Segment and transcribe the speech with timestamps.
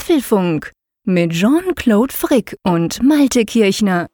[0.00, 0.72] Apfelfunk
[1.04, 4.06] mit Jean-Claude Frick und Malte Kirchner.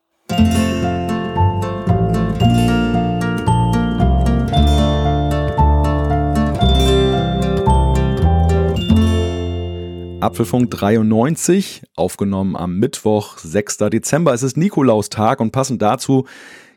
[10.20, 13.76] Apfelfunk 93, aufgenommen am Mittwoch, 6.
[13.76, 14.34] Dezember.
[14.34, 16.26] Es ist Nikolaustag und passend dazu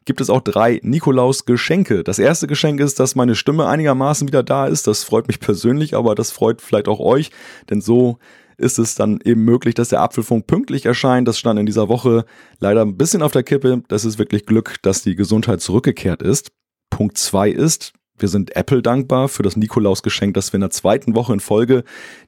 [0.05, 2.03] gibt es auch drei Nikolaus-Geschenke.
[2.03, 4.85] Das erste Geschenk ist, dass meine Stimme einigermaßen wieder da ist.
[4.85, 7.31] Das freut mich persönlich, aber das freut vielleicht auch euch,
[7.71, 8.19] denn so
[8.59, 11.27] ist es dann eben möglich, dass der Apfelfunk pünktlich erscheint.
[11.27, 12.25] Das stand in dieser Woche
[12.59, 13.83] leider ein bisschen auf der Kippe.
[13.87, 16.51] Das ist wirklich Glück, dass die Gesundheit zurückgekehrt ist.
[16.89, 21.15] Punkt zwei ist, wir sind Apple dankbar für das Nikolaus-Geschenk, dass wir in der zweiten
[21.15, 21.83] Woche in Folge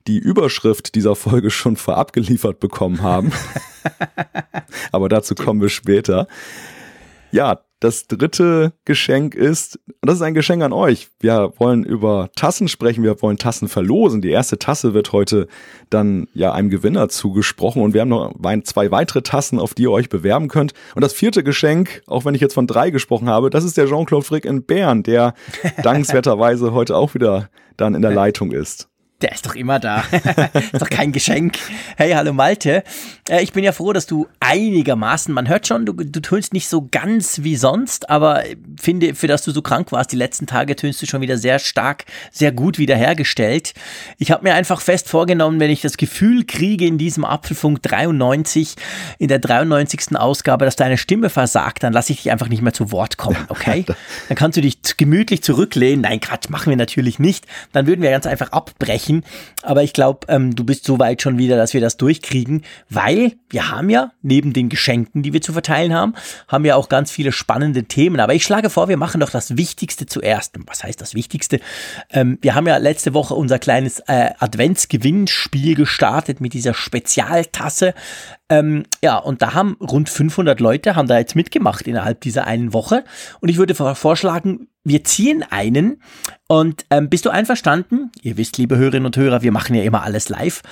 [0.07, 3.31] die Überschrift dieser Folge schon vorab geliefert bekommen haben.
[4.91, 6.27] Aber dazu kommen wir später.
[7.31, 11.09] Ja, das dritte Geschenk ist, und das ist ein Geschenk an euch.
[11.19, 14.21] Wir wollen über Tassen sprechen, wir wollen Tassen verlosen.
[14.21, 15.47] Die erste Tasse wird heute
[15.89, 19.91] dann ja einem Gewinner zugesprochen und wir haben noch zwei weitere Tassen, auf die ihr
[19.91, 20.73] euch bewerben könnt.
[20.95, 23.87] Und das vierte Geschenk, auch wenn ich jetzt von drei gesprochen habe, das ist der
[23.87, 25.33] Jean-Claude Frick in Bern, der
[25.83, 28.90] dankenswerterweise heute auch wieder dann in der Leitung ist.
[29.21, 30.03] Der ist doch immer da.
[30.71, 31.59] ist doch kein Geschenk.
[31.95, 32.83] Hey, hallo Malte.
[33.29, 36.67] Äh, ich bin ja froh, dass du einigermaßen, man hört schon, du, du tönst nicht
[36.67, 38.43] so ganz wie sonst, aber
[38.79, 41.59] finde, für das du so krank warst, die letzten Tage tönst du schon wieder sehr
[41.59, 43.73] stark, sehr gut wiederhergestellt.
[44.17, 48.75] Ich habe mir einfach fest vorgenommen, wenn ich das Gefühl kriege in diesem Apfelfunk 93,
[49.19, 50.15] in der 93.
[50.15, 53.45] Ausgabe, dass deine Stimme versagt, dann lasse ich dich einfach nicht mehr zu Wort kommen,
[53.49, 53.85] okay?
[54.27, 56.01] Dann kannst du dich gemütlich zurücklehnen.
[56.01, 57.45] Nein, Quatsch, machen wir natürlich nicht.
[57.71, 59.23] Dann würden wir ganz einfach abbrechen sprechen.
[59.63, 63.33] Aber ich glaube, ähm, du bist so weit schon wieder, dass wir das durchkriegen, weil
[63.49, 66.15] wir haben ja neben den Geschenken, die wir zu verteilen haben,
[66.47, 68.19] haben wir auch ganz viele spannende Themen.
[68.19, 70.55] Aber ich schlage vor, wir machen doch das Wichtigste zuerst.
[70.65, 71.59] Was heißt das Wichtigste?
[72.09, 77.93] Ähm, wir haben ja letzte Woche unser kleines äh, Adventsgewinnspiel gestartet mit dieser Spezialtasse.
[78.51, 82.73] Ähm, ja, und da haben rund 500 Leute haben da jetzt mitgemacht innerhalb dieser einen
[82.73, 83.05] Woche.
[83.39, 86.01] Und ich würde vorschlagen, wir ziehen einen
[86.49, 88.11] und ähm, bist du einverstanden?
[88.23, 90.63] Ihr wisst, liebe Hörerinnen und Hörer, wir machen ja immer alles live.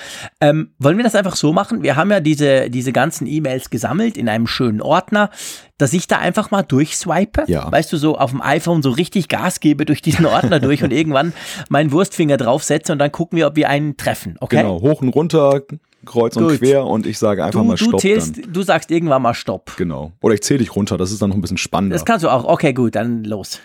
[0.42, 1.84] Ähm, wollen wir das einfach so machen?
[1.84, 5.30] Wir haben ja diese, diese ganzen E-Mails gesammelt in einem schönen Ordner,
[5.78, 7.46] dass ich da einfach mal durchswipe.
[7.48, 7.72] Ja.
[7.72, 10.92] Weißt du, so auf dem iPhone so richtig Gas gebe durch diesen Ordner durch und
[10.92, 11.32] irgendwann
[11.70, 14.36] meinen Wurstfinger draufsetze und dann gucken wir, ob wir einen treffen.
[14.42, 14.58] Okay?
[14.58, 15.62] Genau, hoch und runter,
[16.06, 16.60] kreuz und Gut.
[16.60, 17.92] quer und ich sage einfach du, mal Stopp.
[17.92, 18.54] Du, zählst, dann.
[18.54, 19.76] du sagst irgendwann mal Stopp.
[19.78, 20.12] Genau.
[20.22, 21.96] Oder ich zähle dich runter, das ist dann noch ein bisschen spannender.
[21.96, 22.46] Das kannst du auch.
[22.46, 23.60] Okay, gut, dann los.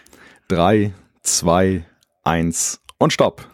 [0.49, 0.93] Drei,
[1.23, 1.85] zwei,
[2.23, 3.47] eins und Stopp.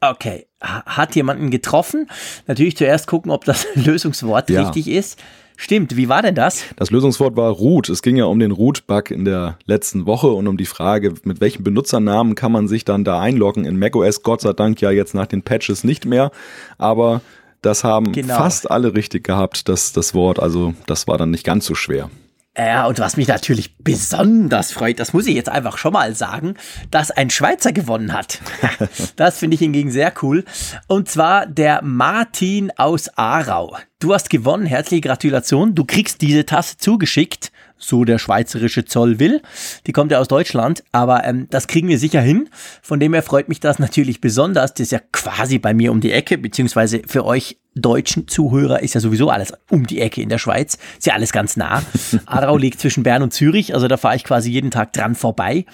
[0.00, 0.46] Okay.
[0.60, 2.08] Hat jemanden getroffen?
[2.46, 4.62] Natürlich zuerst gucken, ob das Lösungswort ja.
[4.62, 5.20] richtig ist.
[5.60, 6.62] Stimmt, wie war denn das?
[6.76, 7.88] Das Lösungswort war Root.
[7.88, 11.40] Es ging ja um den Root-Bug in der letzten Woche und um die Frage, mit
[11.40, 14.22] welchem Benutzernamen kann man sich dann da einloggen in macOS.
[14.22, 16.30] Gott sei Dank ja jetzt nach den Patches nicht mehr.
[16.78, 17.22] Aber
[17.62, 18.36] das haben genau.
[18.36, 20.38] fast alle richtig gehabt, das, das Wort.
[20.38, 22.10] Also das war dann nicht ganz so schwer.
[22.58, 26.54] Ja, und was mich natürlich besonders freut, das muss ich jetzt einfach schon mal sagen,
[26.90, 28.40] dass ein Schweizer gewonnen hat.
[29.16, 30.44] das finde ich hingegen sehr cool.
[30.88, 33.76] Und zwar der Martin aus Aarau.
[34.00, 35.76] Du hast gewonnen, herzliche Gratulation.
[35.76, 39.40] Du kriegst diese Tasse zugeschickt so der schweizerische Zoll will.
[39.86, 42.48] Die kommt ja aus Deutschland, aber ähm, das kriegen wir sicher hin.
[42.82, 44.74] Von dem her freut mich das natürlich besonders.
[44.74, 48.94] Das ist ja quasi bei mir um die Ecke, beziehungsweise für euch deutschen Zuhörer ist
[48.94, 50.78] ja sowieso alles um die Ecke in der Schweiz.
[50.98, 51.82] Ist ja alles ganz nah.
[52.26, 55.64] Aarau liegt zwischen Bern und Zürich, also da fahre ich quasi jeden Tag dran vorbei.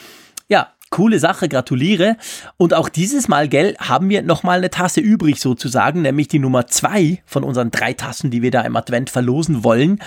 [0.48, 2.16] Ja, coole Sache, gratuliere.
[2.56, 6.66] Und auch dieses Mal, gell, haben wir nochmal eine Tasse übrig sozusagen, nämlich die Nummer
[6.66, 9.98] zwei von unseren drei Tassen, die wir da im Advent verlosen wollen.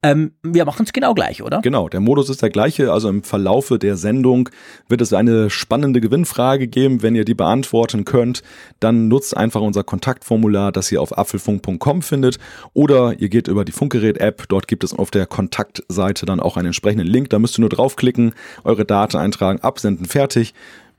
[0.00, 1.60] Ähm, wir machen es genau gleich, oder?
[1.60, 2.92] Genau, der Modus ist der gleiche.
[2.92, 4.48] Also im Verlaufe der Sendung
[4.88, 7.02] wird es eine spannende Gewinnfrage geben.
[7.02, 8.42] Wenn ihr die beantworten könnt,
[8.78, 12.38] dann nutzt einfach unser Kontaktformular, das ihr auf apfelfunk.com findet.
[12.74, 14.44] Oder ihr geht über die Funkgerät-App.
[14.48, 17.30] Dort gibt es auf der Kontaktseite dann auch einen entsprechenden Link.
[17.30, 20.54] Da müsst ihr nur draufklicken, eure Daten eintragen, absenden, fertig.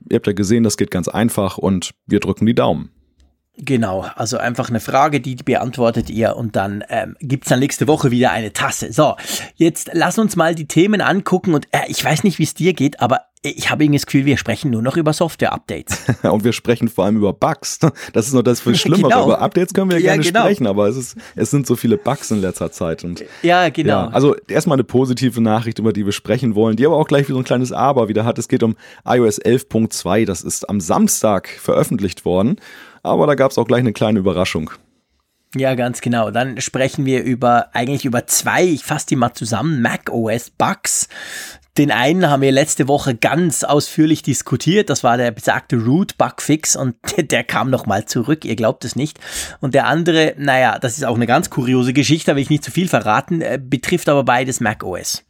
[0.09, 2.91] Ihr habt ja gesehen, das geht ganz einfach und wir drücken die Daumen.
[3.61, 8.09] Genau, also einfach eine Frage, die beantwortet ihr und dann ähm, gibt dann nächste Woche
[8.09, 8.93] wieder eine Tasse.
[8.93, 9.15] So,
[9.55, 12.73] jetzt lass uns mal die Themen angucken und äh, ich weiß nicht, wie es dir
[12.73, 16.03] geht, aber ich habe irgendwie das Gefühl, wir sprechen nur noch über Software-Updates.
[16.23, 17.79] und wir sprechen vor allem über Bugs.
[18.13, 18.99] Das ist noch das viel Schlimmere.
[19.09, 19.25] Genau.
[19.25, 20.41] Über Updates können wir ja, gerne genau.
[20.41, 23.03] sprechen, aber es, ist, es sind so viele Bugs in letzter Zeit.
[23.03, 23.89] Und, ja, genau.
[23.89, 27.27] Ja, also erstmal eine positive Nachricht, über die wir sprechen wollen, die aber auch gleich
[27.29, 28.37] wie so ein kleines Aber wieder hat.
[28.37, 28.75] Es geht um
[29.05, 30.25] iOS 11.2.
[30.25, 32.57] Das ist am Samstag veröffentlicht worden.
[33.03, 34.71] Aber da gab es auch gleich eine kleine Überraschung.
[35.55, 36.29] Ja, ganz genau.
[36.29, 41.07] Dann sprechen wir über eigentlich über zwei, ich fasse die mal zusammen, Mac OS Bugs,
[41.77, 44.89] Den einen haben wir letzte Woche ganz ausführlich diskutiert.
[44.89, 46.95] Das war der besagte Root Bugfix und
[47.31, 48.43] der kam nochmal zurück.
[48.43, 49.17] Ihr glaubt es nicht.
[49.59, 52.65] Und der andere, naja, das ist auch eine ganz kuriose Geschichte, da will ich nicht
[52.65, 55.23] zu viel verraten, äh, betrifft aber beides macOS.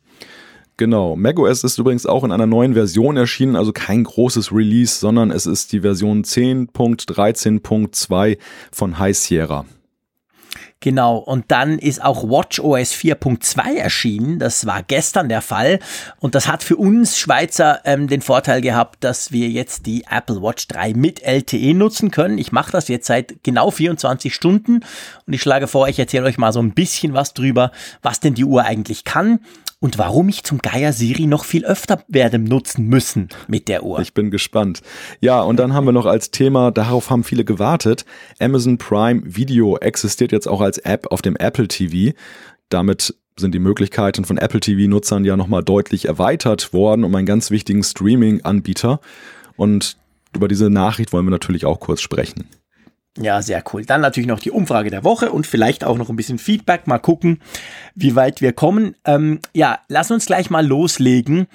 [0.79, 1.15] Genau.
[1.17, 5.45] macOS ist übrigens auch in einer neuen Version erschienen, also kein großes Release, sondern es
[5.45, 8.37] ist die Version 10.13.2
[8.71, 9.65] von High Sierra.
[10.79, 14.39] Genau, und dann ist auch WatchOS 4.2 erschienen.
[14.39, 15.79] Das war gestern der Fall.
[16.21, 20.41] Und das hat für uns Schweizer ähm, den Vorteil gehabt, dass wir jetzt die Apple
[20.41, 22.37] Watch 3 mit LTE nutzen können.
[22.37, 24.79] Ich mache das jetzt seit genau 24 Stunden
[25.27, 28.33] und ich schlage vor, ich erzähle euch mal so ein bisschen was drüber, was denn
[28.33, 29.41] die Uhr eigentlich kann
[29.79, 33.99] und warum ich zum Geier Siri noch viel öfter werde nutzen müssen mit der Uhr.
[33.99, 34.81] Ich bin gespannt.
[35.21, 38.05] Ja, und dann haben wir noch als Thema, darauf haben viele gewartet,
[38.39, 42.15] Amazon Prime Video existiert jetzt auch als App auf dem Apple TV.
[42.67, 47.51] Damit sind die Möglichkeiten von Apple TV-Nutzern ja nochmal deutlich erweitert worden um einen ganz
[47.51, 48.99] wichtigen Streaming-Anbieter.
[49.55, 49.97] Und
[50.35, 52.47] über diese Nachricht wollen wir natürlich auch kurz sprechen.
[53.21, 53.85] Ja, sehr cool.
[53.85, 56.87] Dann natürlich noch die Umfrage der Woche und vielleicht auch noch ein bisschen Feedback.
[56.87, 57.41] Mal gucken,
[57.93, 58.95] wie weit wir kommen.
[59.03, 61.47] Ähm, ja, lass uns gleich mal loslegen.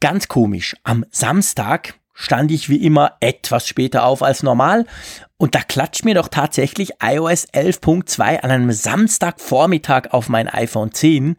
[0.00, 0.76] Ganz komisch.
[0.82, 4.86] Am Samstag stand ich wie immer etwas später auf als normal
[5.36, 11.36] und da klatscht mir doch tatsächlich iOS 11.2 an einem Samstagvormittag auf mein iPhone 10.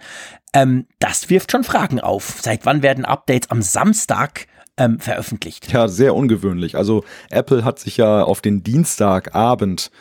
[0.54, 2.40] Ähm, das wirft schon Fragen auf.
[2.42, 4.48] Seit wann werden Updates am Samstag
[4.80, 5.72] ähm, veröffentlicht.
[5.72, 6.76] Ja, sehr ungewöhnlich.
[6.76, 9.92] Also Apple hat sich ja auf den Dienstagabend,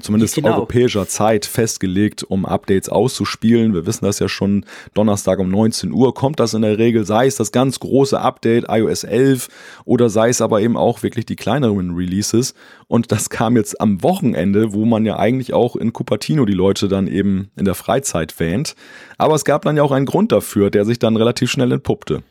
[0.00, 0.54] zumindest genau.
[0.54, 3.74] europäischer Zeit, festgelegt, um Updates auszuspielen.
[3.74, 4.64] Wir wissen das ja schon,
[4.94, 8.66] Donnerstag um 19 Uhr kommt das in der Regel, sei es das ganz große Update
[8.68, 9.48] iOS 11
[9.84, 12.54] oder sei es aber eben auch wirklich die kleineren Releases.
[12.86, 16.88] Und das kam jetzt am Wochenende, wo man ja eigentlich auch in Cupertino die Leute
[16.88, 18.76] dann eben in der Freizeit wähnt.
[19.18, 22.22] Aber es gab dann ja auch einen Grund dafür, der sich dann relativ schnell entpuppte.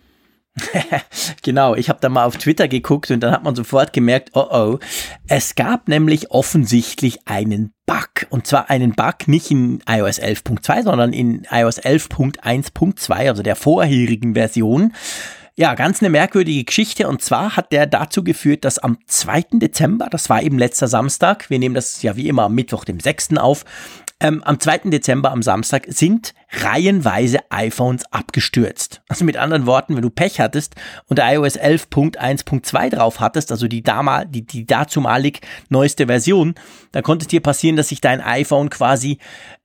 [1.44, 4.48] genau, ich habe da mal auf Twitter geguckt und dann hat man sofort gemerkt, oh
[4.52, 4.80] oh,
[5.28, 8.28] es gab nämlich offensichtlich einen Bug.
[8.30, 14.34] Und zwar einen Bug nicht in iOS 11.2, sondern in iOS 11.1.2, also der vorherigen
[14.34, 14.94] Version.
[15.56, 17.08] Ja, ganz eine merkwürdige Geschichte.
[17.08, 19.44] Und zwar hat der dazu geführt, dass am 2.
[19.54, 23.00] Dezember, das war eben letzter Samstag, wir nehmen das ja wie immer am Mittwoch, dem
[23.00, 23.38] 6.
[23.38, 23.66] auf,
[24.22, 24.90] ähm, am 2.
[24.92, 29.02] Dezember, am Samstag, sind reihenweise iPhones abgestürzt.
[29.08, 30.76] Also mit anderen Worten, wenn du Pech hattest
[31.08, 36.54] und iOS 11.1.2 drauf hattest, also die, damal, die, die dazumalig neueste Version,
[36.92, 39.18] dann konnte es dir passieren, dass sich dein iPhone quasi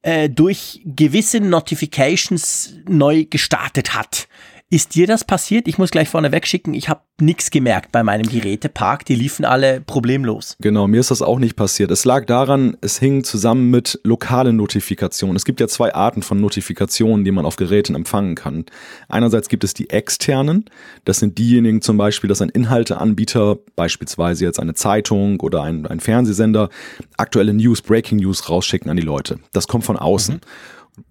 [0.03, 4.27] äh, durch gewisse Notifications neu gestartet hat.
[4.69, 5.69] Ist dir das passiert?
[5.69, 9.81] Ich muss gleich vorne wegschicken, ich habe nichts gemerkt bei meinem Gerätepark, die liefen alle
[9.81, 10.57] problemlos.
[10.61, 11.93] Genau, mir ist das auch nicht passiert.
[11.93, 15.37] Es lag daran, es hing zusammen mit lokalen Notifikationen.
[15.37, 18.65] Es gibt ja zwei Arten von Notifikationen, die man auf Geräten empfangen kann.
[19.09, 20.65] Einerseits gibt es die externen,
[21.05, 26.01] das sind diejenigen zum Beispiel, dass ein Inhalteanbieter, beispielsweise jetzt eine Zeitung oder ein, ein
[26.01, 26.71] Fernsehsender,
[27.17, 29.39] aktuelle News, Breaking News rausschicken an die Leute.
[29.53, 30.35] Das kommt von außen.
[30.35, 30.41] Mhm.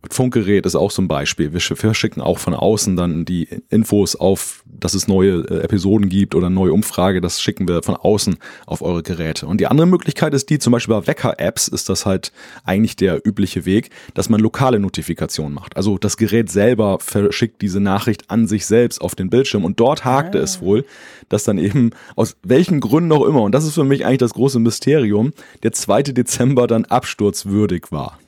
[0.09, 1.53] Funkgerät ist auch so ein Beispiel.
[1.53, 6.35] Wir verschicken auch von außen dann die Infos auf, dass es neue äh, Episoden gibt
[6.35, 7.21] oder neue Umfrage.
[7.21, 9.45] Das schicken wir von außen auf eure Geräte.
[9.45, 12.31] Und die andere Möglichkeit ist die, zum Beispiel bei Wecker-Apps ist das halt
[12.63, 15.75] eigentlich der übliche Weg, dass man lokale Notifikationen macht.
[15.77, 20.03] Also das Gerät selber verschickt diese Nachricht an sich selbst auf den Bildschirm und dort
[20.05, 20.43] hakte ah.
[20.43, 20.85] es wohl,
[21.29, 24.33] dass dann eben aus welchen Gründen auch immer, und das ist für mich eigentlich das
[24.33, 25.33] große Mysterium,
[25.63, 26.03] der 2.
[26.03, 28.19] Dezember dann absturzwürdig war.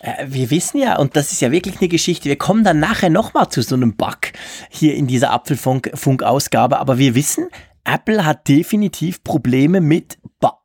[0.00, 3.10] Äh, wir wissen ja, und das ist ja wirklich eine Geschichte, wir kommen dann nachher
[3.10, 4.32] nochmal zu so einem Bug
[4.70, 7.48] hier in dieser Apfelfunk-Ausgabe, aber wir wissen,
[7.84, 10.18] Apple hat definitiv Probleme mit,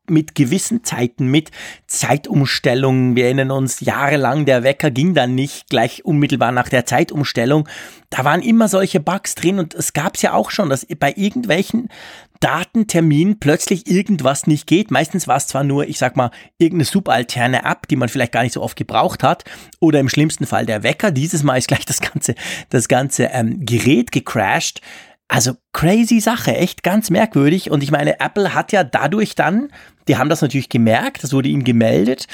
[0.07, 1.49] mit gewissen Zeiten, mit
[1.87, 3.15] Zeitumstellungen.
[3.15, 7.67] Wir erinnern uns, jahrelang der Wecker ging dann nicht gleich unmittelbar nach der Zeitumstellung.
[8.11, 11.11] Da waren immer solche Bugs drin und es gab es ja auch schon, dass bei
[11.15, 11.89] irgendwelchen
[12.39, 14.91] Datentermin plötzlich irgendwas nicht geht.
[14.91, 18.43] Meistens war es zwar nur, ich sag mal, irgendeine subalterne App, die man vielleicht gar
[18.43, 19.43] nicht so oft gebraucht hat,
[19.79, 21.11] oder im schlimmsten Fall der Wecker.
[21.11, 22.35] Dieses Mal ist gleich das ganze,
[22.69, 24.81] das ganze ähm, Gerät gecrashed.
[25.29, 27.69] Also crazy Sache, echt ganz merkwürdig.
[27.69, 29.69] Und ich meine, Apple hat ja dadurch dann,
[30.07, 32.27] die haben das natürlich gemerkt, das wurde ihm gemeldet.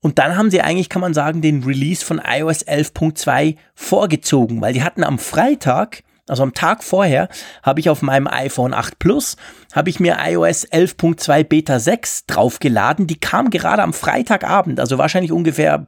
[0.00, 4.72] Und dann haben sie eigentlich, kann man sagen, den Release von iOS 11.2 vorgezogen, weil
[4.72, 7.28] die hatten am Freitag also am Tag vorher
[7.62, 9.36] habe ich auf meinem iPhone 8 Plus,
[9.72, 13.06] habe ich mir iOS 11.2 Beta 6 draufgeladen.
[13.06, 15.86] Die kam gerade am Freitagabend, also wahrscheinlich ungefähr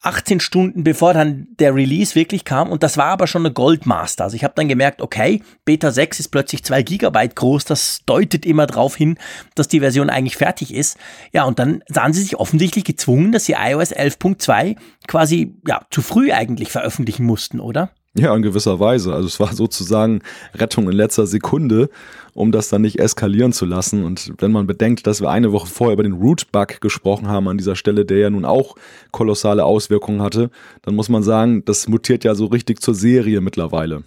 [0.00, 2.70] 18 Stunden bevor dann der Release wirklich kam.
[2.70, 4.24] Und das war aber schon eine Goldmaster.
[4.24, 7.64] Also ich habe dann gemerkt, okay, Beta 6 ist plötzlich 2 Gigabyte groß.
[7.64, 9.18] Das deutet immer darauf hin,
[9.56, 10.98] dass die Version eigentlich fertig ist.
[11.32, 14.76] Ja, und dann sahen sie sich offensichtlich gezwungen, dass sie iOS 11.2
[15.08, 17.90] quasi ja, zu früh eigentlich veröffentlichen mussten, oder?
[18.18, 19.14] Ja, in gewisser Weise.
[19.14, 20.22] Also es war sozusagen
[20.54, 21.88] Rettung in letzter Sekunde,
[22.34, 24.04] um das dann nicht eskalieren zu lassen.
[24.04, 27.58] Und wenn man bedenkt, dass wir eine Woche vorher über den Root-Bug gesprochen haben an
[27.58, 28.74] dieser Stelle, der ja nun auch
[29.12, 30.50] kolossale Auswirkungen hatte,
[30.82, 34.02] dann muss man sagen, das mutiert ja so richtig zur Serie mittlerweile.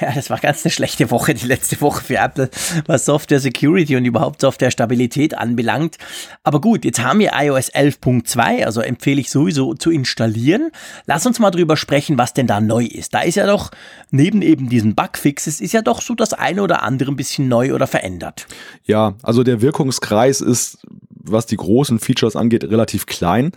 [0.00, 2.50] Ja, das war ganz eine schlechte Woche, die letzte Woche für Apple,
[2.86, 5.98] was Software Security und überhaupt Software Stabilität anbelangt.
[6.44, 10.70] Aber gut, jetzt haben wir iOS 11.2, also empfehle ich sowieso zu installieren.
[11.06, 13.14] Lass uns mal drüber sprechen, was denn da neu ist.
[13.14, 13.70] Da ist ja doch,
[14.10, 17.74] neben eben diesen Bugfixes, ist ja doch so das eine oder andere ein bisschen neu
[17.74, 18.46] oder verändert.
[18.84, 20.78] Ja, also der Wirkungskreis ist
[21.24, 23.52] was die großen Features angeht, relativ klein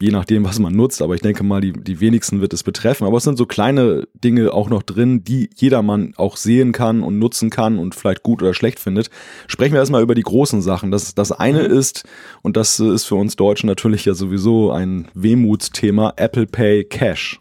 [0.00, 3.06] je nachdem, was man nutzt, aber ich denke mal, die, die wenigsten wird es betreffen.
[3.06, 7.18] Aber es sind so kleine Dinge auch noch drin, die jedermann auch sehen kann und
[7.18, 9.10] nutzen kann und vielleicht gut oder schlecht findet.
[9.46, 10.90] Sprechen wir erstmal über die großen Sachen.
[10.90, 11.74] Das, das eine mhm.
[11.74, 12.04] ist,
[12.42, 17.38] und das ist für uns Deutschen natürlich ja sowieso ein Wehmutsthema, Apple Pay Cash.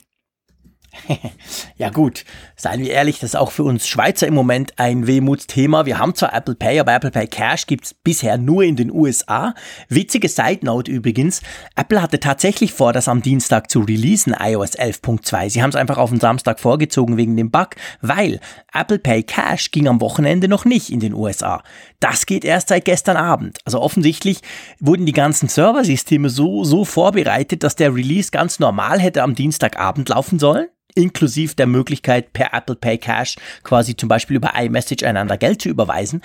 [1.78, 2.26] ja gut,
[2.60, 5.86] seien wir ehrlich, das ist auch für uns Schweizer im Moment ein Wehmutsthema.
[5.86, 9.54] Wir haben zwar Apple Pay, aber Apple Pay Cash gibt's bisher nur in den USA.
[9.88, 11.42] Witzige Side Note übrigens,
[11.78, 15.50] Apple hatte tatsächlich vor, das am Dienstag zu releasen, iOS 11.2.
[15.50, 17.70] Sie haben es einfach auf den Samstag vorgezogen wegen dem Bug,
[18.02, 18.42] weil
[18.74, 21.64] Apple Pay Cash ging am Wochenende noch nicht in den USA.
[22.02, 23.60] Das geht erst seit gestern Abend.
[23.64, 24.42] Also offensichtlich
[24.82, 30.10] wurden die ganzen Serversysteme so, so vorbereitet, dass der Release ganz normal hätte am Dienstagabend
[30.10, 30.68] laufen sollen
[31.00, 35.70] inklusive der Möglichkeit, per Apple Pay Cash quasi zum Beispiel über iMessage einander Geld zu
[35.70, 36.22] überweisen.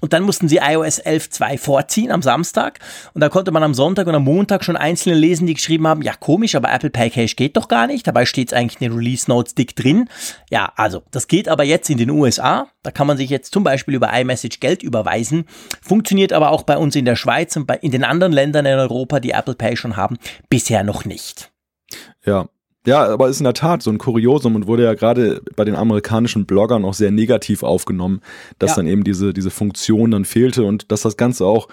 [0.00, 2.78] Und dann mussten sie iOS 11.2 vorziehen am Samstag.
[3.14, 6.02] Und da konnte man am Sonntag und am Montag schon Einzelne lesen, die geschrieben haben,
[6.02, 8.06] ja komisch, aber Apple Pay Cash geht doch gar nicht.
[8.06, 10.08] Dabei steht es eigentlich in den Release Notes dick drin.
[10.50, 12.68] Ja, also das geht aber jetzt in den USA.
[12.82, 15.46] Da kann man sich jetzt zum Beispiel über iMessage Geld überweisen.
[15.82, 18.78] Funktioniert aber auch bei uns in der Schweiz und bei, in den anderen Ländern in
[18.78, 20.18] Europa, die Apple Pay schon haben,
[20.48, 21.50] bisher noch nicht.
[22.24, 22.48] Ja,
[22.88, 25.74] ja, aber ist in der Tat so ein Kuriosum und wurde ja gerade bei den
[25.74, 28.22] amerikanischen Bloggern auch sehr negativ aufgenommen,
[28.58, 28.76] dass ja.
[28.76, 31.68] dann eben diese, diese Funktion dann fehlte und dass das Ganze auch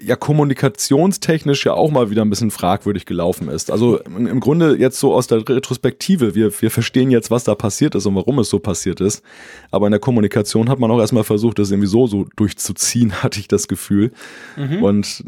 [0.00, 3.70] ja kommunikationstechnisch ja auch mal wieder ein bisschen fragwürdig gelaufen ist.
[3.70, 7.94] Also im Grunde jetzt so aus der Retrospektive, wir, wir verstehen jetzt, was da passiert
[7.94, 9.22] ist und warum es so passiert ist.
[9.70, 13.40] Aber in der Kommunikation hat man auch erstmal versucht, das irgendwie so, so durchzuziehen, hatte
[13.40, 14.12] ich das Gefühl.
[14.56, 14.82] Mhm.
[14.82, 15.24] Und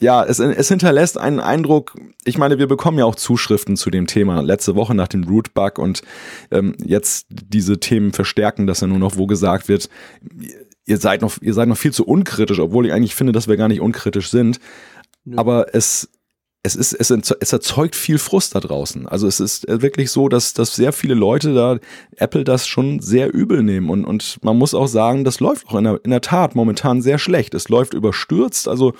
[0.00, 4.06] ja, es, es hinterlässt einen Eindruck, ich meine, wir bekommen ja auch Zuschriften zu dem
[4.06, 6.02] Thema letzte Woche nach dem Root-Bug und
[6.50, 9.90] ähm, jetzt diese Themen verstärken das ja nur noch, wo gesagt wird,
[10.86, 13.56] ihr seid noch, ihr seid noch viel zu unkritisch, obwohl ich eigentlich finde, dass wir
[13.56, 14.58] gar nicht unkritisch sind.
[15.36, 16.08] Aber es,
[16.62, 19.08] es ist, es, es erzeugt viel Frust da draußen.
[19.08, 21.78] Also es ist wirklich so, dass, dass sehr viele Leute da
[22.16, 25.76] Apple das schon sehr übel nehmen und, und man muss auch sagen, das läuft auch
[25.76, 27.54] in der, in der Tat momentan sehr schlecht.
[27.54, 28.68] Es läuft überstürzt.
[28.68, 28.92] Also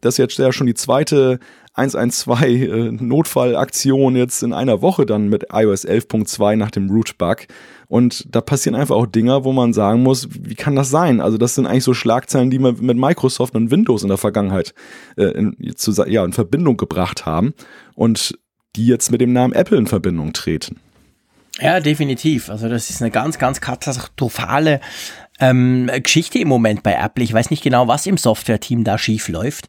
[0.00, 1.40] das ist jetzt ja schon die zweite
[1.74, 7.46] 112 äh, Notfallaktion jetzt in einer Woche dann mit iOS 11.2 nach dem Root-Bug.
[7.88, 11.20] Und da passieren einfach auch Dinge, wo man sagen muss, wie kann das sein?
[11.20, 14.74] Also das sind eigentlich so Schlagzeilen, die wir mit Microsoft und Windows in der Vergangenheit
[15.16, 17.54] äh, in, zu, ja, in Verbindung gebracht haben
[17.94, 18.38] und
[18.76, 20.80] die jetzt mit dem Namen Apple in Verbindung treten.
[21.60, 22.50] Ja, definitiv.
[22.50, 24.80] Also das ist eine ganz, ganz katastrophale
[25.40, 27.24] ähm, Geschichte im Moment bei Apple.
[27.24, 29.68] Ich weiß nicht genau, was im Software-Team da schief läuft,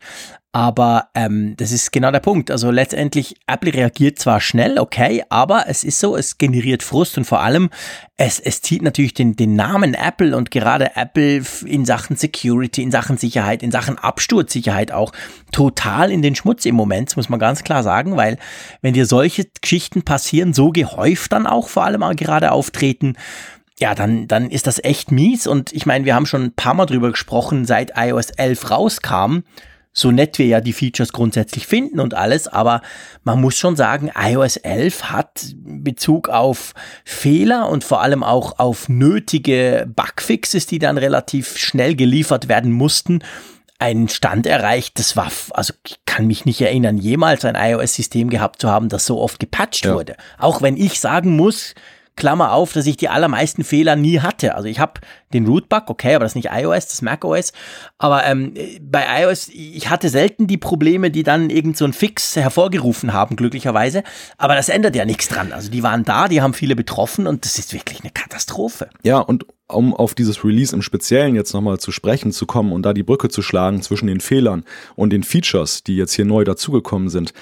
[0.52, 2.50] aber ähm, das ist genau der Punkt.
[2.50, 7.26] Also letztendlich, Apple reagiert zwar schnell, okay, aber es ist so, es generiert Frust und
[7.26, 7.70] vor allem,
[8.18, 12.90] es, es zieht natürlich den, den Namen Apple und gerade Apple in Sachen Security, in
[12.90, 15.12] Sachen Sicherheit, in Sachen Absturzsicherheit auch
[15.52, 18.40] total in den Schmutz im Moment, muss man ganz klar sagen, weil
[18.82, 23.16] wenn dir solche Geschichten passieren, so gehäuft dann auch vor allem auch gerade auftreten,
[23.80, 25.48] ja, dann, dann ist das echt mies.
[25.48, 29.40] Und ich meine, wir haben schon ein paar Mal drüber gesprochen, seit iOS 11 rauskam,
[30.00, 32.82] so nett wir ja die Features grundsätzlich finden und alles, aber
[33.24, 38.90] man muss schon sagen, iOS 11 hat Bezug auf Fehler und vor allem auch auf
[38.90, 43.24] nötige Bugfixes, die dann relativ schnell geliefert werden mussten,
[43.80, 48.62] einen Stand erreicht, das war, also ich kann mich nicht erinnern, jemals ein iOS-System gehabt
[48.62, 49.96] zu haben, das so oft gepatcht ja.
[49.96, 50.18] wurde.
[50.38, 51.76] Auch wenn ich sagen muss,
[52.20, 54.54] Klammer auf, dass ich die allermeisten Fehler nie hatte.
[54.54, 55.00] Also ich habe
[55.34, 57.54] den Rootbug, okay, aber das ist nicht iOS, das ist macOS.
[57.98, 62.36] Aber ähm, bei iOS, ich hatte selten die Probleme, die dann irgend so ein Fix
[62.36, 64.04] hervorgerufen haben, glücklicherweise.
[64.38, 65.54] Aber das ändert ja nichts dran.
[65.54, 68.90] Also die waren da, die haben viele betroffen und das ist wirklich eine Katastrophe.
[69.04, 72.84] Ja, und um auf dieses Release im Speziellen jetzt nochmal zu sprechen zu kommen und
[72.84, 76.44] da die Brücke zu schlagen zwischen den Fehlern und den Features, die jetzt hier neu
[76.44, 77.34] dazugekommen sind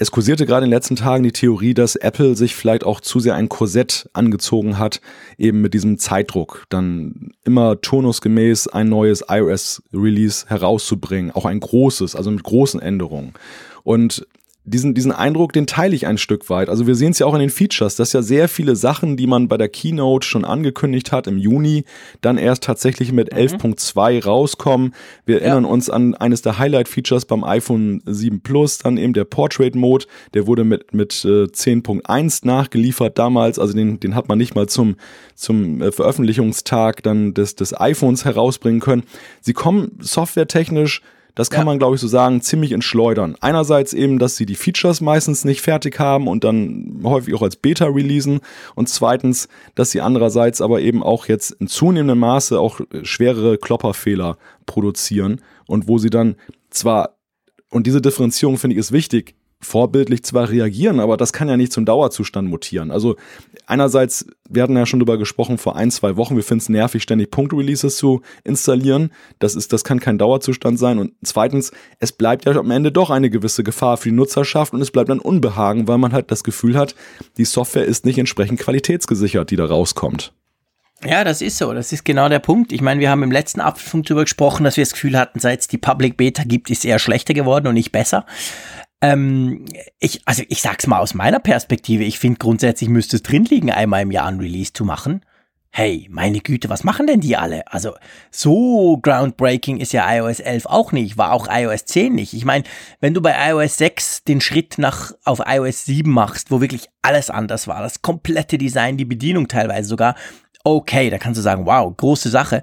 [0.00, 3.20] es kursierte gerade in den letzten Tagen die Theorie, dass Apple sich vielleicht auch zu
[3.20, 5.02] sehr ein Korsett angezogen hat,
[5.36, 12.30] eben mit diesem Zeitdruck, dann immer turnusgemäß ein neues iOS-Release herauszubringen, auch ein großes, also
[12.30, 13.34] mit großen Änderungen.
[13.82, 14.26] Und
[14.64, 16.68] diesen, diesen Eindruck, den teile ich ein Stück weit.
[16.68, 19.26] Also wir sehen es ja auch in den Features, dass ja sehr viele Sachen, die
[19.26, 21.84] man bei der Keynote schon angekündigt hat im Juni,
[22.20, 23.38] dann erst tatsächlich mit mhm.
[23.38, 24.94] 11.2 rauskommen.
[25.24, 25.42] Wir ja.
[25.42, 30.04] erinnern uns an eines der Highlight-Features beim iPhone 7 Plus, dann eben der Portrait Mode,
[30.34, 34.68] der wurde mit, mit äh, 10.1 nachgeliefert damals, also den, den hat man nicht mal
[34.68, 34.96] zum,
[35.34, 39.04] zum äh, Veröffentlichungstag dann des, des iPhones herausbringen können.
[39.40, 41.00] Sie kommen softwaretechnisch
[41.40, 41.64] das kann ja.
[41.64, 43.34] man, glaube ich, so sagen, ziemlich entschleudern.
[43.40, 47.56] Einerseits eben, dass sie die Features meistens nicht fertig haben und dann häufig auch als
[47.56, 48.40] Beta releasen.
[48.74, 54.36] Und zweitens, dass sie andererseits aber eben auch jetzt in zunehmendem Maße auch schwerere Klopperfehler
[54.66, 56.36] produzieren und wo sie dann
[56.68, 57.16] zwar
[57.70, 61.72] und diese Differenzierung finde ich ist wichtig vorbildlich zwar reagieren, aber das kann ja nicht
[61.72, 62.90] zum Dauerzustand mutieren.
[62.90, 63.16] Also
[63.66, 67.02] einerseits, wir hatten ja schon drüber gesprochen vor ein, zwei Wochen, wir finden es nervig,
[67.02, 69.10] ständig Punkt-Releases zu installieren.
[69.38, 70.98] Das ist, das kann kein Dauerzustand sein.
[70.98, 74.80] Und zweitens, es bleibt ja am Ende doch eine gewisse Gefahr für die Nutzerschaft und
[74.80, 76.94] es bleibt ein Unbehagen, weil man halt das Gefühl hat,
[77.36, 80.32] die Software ist nicht entsprechend qualitätsgesichert, die da rauskommt.
[81.04, 81.72] Ja, das ist so.
[81.72, 82.72] Das ist genau der Punkt.
[82.72, 85.60] Ich meine, wir haben im letzten Apfelfunk darüber gesprochen, dass wir das Gefühl hatten, seit
[85.60, 88.26] es die Public Beta gibt, ist eher schlechter geworden und nicht besser.
[89.02, 89.64] Ähm,
[89.98, 93.70] ich, also ich sag's mal aus meiner Perspektive, ich finde grundsätzlich müsste es drin liegen,
[93.70, 95.22] einmal im Jahr ein Release zu machen.
[95.72, 97.62] Hey, meine Güte, was machen denn die alle?
[97.72, 97.94] Also
[98.32, 102.34] so groundbreaking ist ja iOS 11 auch nicht, war auch iOS 10 nicht.
[102.34, 102.64] Ich meine,
[103.00, 107.30] wenn du bei iOS 6 den Schritt nach auf iOS 7 machst, wo wirklich alles
[107.30, 110.16] anders war, das komplette Design, die Bedienung teilweise sogar,
[110.64, 112.62] okay, da kannst du sagen, wow, große Sache.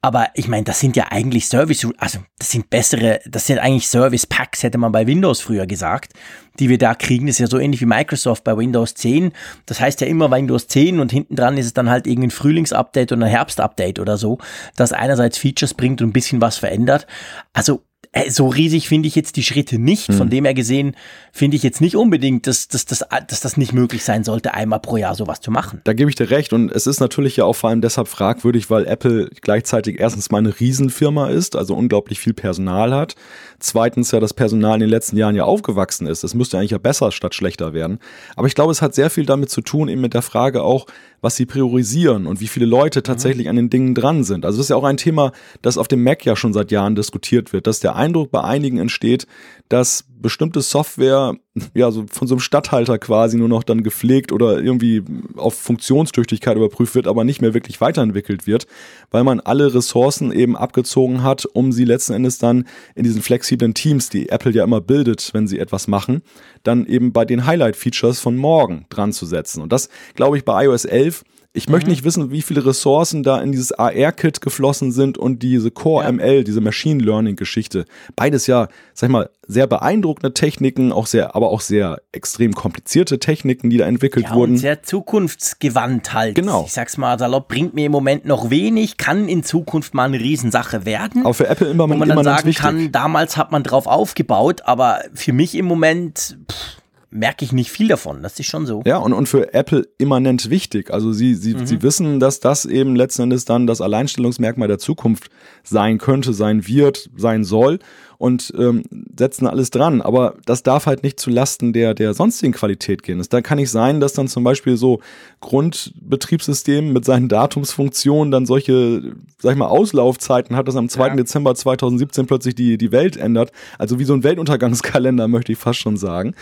[0.00, 3.88] Aber ich meine, das sind ja eigentlich Service, also das sind bessere, das sind eigentlich
[3.88, 6.12] Service Packs, hätte man bei Windows früher gesagt,
[6.58, 7.26] die wir da kriegen.
[7.26, 9.32] Das ist ja so ähnlich wie Microsoft bei Windows 10.
[9.66, 13.12] Das heißt ja immer Windows 10 und hinten dran ist es dann halt irgendein Frühlingsupdate
[13.12, 14.38] oder ein Herbstupdate oder so,
[14.76, 17.06] das einerseits Features bringt und ein bisschen was verändert.
[17.52, 17.82] Also
[18.28, 20.06] so riesig finde ich jetzt die Schritte nicht.
[20.06, 20.30] Von hm.
[20.30, 20.96] dem her gesehen
[21.32, 24.80] finde ich jetzt nicht unbedingt, dass, dass, dass, dass das nicht möglich sein sollte, einmal
[24.80, 25.80] pro Jahr sowas zu machen.
[25.84, 26.52] Da gebe ich dir recht.
[26.52, 30.38] Und es ist natürlich ja auch vor allem deshalb fragwürdig, weil Apple gleichzeitig erstens mal
[30.38, 33.16] eine Riesenfirma ist, also unglaublich viel Personal hat.
[33.58, 36.22] Zweitens ja das Personal in den letzten Jahren ja aufgewachsen ist.
[36.22, 37.98] Es müsste eigentlich ja besser statt schlechter werden.
[38.36, 40.86] Aber ich glaube, es hat sehr viel damit zu tun, eben mit der Frage auch,
[41.24, 43.04] was sie priorisieren und wie viele Leute mhm.
[43.04, 43.50] tatsächlich mhm.
[43.50, 44.44] an den Dingen dran sind.
[44.44, 46.94] Also das ist ja auch ein Thema, das auf dem Mac ja schon seit Jahren
[46.94, 49.26] diskutiert wird, dass der Eindruck bei einigen entsteht,
[49.68, 51.34] dass bestimmte Software
[51.74, 55.02] ja so von so einem Stadthalter quasi nur noch dann gepflegt oder irgendwie
[55.36, 58.66] auf Funktionstüchtigkeit überprüft wird, aber nicht mehr wirklich weiterentwickelt wird,
[59.10, 63.74] weil man alle Ressourcen eben abgezogen hat, um sie letzten Endes dann in diesen flexiblen
[63.74, 66.22] Teams, die Apple ja immer bildet, wenn sie etwas machen,
[66.62, 69.62] dann eben bei den Highlight-Features von morgen dran zu setzen.
[69.62, 71.24] Und das, glaube ich, bei iOS 11
[71.56, 71.92] ich möchte mhm.
[71.92, 76.42] nicht wissen, wie viele Ressourcen da in dieses AR-Kit geflossen sind und diese Core ML,
[76.42, 77.84] diese Machine Learning-Geschichte.
[78.16, 83.20] Beides ja, sag ich mal, sehr beeindruckende Techniken, auch sehr, aber auch sehr extrem komplizierte
[83.20, 84.54] Techniken, die da entwickelt ja, wurden.
[84.54, 86.34] Und sehr zukunftsgewandt halt.
[86.34, 86.64] Genau.
[86.66, 90.18] Ich sag's mal salopp, bringt mir im Moment noch wenig, kann in Zukunft mal eine
[90.18, 91.24] Riesensache werden.
[91.24, 92.62] Auch für Apple immer, wo man dann sagen wichtig.
[92.62, 96.82] kann, damals hat man drauf aufgebaut, aber für mich im Moment, pff,
[97.14, 98.22] merke ich nicht viel davon.
[98.22, 98.82] Das ist schon so.
[98.84, 100.92] Ja, und, und für Apple immanent wichtig.
[100.92, 101.66] Also sie, sie, mhm.
[101.66, 105.30] sie wissen, dass das eben letzten Endes dann das Alleinstellungsmerkmal der Zukunft
[105.62, 107.78] sein könnte, sein wird, sein soll
[108.24, 108.84] und ähm,
[109.18, 110.00] setzen alles dran.
[110.00, 113.22] Aber das darf halt nicht zu Lasten der, der sonstigen Qualität gehen.
[113.28, 115.00] Da kann nicht sein, dass dann zum Beispiel so
[115.40, 121.08] Grundbetriebssystem mit seinen Datumsfunktionen dann solche, sag ich mal, Auslaufzeiten hat, dass am 2.
[121.08, 121.16] Ja.
[121.16, 123.52] Dezember 2017 plötzlich die, die Welt ändert.
[123.78, 126.34] Also wie so ein Weltuntergangskalender, möchte ich fast schon sagen.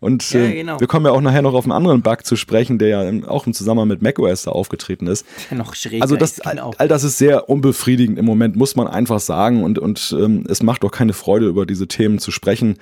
[0.00, 0.80] Und ja, äh, genau.
[0.80, 3.46] wir kommen ja auch nachher noch auf einen anderen Bug zu sprechen, der ja auch
[3.46, 5.24] im Zusammenhang mit macOS da aufgetreten ist.
[5.48, 6.72] Der noch schräger also das, all, genau.
[6.76, 9.62] all das ist sehr unbefriedigend im Moment, muss man einfach sagen.
[9.62, 12.78] Und, und ähm, es macht doch keine Freude, über diese Themen zu sprechen.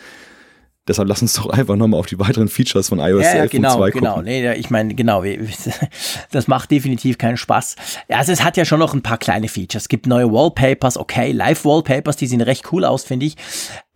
[0.88, 3.70] Deshalb lass uns doch einfach nochmal auf die weiteren Features von iOS ja, 11 genau,
[3.70, 4.08] und 2 gucken.
[4.08, 5.24] Genau, nee, ich meine, genau,
[6.30, 7.74] das macht definitiv keinen Spaß.
[8.08, 9.84] Also es hat ja schon noch ein paar kleine Features.
[9.84, 13.36] Es gibt neue Wallpapers, okay, Live-Wallpapers, die sehen recht cool aus, finde ich.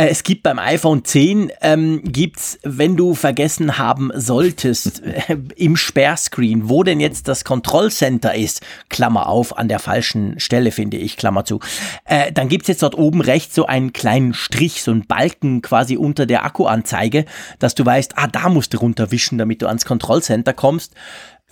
[0.01, 5.77] Äh, es gibt beim iPhone 10, ähm, gibt's, wenn du vergessen haben solltest, äh, im
[5.77, 11.19] Sperrscreen, wo denn jetzt das Kontrollcenter ist, Klammer auf, an der falschen Stelle, finde ich,
[11.19, 11.61] Klammer zu,
[12.07, 15.99] äh, dann gibt's jetzt dort oben rechts so einen kleinen Strich, so einen Balken quasi
[15.99, 17.27] unter der Akkuanzeige,
[17.59, 20.95] dass du weißt, ah, da musst du runterwischen, damit du ans Kontrollcenter kommst.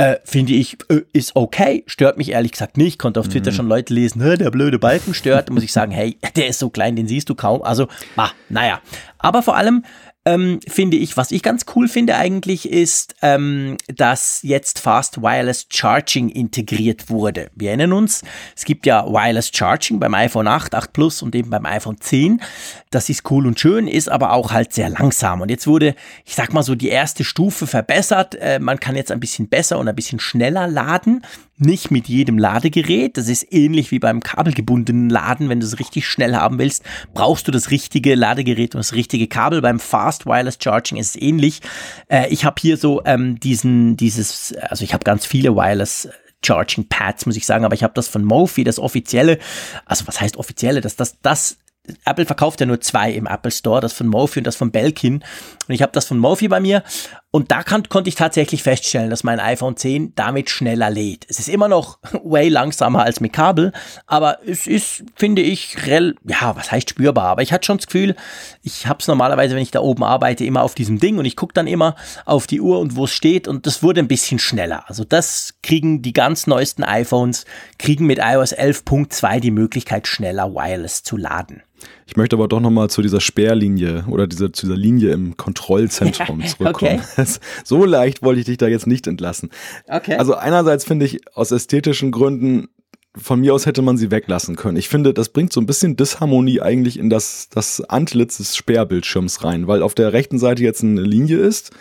[0.00, 1.82] Äh, finde ich, äh, ist okay.
[1.88, 3.00] Stört mich ehrlich gesagt nicht.
[3.00, 3.56] Konnte auf Twitter mhm.
[3.56, 5.48] schon Leute lesen, der blöde Balken stört.
[5.48, 7.62] Da muss ich sagen, hey, der ist so klein, den siehst du kaum.
[7.62, 8.80] Also, ah, naja.
[9.18, 9.84] Aber vor allem,
[10.28, 11.16] ähm, finde ich.
[11.16, 17.50] Was ich ganz cool finde eigentlich ist, ähm, dass jetzt Fast Wireless Charging integriert wurde.
[17.54, 18.22] Wir erinnern uns,
[18.54, 22.42] es gibt ja Wireless Charging beim iPhone 8, 8 Plus und eben beim iPhone 10.
[22.90, 25.40] Das ist cool und schön, ist aber auch halt sehr langsam.
[25.40, 28.34] Und jetzt wurde, ich sag mal so, die erste Stufe verbessert.
[28.34, 31.22] Äh, man kann jetzt ein bisschen besser und ein bisschen schneller laden
[31.58, 33.16] nicht mit jedem Ladegerät.
[33.16, 35.48] Das ist ähnlich wie beim kabelgebundenen Laden.
[35.48, 39.26] Wenn du es richtig schnell haben willst, brauchst du das richtige Ladegerät und das richtige
[39.26, 39.60] Kabel.
[39.60, 41.60] Beim Fast Wireless Charging ist es ähnlich.
[42.08, 46.08] Äh, ich habe hier so ähm, diesen, dieses, also ich habe ganz viele Wireless
[46.44, 49.38] Charging Pads, muss ich sagen, aber ich habe das von Mophie, das offizielle,
[49.86, 51.58] also was heißt offizielle, das, das, das
[52.04, 55.24] Apple verkauft ja nur zwei im Apple Store, das von Mophie und das von Belkin.
[55.66, 56.82] Und ich habe das von Mophie bei mir
[57.30, 61.26] und da kann, konnte ich tatsächlich feststellen, dass mein iPhone 10 damit schneller lädt.
[61.28, 63.72] Es ist immer noch way langsamer als mit Kabel,
[64.06, 67.86] aber es ist, finde ich, rel ja, was heißt spürbar, aber ich hatte schon das
[67.86, 68.16] Gefühl,
[68.62, 71.36] ich habe es normalerweise, wenn ich da oben arbeite, immer auf diesem Ding und ich
[71.36, 74.38] gucke dann immer auf die Uhr und wo es steht und das wurde ein bisschen
[74.38, 74.88] schneller.
[74.88, 77.44] Also das kriegen die ganz neuesten iPhones,
[77.78, 81.62] kriegen mit iOS 11.2 die Möglichkeit, schneller wireless zu laden.
[82.08, 86.42] Ich möchte aber doch nochmal zu dieser Sperrlinie oder dieser, zu dieser Linie im Kontrollzentrum
[86.46, 87.02] zurückkommen.
[87.16, 87.26] Okay.
[87.64, 89.50] so leicht wollte ich dich da jetzt nicht entlassen.
[89.86, 90.16] Okay.
[90.16, 92.68] Also einerseits finde ich aus ästhetischen Gründen
[93.14, 94.78] von mir aus hätte man sie weglassen können.
[94.78, 99.44] Ich finde, das bringt so ein bisschen Disharmonie eigentlich in das, das Antlitz des Sperrbildschirms
[99.44, 101.72] rein, weil auf der rechten Seite jetzt eine Linie ist,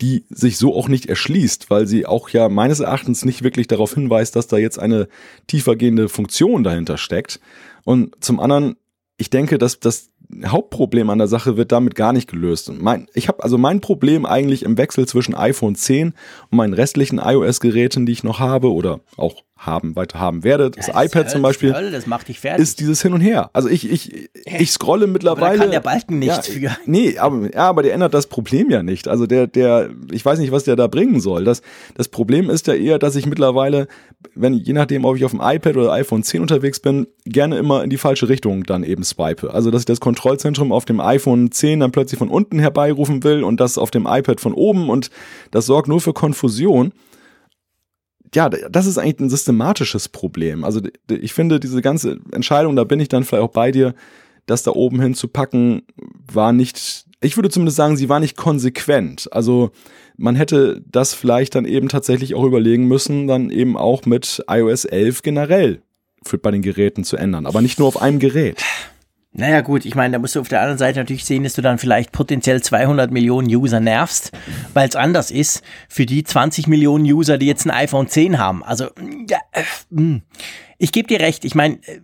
[0.00, 3.94] die sich so auch nicht erschließt, weil sie auch ja meines Erachtens nicht wirklich darauf
[3.94, 5.08] hinweist, dass da jetzt eine
[5.48, 7.40] tiefergehende Funktion dahinter steckt.
[7.84, 8.76] Und zum anderen
[9.18, 10.10] ich denke, dass das
[10.44, 12.70] Hauptproblem an der Sache wird damit gar nicht gelöst.
[12.72, 16.14] Mein, ich habe also mein Problem eigentlich im Wechsel zwischen iPhone 10
[16.50, 20.70] und meinen restlichen iOS-Geräten, die ich noch habe oder auch haben, weiter haben werde.
[20.70, 22.62] Das, das iPad zum Beispiel Hölle, das macht dich fertig.
[22.62, 23.50] ist dieses Hin und Her.
[23.54, 25.46] Also ich, ich, ich scrolle mittlerweile.
[25.46, 26.76] Aber da kann der Balken nichts ja, für.
[26.84, 29.08] Nee, aber, ja, aber der ändert das Problem ja nicht.
[29.08, 31.44] Also der, der, ich weiß nicht, was der da bringen soll.
[31.44, 31.62] Das,
[31.94, 33.88] das Problem ist ja eher, dass ich mittlerweile,
[34.34, 37.82] wenn, je nachdem, ob ich auf dem iPad oder iPhone 10 unterwegs bin, gerne immer
[37.82, 39.54] in die falsche Richtung dann eben swipe.
[39.54, 43.42] Also, dass ich das Kontrollzentrum auf dem iPhone 10 dann plötzlich von unten herbeirufen will
[43.42, 45.10] und das auf dem iPad von oben und
[45.50, 46.92] das sorgt nur für Konfusion
[48.34, 50.64] ja, das ist eigentlich ein systematisches Problem.
[50.64, 53.94] Also ich finde, diese ganze Entscheidung, da bin ich dann vielleicht auch bei dir,
[54.46, 55.82] das da oben hin zu packen,
[56.32, 59.28] war nicht, ich würde zumindest sagen, sie war nicht konsequent.
[59.32, 59.70] Also
[60.16, 64.84] man hätte das vielleicht dann eben tatsächlich auch überlegen müssen, dann eben auch mit iOS
[64.84, 65.82] 11 generell
[66.42, 68.60] bei den Geräten zu ändern, aber nicht nur auf einem Gerät.
[69.38, 71.60] Naja gut, ich meine, da musst du auf der anderen Seite natürlich sehen, dass du
[71.60, 74.32] dann vielleicht potenziell 200 Millionen User nervst,
[74.72, 78.64] weil es anders ist für die 20 Millionen User, die jetzt ein iPhone 10 haben.
[78.64, 78.86] Also,
[79.28, 80.22] ja, äh, hm.
[80.78, 82.00] ich gebe dir recht, ich meine, äh,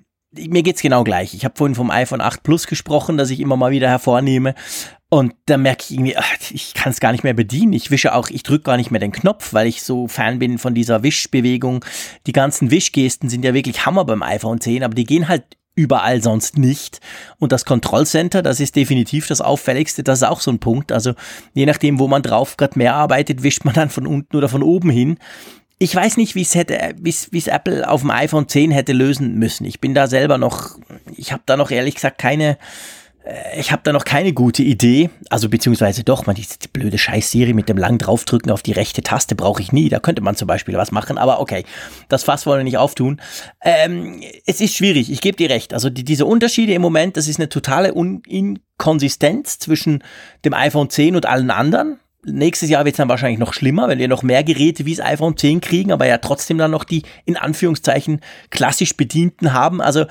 [0.49, 1.33] mir geht's genau gleich.
[1.33, 4.55] Ich habe vorhin vom iPhone 8 Plus gesprochen, das ich immer mal wieder hervornehme.
[5.09, 6.16] Und da merke ich irgendwie,
[6.53, 7.73] ich kann es gar nicht mehr bedienen.
[7.73, 10.59] Ich wische auch, ich drücke gar nicht mehr den Knopf, weil ich so Fan bin
[10.59, 11.83] von dieser Wischbewegung.
[12.27, 16.22] Die ganzen Wischgesten sind ja wirklich Hammer beim iPhone 10, aber die gehen halt überall
[16.22, 17.00] sonst nicht.
[17.38, 20.92] Und das Kontrollcenter, das ist definitiv das auffälligste, das ist auch so ein Punkt.
[20.92, 21.14] Also
[21.54, 24.62] je nachdem, wo man drauf gerade mehr arbeitet, wischt man dann von unten oder von
[24.62, 25.18] oben hin.
[25.78, 29.35] Ich weiß nicht, wie es hätte, wie es Apple auf dem iPhone 10 hätte lösen
[29.38, 29.64] müssen.
[29.64, 30.78] Ich bin da selber noch,
[31.16, 32.56] ich habe da noch ehrlich gesagt keine,
[33.56, 35.11] ich habe da noch keine gute Idee.
[35.30, 39.02] Also beziehungsweise doch, man, die, die blöde Scheiß-Siri mit dem lang draufdrücken auf die rechte
[39.02, 39.88] Taste brauche ich nie.
[39.88, 41.64] Da könnte man zum Beispiel was machen, aber okay,
[42.08, 43.20] das Fass wollen wir nicht auftun.
[43.62, 45.72] Ähm, es ist schwierig, ich gebe dir recht.
[45.72, 50.02] Also die, diese Unterschiede im Moment, das ist eine totale Un Inkonsistenz zwischen
[50.44, 51.98] dem iPhone 10 und allen anderen.
[52.24, 55.04] Nächstes Jahr wird es dann wahrscheinlich noch schlimmer, wenn wir noch mehr Geräte wie das
[55.04, 59.80] iPhone 10 kriegen, aber ja trotzdem dann noch die in Anführungszeichen klassisch bedienten haben.
[59.80, 60.06] Also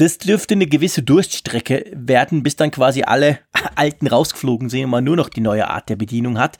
[0.00, 3.38] das dürfte eine gewisse Durststrecke werden, bis dann quasi alle
[3.76, 6.56] alten rausgeflogen sind und man nur noch die neue Art der Bedienung hat.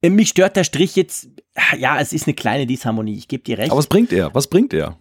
[0.00, 1.28] Äh, mich stört der Strich jetzt,
[1.76, 3.72] ja, es ist eine kleine Disharmonie, ich gebe dir recht.
[3.72, 4.32] Aber was bringt er?
[4.32, 4.96] Was bringt er?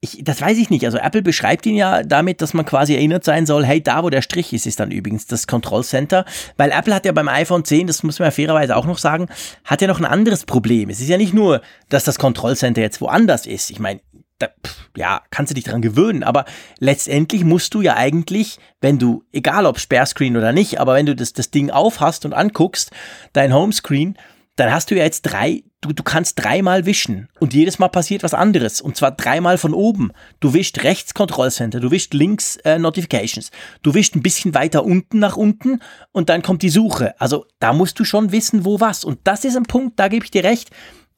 [0.00, 0.84] Ich, das weiß ich nicht.
[0.84, 4.10] Also Apple beschreibt ihn ja damit, dass man quasi erinnert sein soll, hey, da wo
[4.10, 6.24] der Strich ist, ist dann übrigens das Control Center.
[6.56, 9.26] Weil Apple hat ja beim iPhone 10, das muss man ja fairerweise auch noch sagen,
[9.64, 10.88] hat ja noch ein anderes Problem.
[10.88, 13.72] Es ist ja nicht nur, dass das Control Center jetzt woanders ist.
[13.72, 13.98] Ich meine,
[14.38, 14.48] da,
[14.96, 16.44] ja, kannst du dich dran gewöhnen, aber
[16.78, 21.16] letztendlich musst du ja eigentlich, wenn du, egal ob Sperrscreen oder nicht, aber wenn du
[21.16, 22.90] das, das Ding aufhast und anguckst,
[23.32, 24.16] dein Homescreen,
[24.58, 28.24] dann hast du ja jetzt drei, du, du kannst dreimal wischen und jedes Mal passiert
[28.24, 30.10] was anderes und zwar dreimal von oben.
[30.40, 35.20] Du wischst rechts Kontrollcenter, du wischst links äh, Notifications, du wischst ein bisschen weiter unten
[35.20, 37.14] nach unten und dann kommt die Suche.
[37.20, 39.04] Also da musst du schon wissen, wo was.
[39.04, 40.70] Und das ist ein Punkt, da gebe ich dir recht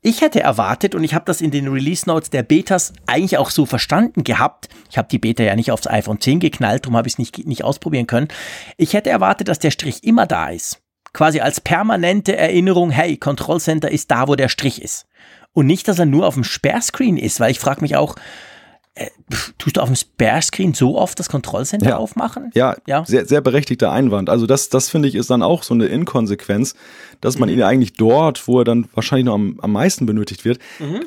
[0.03, 3.51] ich hätte erwartet, und ich habe das in den Release Notes der Betas eigentlich auch
[3.51, 7.07] so verstanden gehabt, ich habe die Beta ja nicht aufs iPhone 10 geknallt, darum habe
[7.09, 8.29] ich es nicht, nicht ausprobieren können,
[8.77, 10.81] ich hätte erwartet, dass der Strich immer da ist.
[11.13, 15.07] quasi als permanente Erinnerung, hey, Control Center ist da, wo der Strich ist.
[15.53, 18.15] Und nicht, dass er nur auf dem Sperrscreen ist, weil ich frage mich auch,
[18.94, 19.07] äh,
[19.59, 21.96] tust du auf dem Sperrscreen so oft das Kontrollcenter Ja.
[21.96, 22.50] aufmachen?
[22.55, 23.05] Ja, Ja.
[23.05, 24.29] Sehr, sehr berechtigter Einwand.
[24.29, 26.74] Also das, das finde ich ist dann auch so eine Inkonsequenz,
[27.20, 30.59] dass man ihn eigentlich dort, wo er dann wahrscheinlich noch am, am meisten benötigt wird.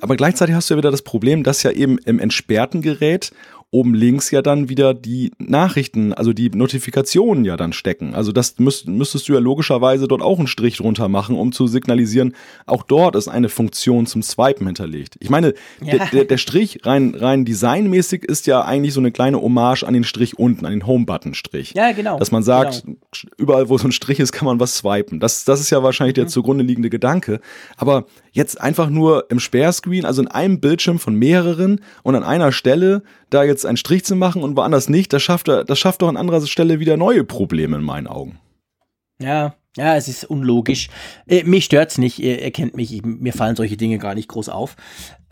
[0.01, 3.31] Aber gleichzeitig hast du ja wieder das Problem, dass ja eben im entsperrten Gerät
[3.73, 8.13] oben links ja dann wieder die Nachrichten, also die Notifikationen ja dann stecken.
[8.13, 11.65] Also das müsst, müsstest du ja logischerweise dort auch einen Strich drunter machen, um zu
[11.65, 12.36] signalisieren,
[12.67, 15.15] auch dort ist eine Funktion zum Swipen hinterlegt.
[15.19, 15.97] Ich meine, Ja.
[15.97, 19.95] der, der, der Strich rein, rein designmäßig ist ja eigentlich so eine kleine Hommage an
[19.95, 21.73] den Strich unten, an den Home-Button-Strich.
[21.75, 22.19] Ja, genau.
[22.19, 22.83] Dass man sagt,
[23.38, 25.19] überall wo so ein Strich ist, kann man was swipen.
[25.19, 27.39] Das, das ist ja wahrscheinlich der zugrunde liegende Gedanke.
[27.77, 32.51] Aber jetzt einfach nur im Sperrscreen, also in einem Bildschirm von mehreren und an einer
[32.51, 36.10] Stelle da jetzt einen Strich zu machen und woanders nicht, das schafft, das schafft doch
[36.10, 38.39] an anderer Stelle wieder neue Probleme in meinen Augen.
[39.19, 40.89] Ja, ja, es ist unlogisch.
[41.28, 44.30] Äh, mich stört's nicht, ihr, ihr kennt mich, ich, mir fallen solche Dinge gar nicht
[44.30, 44.76] groß auf.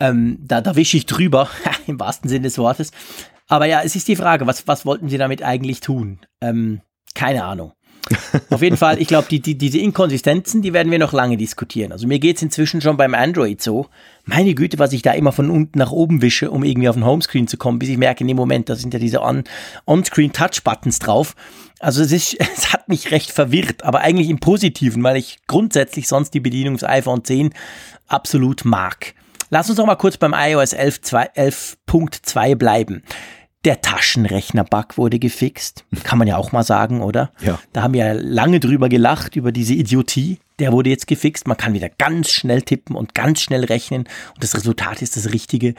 [0.00, 1.48] Ähm, da da wische ich drüber,
[1.86, 2.90] im wahrsten Sinne des Wortes.
[3.48, 6.20] Aber ja, es ist die Frage, was, was wollten sie damit eigentlich tun?
[6.40, 6.80] Ähm,
[7.14, 7.72] keine Ahnung.
[8.50, 11.92] Auf jeden Fall, ich glaube, die, die, diese Inkonsistenzen, die werden wir noch lange diskutieren.
[11.92, 13.86] Also mir geht's inzwischen schon beim Android so.
[14.24, 17.04] Meine Güte, was ich da immer von unten nach oben wische, um irgendwie auf den
[17.06, 19.44] Homescreen zu kommen, bis ich merke, in dem Moment, da sind ja diese On-
[19.86, 21.34] On-Screen-Touch-Buttons drauf.
[21.78, 26.08] Also es, ist, es hat mich recht verwirrt, aber eigentlich im Positiven, weil ich grundsätzlich
[26.08, 27.54] sonst die Bedienung des iPhone 10
[28.08, 29.14] absolut mag.
[29.50, 31.34] Lass uns doch mal kurz beim iOS 11.2
[31.86, 33.02] 11.2 bleiben.
[33.64, 35.84] Der Taschenrechner-Bug wurde gefixt.
[36.02, 37.32] Kann man ja auch mal sagen, oder?
[37.40, 37.60] Ja.
[37.72, 40.38] Da haben wir lange drüber gelacht, über diese Idiotie.
[40.58, 41.46] Der wurde jetzt gefixt.
[41.46, 44.08] Man kann wieder ganz schnell tippen und ganz schnell rechnen.
[44.34, 45.74] Und das Resultat ist das Richtige.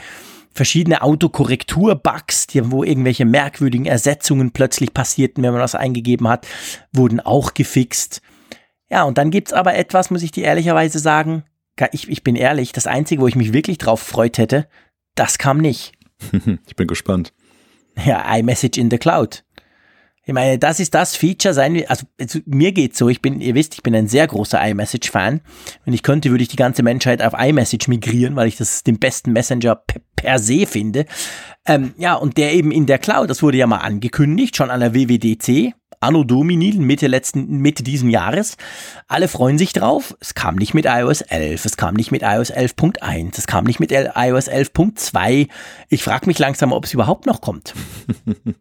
[0.53, 6.47] Verschiedene Autokorrektur-Bugs, die, wo irgendwelche merkwürdigen Ersetzungen plötzlich passierten, wenn man was eingegeben hat,
[6.93, 8.21] wurden auch gefixt.
[8.89, 11.43] Ja, und dann gibt's aber etwas, muss ich dir ehrlicherweise sagen.
[11.91, 14.67] Ich, ich bin ehrlich, das Einzige, wo ich mich wirklich drauf gefreut hätte,
[15.15, 15.93] das kam nicht.
[16.67, 17.33] ich bin gespannt.
[18.05, 19.43] Ja, iMessage in the Cloud.
[20.25, 23.55] Ich meine, das ist das Feature sein, also also mir geht's so, ich bin, ihr
[23.55, 25.41] wisst, ich bin ein sehr großer iMessage-Fan.
[25.83, 28.99] Wenn ich könnte, würde ich die ganze Menschheit auf iMessage migrieren, weil ich das den
[28.99, 31.05] besten Messenger per, per se finde.
[31.67, 34.79] Ähm, ja, und der eben in der Cloud, das wurde ja mal angekündigt, schon an
[34.79, 35.73] der WWDC,
[36.03, 38.57] Anno Domini, Mitte letzten, Mitte diesen Jahres.
[39.07, 40.15] Alle freuen sich drauf.
[40.19, 43.79] Es kam nicht mit iOS 11, es kam nicht mit iOS 11.1, es kam nicht
[43.79, 45.47] mit iOS 11.2.
[45.89, 47.73] Ich frage mich langsam, ob es überhaupt noch kommt.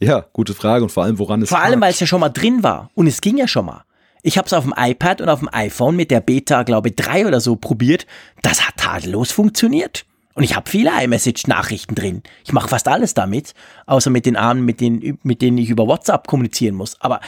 [0.00, 2.30] Ja, gute Frage und vor allem, woran es Vor allem, weil es ja schon mal
[2.30, 2.90] drin war.
[2.94, 3.84] Und es ging ja schon mal.
[4.22, 6.96] Ich habe es auf dem iPad und auf dem iPhone mit der Beta, glaube ich,
[6.96, 8.06] 3 oder so probiert.
[8.42, 10.06] Das hat tadellos funktioniert.
[10.38, 12.22] Und ich habe viele iMessage-Nachrichten drin.
[12.44, 13.54] Ich mache fast alles damit,
[13.86, 16.96] außer mit den Armen, mit denen, mit denen ich über WhatsApp kommunizieren muss.
[17.00, 17.18] Aber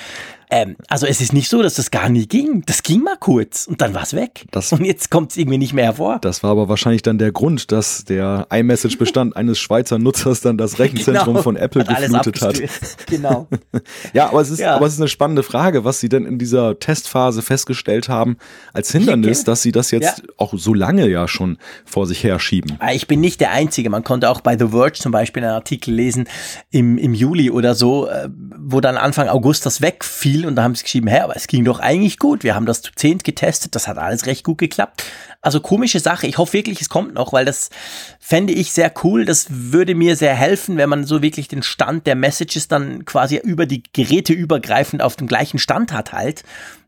[0.50, 2.62] ähm, also es ist nicht so, dass das gar nie ging.
[2.66, 4.46] Das ging mal kurz und dann war's weg.
[4.50, 6.18] Das- und jetzt kommt es irgendwie nicht mehr hervor.
[6.20, 10.78] Das war aber wahrscheinlich dann der Grund, dass der iMessage-Bestand eines Schweizer Nutzers dann das
[10.78, 11.42] Rechenzentrum Genau.
[11.42, 12.60] von Apple Hat geflutet hat.
[13.06, 13.48] Genau.
[14.12, 14.76] Ja, aber es ist, Ja.
[14.76, 18.36] aber es ist eine spannende Frage, was sie denn in dieser Testphase festgestellt haben
[18.72, 20.24] als Hindernis, dass sie das jetzt Ja.
[20.36, 22.76] auch so lange ja schon vor sich herschieben.
[22.80, 23.90] Ah, Ich bin nicht der Einzige.
[23.90, 26.28] Man konnte auch bei The Verge zum Beispiel einen Artikel lesen
[26.70, 30.74] im, im Juli oder so, äh, wo dann Anfang August das wegfiel und da haben
[30.74, 32.44] sie geschrieben, hä, aber es ging doch eigentlich gut.
[32.44, 35.04] Wir haben das zu zehnt getestet, das hat alles recht gut geklappt.
[35.40, 36.26] Also komische Sache.
[36.26, 37.70] Ich hoffe wirklich, es kommt noch, weil das
[38.18, 39.24] fände ich sehr cool.
[39.24, 43.36] Das würde mir sehr helfen, wenn man so wirklich den Stand der Messages dann quasi
[43.38, 46.42] über die Geräte übergreifend auf dem gleichen Stand hat halt.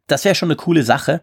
[0.06, 1.22] Das wäre schon eine coole Sache.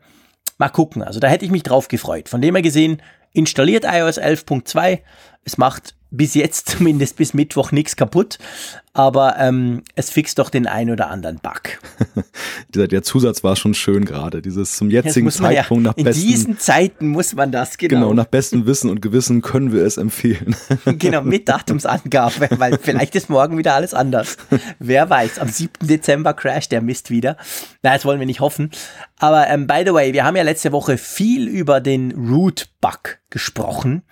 [0.57, 1.03] Mal gucken.
[1.03, 2.29] Also da hätte ich mich drauf gefreut.
[2.29, 4.99] Von dem her gesehen, installiert iOS 11.2.
[5.43, 8.39] Es macht bis jetzt zumindest bis Mittwoch nichts kaputt,
[8.93, 11.79] aber ähm, es fixt doch den ein oder anderen Bug.
[12.75, 14.41] Der Zusatz war schon schön gerade.
[14.41, 17.95] Dieses zum jetzigen man ja, Zeitpunkt nach in bestem, diesen Zeiten muss man das, genau.
[17.95, 20.55] genau, nach bestem Wissen und Gewissen können wir es empfehlen.
[20.85, 24.37] genau, mit Datumsangabe, weil vielleicht ist morgen wieder alles anders.
[24.79, 25.71] Wer weiß, am 7.
[25.81, 27.37] Dezember crasht der Mist wieder.
[27.83, 28.71] Na, das wollen wir nicht hoffen.
[29.19, 34.03] Aber ähm, by the way, wir haben ja letzte Woche viel über den Root-Bug gesprochen.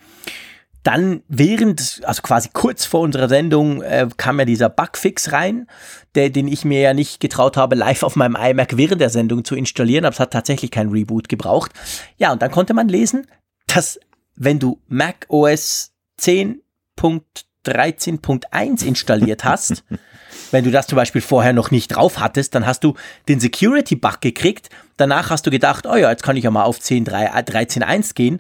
[0.84, 5.68] Dann während, also quasi kurz vor unserer Sendung, äh, kam ja dieser Bugfix rein,
[6.16, 9.44] der, den ich mir ja nicht getraut habe, live auf meinem iMac während der Sendung
[9.44, 11.72] zu installieren, aber es hat tatsächlich kein Reboot gebraucht.
[12.18, 13.28] Ja, und dann konnte man lesen,
[13.68, 14.00] dass
[14.36, 19.84] wenn du Mac OS 10.13.1 installiert hast,
[20.52, 22.96] wenn du das zum Beispiel vorher noch nicht drauf hattest, dann hast du
[23.28, 24.70] den Security-Bug gekriegt.
[24.96, 28.40] Danach hast du gedacht, oh ja, jetzt kann ich ja mal auf 10.3 13.1 gehen.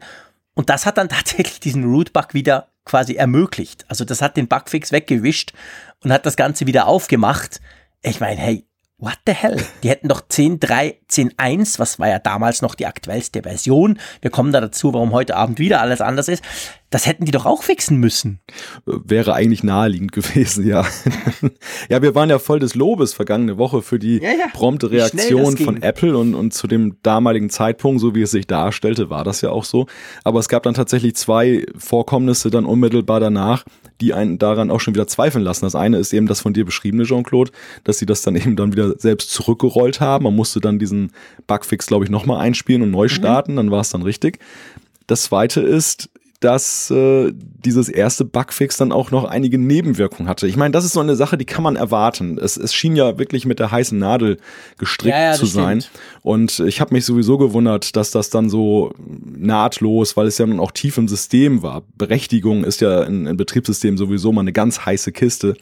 [0.57, 3.85] Und das hat dann tatsächlich diesen Root-Bug wieder quasi ermöglicht.
[3.89, 5.53] Also das hat den Bugfix weggewischt
[6.03, 7.61] und hat das Ganze wieder aufgemacht.
[8.01, 8.65] Ich meine, hey,
[8.97, 9.63] what the hell?
[9.83, 13.99] Die hätten doch 10.3 13.1, was war ja damals noch die aktuellste Version.
[14.21, 16.43] Wir kommen da dazu, warum heute Abend wieder alles anders ist.
[16.89, 18.39] Das hätten die doch auch fixen müssen.
[18.85, 20.85] Wäre eigentlich naheliegend gewesen, ja.
[21.89, 24.47] ja, wir waren ja voll des Lobes vergangene Woche für die ja, ja.
[24.53, 29.09] prompte Reaktion von Apple und, und zu dem damaligen Zeitpunkt, so wie es sich darstellte,
[29.09, 29.87] war das ja auch so.
[30.23, 33.65] Aber es gab dann tatsächlich zwei Vorkommnisse dann unmittelbar danach,
[33.99, 35.65] die einen daran auch schon wieder zweifeln lassen.
[35.65, 37.51] Das eine ist eben das von dir beschriebene, Jean-Claude,
[37.83, 40.23] dass sie das dann eben dann wieder selbst zurückgerollt haben.
[40.23, 40.96] Man musste dann diesen
[41.47, 43.09] Bugfix, glaube ich, nochmal einspielen und neu mhm.
[43.09, 43.57] starten, mhm.
[43.57, 44.39] dann war es dann richtig.
[45.07, 50.47] Das zweite ist, dass äh, dieses erste Bugfix dann auch noch einige Nebenwirkungen hatte.
[50.47, 52.37] Ich meine, das ist so eine Sache, die kann man erwarten.
[52.37, 54.37] Es, es schien ja wirklich mit der heißen Nadel
[54.77, 55.81] gestrickt ja, ja, zu sein.
[55.81, 55.99] Stimmt.
[56.21, 60.59] Und ich habe mich sowieso gewundert, dass das dann so nahtlos, weil es ja nun
[60.59, 61.81] auch tief im System war.
[61.97, 65.55] Berechtigung ist ja in, in Betriebssystemen sowieso mal eine ganz heiße Kiste,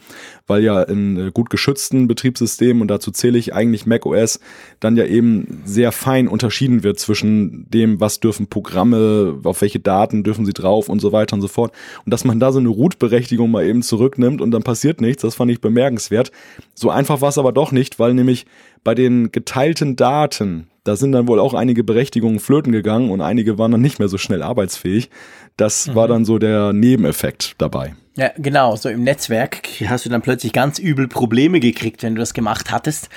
[0.46, 4.40] weil ja in äh, gut geschützten Betriebssystemen, und dazu zähle ich eigentlich macOS,
[4.80, 10.22] dann ja eben sehr fein unterschieden wird zwischen dem, was dürfen Programme, auf welche Daten
[10.22, 11.72] dürfen sie drauf und so weiter und so fort.
[12.04, 15.34] Und dass man da so eine Root-Berechtigung mal eben zurücknimmt und dann passiert nichts, das
[15.34, 16.30] fand ich bemerkenswert.
[16.74, 18.46] So einfach war es aber doch nicht, weil nämlich
[18.84, 23.58] bei den geteilten Daten, da sind dann wohl auch einige Berechtigungen flöten gegangen und einige
[23.58, 25.10] waren dann nicht mehr so schnell arbeitsfähig.
[25.56, 25.94] Das mhm.
[25.94, 27.94] war dann so der Nebeneffekt dabei.
[28.16, 28.76] Ja, genau.
[28.76, 32.70] So im Netzwerk hast du dann plötzlich ganz übel Probleme gekriegt, wenn du das gemacht
[32.70, 33.08] hattest.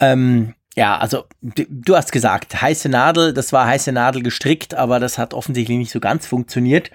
[0.00, 5.18] Ähm, ja, also du hast gesagt, heiße Nadel, das war heiße Nadel gestrickt, aber das
[5.18, 6.92] hat offensichtlich nicht so ganz funktioniert.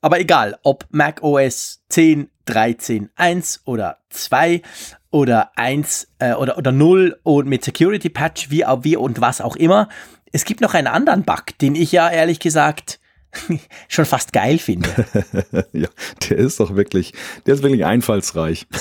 [0.00, 4.62] Aber egal, ob Mac OS 10, 13, 1 oder 2
[5.10, 9.56] oder 1 äh, oder, oder 0 und mit Security Patch, wie, wie und was auch
[9.56, 9.88] immer.
[10.30, 13.00] Es gibt noch einen anderen Bug, den ich ja ehrlich gesagt
[13.88, 14.88] schon fast geil finde.
[15.72, 15.88] ja,
[16.28, 17.12] der ist doch wirklich,
[17.46, 18.66] der ist wirklich einfallsreich.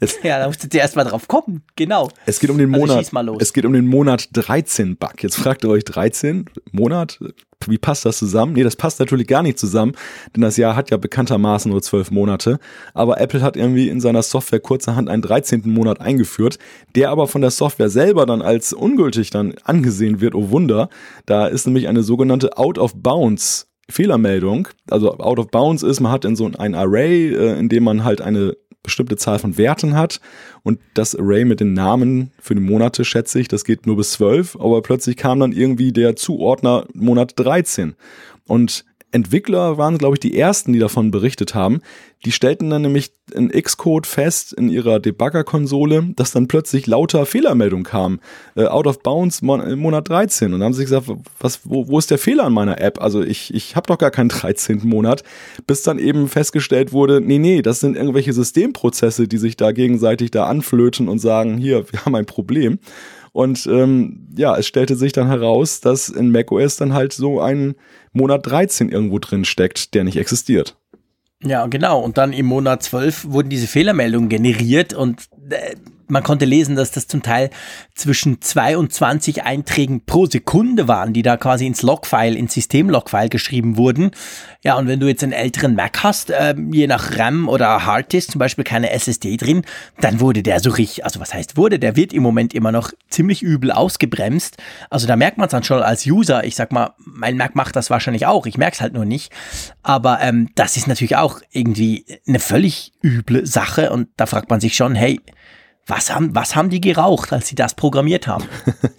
[0.00, 2.10] Es, ja, da musst du erst mal drauf kommen, genau.
[2.26, 5.22] Es geht um den also Monat, es geht um den Monat 13 Bug.
[5.22, 7.20] Jetzt fragt ihr euch 13 Monat,
[7.68, 8.54] wie passt das zusammen?
[8.54, 9.92] Nee, das passt natürlich gar nicht zusammen,
[10.34, 12.58] denn das Jahr hat ja bekanntermaßen nur zwölf Monate.
[12.92, 15.62] Aber Apple hat irgendwie in seiner Software kurzerhand einen 13.
[15.66, 16.58] Monat eingeführt,
[16.94, 20.34] der aber von der Software selber dann als ungültig dann angesehen wird.
[20.34, 20.88] Oh Wunder,
[21.26, 26.12] da ist nämlich eine sogenannte Out of Bounds Fehlermeldung, also out of bounds ist, man
[26.12, 29.96] hat in so ein Array, äh, in dem man halt eine bestimmte Zahl von Werten
[29.96, 30.20] hat.
[30.62, 34.12] Und das Array mit den Namen für die Monate schätze ich, das geht nur bis
[34.12, 37.96] zwölf, aber plötzlich kam dann irgendwie der Zuordner Monat 13
[38.46, 41.80] und Entwickler waren, glaube ich, die ersten, die davon berichtet haben.
[42.24, 47.84] Die stellten dann nämlich in Xcode fest in ihrer Debugger-Konsole, dass dann plötzlich lauter Fehlermeldungen
[47.84, 48.20] kamen.
[48.56, 50.52] Äh, out of bounds Mon Monat 13.
[50.52, 51.06] Und dann haben sie gesagt,
[51.38, 53.00] was, wo, wo ist der Fehler an meiner App?
[53.00, 54.80] Also ich, ich habe doch gar keinen 13.
[54.82, 55.22] Monat.
[55.66, 60.32] Bis dann eben festgestellt wurde, nee, nee, das sind irgendwelche Systemprozesse, die sich da gegenseitig
[60.32, 62.80] da anflöten und sagen, hier, wir haben ein Problem.
[63.34, 67.74] Und ähm, ja, es stellte sich dann heraus, dass in macOS dann halt so ein
[68.12, 70.76] Monat 13 irgendwo drin steckt, der nicht existiert.
[71.42, 71.98] Ja, genau.
[71.98, 75.74] Und dann im Monat 12 wurden diese Fehlermeldungen generiert und äh,
[76.14, 77.50] man konnte lesen, dass das zum Teil
[77.94, 84.12] zwischen 22 Einträgen pro Sekunde waren, die da quasi ins Logfile, ins System-Logfile geschrieben wurden.
[84.62, 88.30] Ja, und wenn du jetzt einen älteren Mac hast, äh, je nach RAM oder Harddisk,
[88.30, 89.62] zum Beispiel keine SSD drin,
[90.00, 92.92] dann wurde der so richtig, also was heißt wurde, der wird im Moment immer noch
[93.10, 94.56] ziemlich übel ausgebremst.
[94.90, 96.44] Also da merkt man es dann schon als User.
[96.44, 99.32] Ich sag mal, mein Mac macht das wahrscheinlich auch, ich merke es halt nur nicht.
[99.82, 104.60] Aber ähm, das ist natürlich auch irgendwie eine völlig üble Sache und da fragt man
[104.60, 105.20] sich schon, hey,
[105.86, 108.44] was haben, was haben die geraucht, als sie das programmiert haben?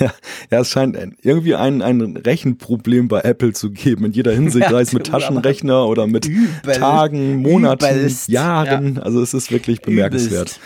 [0.00, 0.12] ja,
[0.50, 4.80] ja, es scheint irgendwie ein, ein Rechenproblem bei Apple zu geben, in jeder Hinsicht, sei
[4.80, 8.96] es mit Taschenrechner oder mit übel, Tagen, Monaten, übelst, Jahren.
[8.96, 9.02] Ja.
[9.02, 10.58] Also es ist wirklich bemerkenswert.
[10.58, 10.60] Übelst.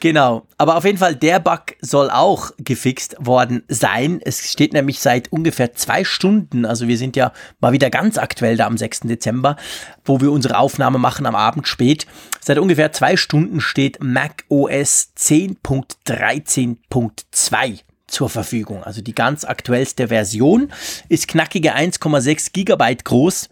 [0.00, 4.20] Genau, aber auf jeden Fall, der Bug soll auch gefixt worden sein.
[4.24, 8.56] Es steht nämlich seit ungefähr zwei Stunden, also wir sind ja mal wieder ganz aktuell
[8.56, 9.00] da am 6.
[9.00, 9.56] Dezember,
[10.04, 12.06] wo wir unsere Aufnahme machen am Abend spät.
[12.40, 18.84] Seit ungefähr zwei Stunden steht Mac OS 10.13.2 zur Verfügung.
[18.84, 20.72] Also die ganz aktuellste Version
[21.08, 23.48] ist knackige 1,6 Gigabyte groß.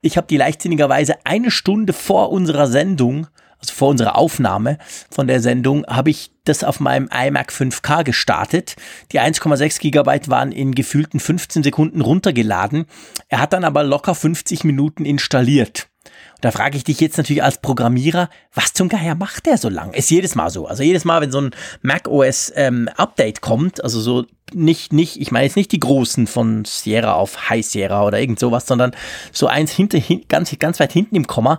[0.00, 3.26] Ich habe die leichtsinnigerweise eine Stunde vor unserer Sendung
[3.66, 4.78] also vor unserer Aufnahme
[5.10, 8.76] von der Sendung, habe ich das auf meinem iMac 5K gestartet.
[9.12, 12.86] Die 1,6 Gigabyte waren in gefühlten 15 Sekunden runtergeladen.
[13.28, 15.88] Er hat dann aber locker 50 Minuten installiert.
[16.36, 19.68] Und da frage ich dich jetzt natürlich als Programmierer, was zum Geier macht der so
[19.68, 19.92] lang?
[19.92, 20.66] Ist jedes Mal so.
[20.66, 21.50] Also jedes Mal, wenn so ein
[21.82, 26.28] Mac OS ähm, Update kommt, also so nicht, nicht, ich meine jetzt nicht die großen
[26.28, 28.92] von Sierra auf High Sierra oder irgend sowas, sondern
[29.32, 31.58] so eins hinter, hin, ganz, ganz weit hinten im Komma,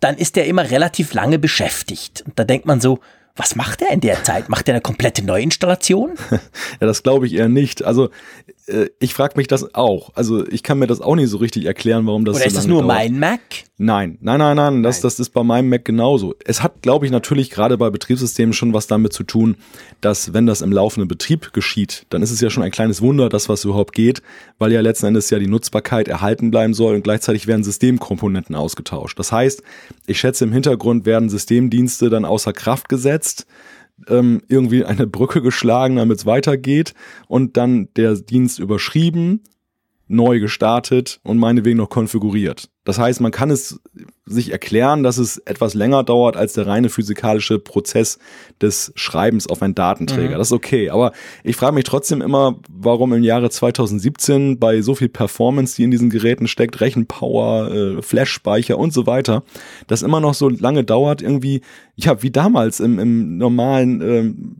[0.00, 2.22] dann ist der immer relativ lange beschäftigt.
[2.26, 3.00] Und da denkt man so,
[3.36, 4.48] Was macht er in der Zeit?
[4.48, 6.14] Macht er eine komplette Neuinstallation?
[6.30, 6.38] ja,
[6.86, 7.82] das glaube ich eher nicht.
[7.82, 8.10] Also
[8.66, 10.10] äh, ich frage mich das auch.
[10.14, 12.56] Also ich kann mir das auch nicht so richtig erklären, warum das Oder so ist
[12.56, 12.94] das nur dauert.
[12.94, 13.40] mein Mac?
[13.76, 15.02] Nein, nein, nein, nein, das, Nein.
[15.02, 16.34] das ist bei meinem Mac genauso.
[16.44, 19.56] Es hat, glaube ich, natürlich gerade bei Betriebssystemen schon was damit zu tun,
[20.00, 23.28] dass wenn das im laufenden Betrieb geschieht, dann ist es ja schon ein kleines Wunder,
[23.28, 24.22] dass was überhaupt geht,
[24.58, 29.18] weil ja letzten Endes ja die Nutzbarkeit erhalten bleiben soll und gleichzeitig werden Systemkomponenten ausgetauscht.
[29.18, 29.62] Das heißt,
[30.06, 33.46] ich schätze im Hintergrund werden Systemdienste dann außer Kraft gesetzt,
[34.08, 36.94] ähm, irgendwie eine Brücke geschlagen, damit es weitergeht
[37.28, 39.42] und dann der Dienst überschrieben,
[40.06, 42.68] neu gestartet und meinetwegen noch konfiguriert.
[42.84, 43.80] Das heißt, man kann es
[44.26, 48.18] sich erklären, dass es etwas länger dauert als der reine physikalische Prozess
[48.60, 50.36] des Schreibens auf einen Datenträger.
[50.36, 50.90] Das ist okay.
[50.90, 55.84] Aber ich frage mich trotzdem immer, warum im Jahre 2017 bei so viel Performance, die
[55.84, 59.44] in diesen Geräten steckt, Rechenpower, äh, Flash-Speicher und so weiter,
[59.86, 61.62] das immer noch so lange dauert, irgendwie,
[61.96, 64.56] ja, wie damals im, im normalen ähm,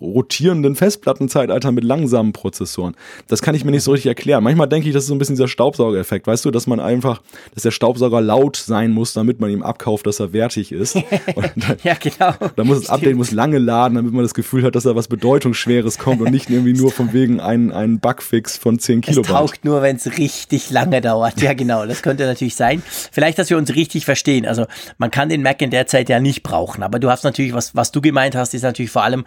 [0.00, 2.94] rotierenden Festplattenzeitalter mit langsamen Prozessoren.
[3.26, 4.42] Das kann ich mir nicht so richtig erklären.
[4.44, 7.22] Manchmal denke ich, das ist so ein bisschen dieser Staubsaugereffekt, weißt du, dass man einfach,
[7.54, 10.94] dass der Staubsauger laut sein muss, damit man ihm abkauft, dass er wertig ist.
[10.96, 12.32] Dann, Ja, genau.
[12.56, 15.08] dann muss das Update muss lange laden, damit man das Gefühl hat, dass da was
[15.08, 19.30] Bedeutungsschweres kommt und nicht irgendwie nur von wegen ein, ein Bugfix von 10 Es Kilobyte.
[19.32, 21.40] taugt nur, wenn es richtig lange dauert.
[21.40, 22.82] Ja, genau, das könnte natürlich sein.
[23.12, 24.46] Vielleicht, dass wir uns richtig verstehen.
[24.46, 24.66] Also
[24.98, 27.74] man kann den Mac in der Zeit ja nicht brauchen, aber du hast natürlich, was,
[27.74, 29.24] was du gemeint hast, ist natürlich vor allem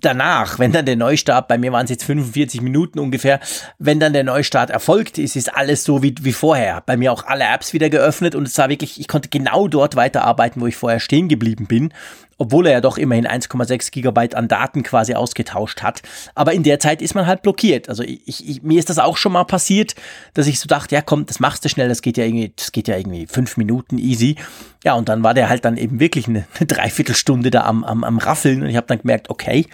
[0.00, 3.40] danach, wenn dann der Neustart, bei mir waren es jetzt 45 Minuten ungefähr,
[3.78, 6.82] wenn dann der Neustart erfolgt ist, ist alles so wie, wie vorher.
[6.86, 9.96] Bei mir auch alle Apps wieder geöffnet und es war wirklich, ich konnte genau dort
[9.96, 11.92] weiterarbeiten, wo ich vorher stehen geblieben bin
[12.38, 16.02] obwohl er ja doch immerhin 1,6 Gigabyte an Daten quasi ausgetauscht hat.
[16.34, 17.88] Aber in der Zeit ist man halt blockiert.
[17.88, 19.94] Also ich, ich, mir ist das auch schon mal passiert,
[20.34, 22.72] dass ich so dachte, ja komm, das machst du schnell, das geht ja irgendwie, das
[22.72, 24.36] geht ja irgendwie fünf Minuten easy.
[24.84, 28.04] Ja, und dann war der halt dann eben wirklich eine, eine Dreiviertelstunde da am, am,
[28.04, 29.66] am Raffeln und ich habe dann gemerkt, okay,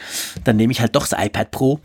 [0.44, 1.80] dann nehme ich halt doch das iPad Pro.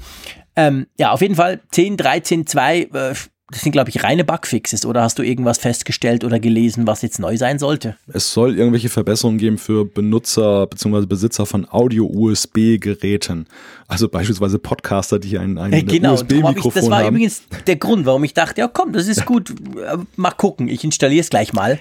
[0.55, 3.13] Ähm, ja, auf jeden Fall 10, 13, 2, äh,
[3.52, 4.86] das sind, glaube ich, reine Bugfixes.
[4.88, 7.96] Oder hast du irgendwas festgestellt oder gelesen, was jetzt neu sein sollte?
[8.12, 11.06] Es soll irgendwelche Verbesserungen geben für Benutzer bzw.
[11.06, 13.46] Besitzer von Audio-USB-Geräten.
[13.88, 17.16] Also beispielsweise Podcaster, die ein, ein Äh, genau, USB-Mikrofon das war haben.
[17.16, 20.84] übrigens der Grund, warum ich dachte, ja komm, das ist gut, äh, mal gucken, ich
[20.84, 21.80] installiere es gleich mal.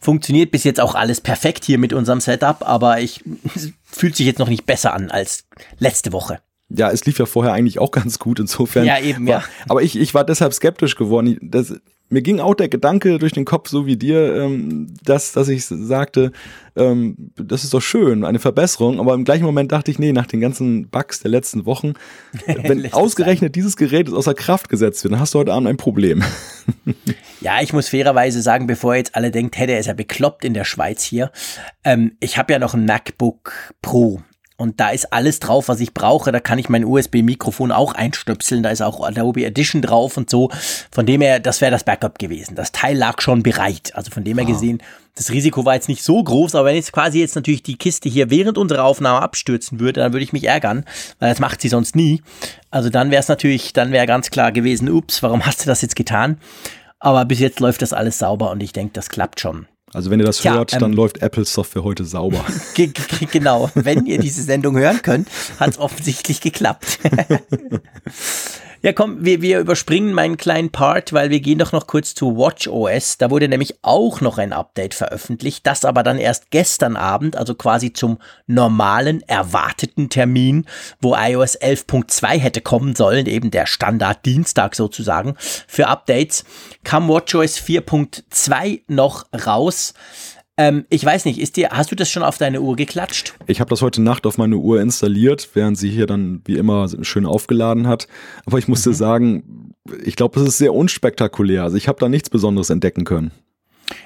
[0.00, 3.24] Funktioniert bis jetzt auch alles perfekt hier mit unserem Setup, aber ich
[3.56, 5.44] es fühlt sich jetzt noch nicht besser an als
[5.80, 6.38] letzte Woche.
[6.70, 8.84] Ja, es lief ja vorher eigentlich auch ganz gut, insofern.
[8.84, 9.44] Ja, eben, war, ja.
[9.68, 11.38] Aber ich, ich war deshalb skeptisch geworden.
[11.42, 11.74] Das,
[12.10, 15.64] mir ging auch der Gedanke durch den Kopf, so wie dir, ähm, dass, dass ich
[15.66, 16.32] sagte,
[16.76, 19.00] ähm, das ist doch schön, eine Verbesserung.
[19.00, 21.94] Aber im gleichen Moment dachte ich, nee, nach den ganzen Bugs der letzten Wochen,
[22.46, 25.76] wenn ausgerechnet dieses Gerät ist außer Kraft gesetzt wird, dann hast du heute Abend ein
[25.76, 26.22] Problem.
[27.40, 30.52] Ja, ich muss fairerweise sagen, bevor jetzt alle denkt, hey, der ist ja bekloppt in
[30.52, 31.30] der Schweiz hier.
[31.84, 34.20] Ähm, ich habe ja noch ein MacBook Pro.
[34.60, 36.32] Und da ist alles drauf, was ich brauche.
[36.32, 38.62] Da kann ich mein USB-Mikrofon auch einstöpseln.
[38.62, 40.50] Da ist auch Adobe Edition drauf und so.
[40.90, 42.56] Von dem her, das wäre das Backup gewesen.
[42.56, 43.92] Das Teil lag schon bereit.
[43.94, 44.82] Also von dem her gesehen,
[45.14, 46.54] das Risiko war jetzt nicht so groß.
[46.54, 50.12] Aber wenn jetzt quasi jetzt natürlich die Kiste hier während unserer Aufnahme abstürzen würde, dann
[50.12, 50.84] würde ich mich ärgern,
[51.20, 52.20] weil das macht sie sonst nie.
[52.70, 55.80] Also dann wäre es natürlich, dann wäre ganz klar gewesen, ups, warum hast du das
[55.80, 56.36] jetzt getan?
[56.98, 59.66] Aber bis jetzt läuft das alles sauber und ich denke, das klappt schon.
[59.92, 62.44] Also wenn ihr das Tja, hört, ähm, dann läuft Apple Software heute sauber.
[62.74, 65.28] Ge ge genau, wenn ihr diese Sendung hören könnt,
[65.58, 66.98] hat es offensichtlich geklappt.
[68.82, 72.38] ja, komm, wir, wir überspringen meinen kleinen Part, weil wir gehen doch noch kurz zu
[72.38, 73.18] WatchOS.
[73.18, 77.54] Da wurde nämlich auch noch ein Update veröffentlicht, das aber dann erst gestern Abend, also
[77.54, 80.64] quasi zum normalen, erwarteten Termin,
[81.00, 86.44] wo iOS 11.2 hätte kommen sollen, eben der Standard Dienstag sozusagen, für Updates,
[86.82, 89.92] kam WatchOS 4.2 noch raus.
[90.60, 93.32] Ähm, ich weiß nicht, ist dir, hast du das schon auf deine Uhr geklatscht?
[93.46, 96.86] Ich habe das heute Nacht auf meine Uhr installiert, während sie hier dann wie immer
[97.00, 98.08] schön aufgeladen hat.
[98.44, 99.72] Aber ich musste sagen,
[100.04, 101.62] ich glaube, es ist sehr unspektakulär.
[101.62, 103.30] Also ich habe da nichts Besonderes entdecken können.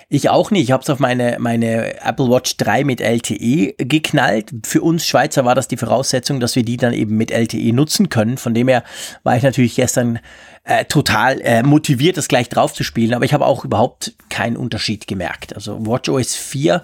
[0.08, 0.64] Ich auch nicht.
[0.64, 4.52] Ich habe es auf meine, meine Apple Watch 3 mit LTE geknallt.
[4.64, 8.08] Für uns Schweizer war das die Voraussetzung, dass wir die dann eben mit LTE nutzen
[8.08, 8.38] können.
[8.38, 8.84] Von dem her
[9.22, 10.18] war ich natürlich gestern
[10.64, 13.14] äh, total äh, motiviert, das gleich drauf zu spielen.
[13.14, 15.54] Aber ich habe auch überhaupt keinen Unterschied gemerkt.
[15.54, 16.82] Also WatchOS 4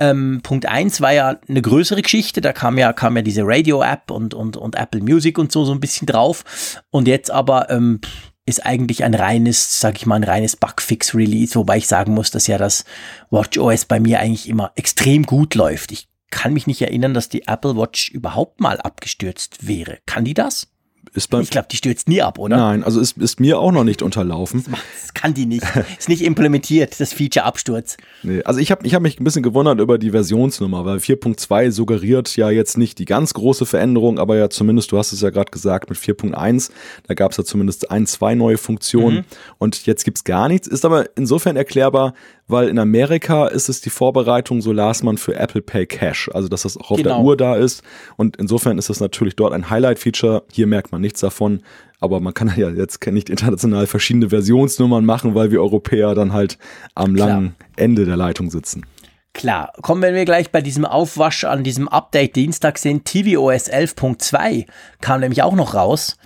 [0.00, 4.10] ähm, Punkt 1 war ja eine größere Geschichte, da kam ja, kam ja diese Radio-App
[4.10, 6.82] und, und, und Apple Music und so, so ein bisschen drauf.
[6.90, 8.00] Und jetzt aber ähm,
[8.46, 12.46] ist eigentlich ein reines, sag ich mal, ein reines Bugfix-Release, wobei ich sagen muss, dass
[12.46, 12.84] ja das
[13.30, 15.92] WatchOS bei mir eigentlich immer extrem gut läuft.
[15.92, 19.98] Ich kann mich nicht erinnern, dass die Apple Watch überhaupt mal abgestürzt wäre.
[20.04, 20.68] Kann die das?
[21.14, 22.56] Ist bei, ich glaube, die stürzt nie ab, oder?
[22.56, 24.64] Nein, also ist, ist mir auch noch nicht unterlaufen.
[25.00, 25.64] Das kann die nicht.
[25.98, 27.96] Ist nicht implementiert, das Feature Absturz.
[28.22, 31.70] Nee, also ich habe ich hab mich ein bisschen gewundert über die Versionsnummer, weil 4.2
[31.70, 35.30] suggeriert ja jetzt nicht die ganz große Veränderung, aber ja zumindest, du hast es ja
[35.30, 36.70] gerade gesagt, mit 4.1,
[37.06, 39.24] da gab es ja zumindest ein, zwei neue Funktionen mhm.
[39.58, 40.66] und jetzt gibt's gar nichts.
[40.66, 42.14] Ist aber insofern erklärbar,
[42.46, 46.48] weil in Amerika ist es die Vorbereitung, so las man, für Apple Pay Cash, also
[46.48, 47.16] dass das auch auf genau.
[47.16, 47.82] der Uhr da ist
[48.16, 50.44] und insofern ist das natürlich dort ein Highlight-Feature.
[50.52, 51.62] Hier merkt man nichts davon,
[52.00, 56.58] aber man kann ja jetzt nicht international verschiedene Versionsnummern machen, weil wir Europäer dann halt
[56.94, 57.28] am Klar.
[57.28, 58.84] langen Ende der Leitung sitzen.
[59.32, 64.66] Klar, kommen wir gleich bei diesem Aufwasch an diesem Update Dienstag sind, tvOS 11.2
[65.00, 66.16] kam nämlich auch noch raus.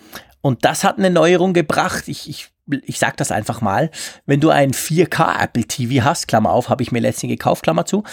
[0.42, 2.04] Und das hat eine Neuerung gebracht.
[2.06, 2.50] Ich, ich
[2.84, 3.90] ich sag das einfach mal,
[4.26, 7.86] wenn du ein 4K Apple TV hast, Klammer auf, habe ich mir letztens gekauft, Klammer
[7.86, 8.04] zu,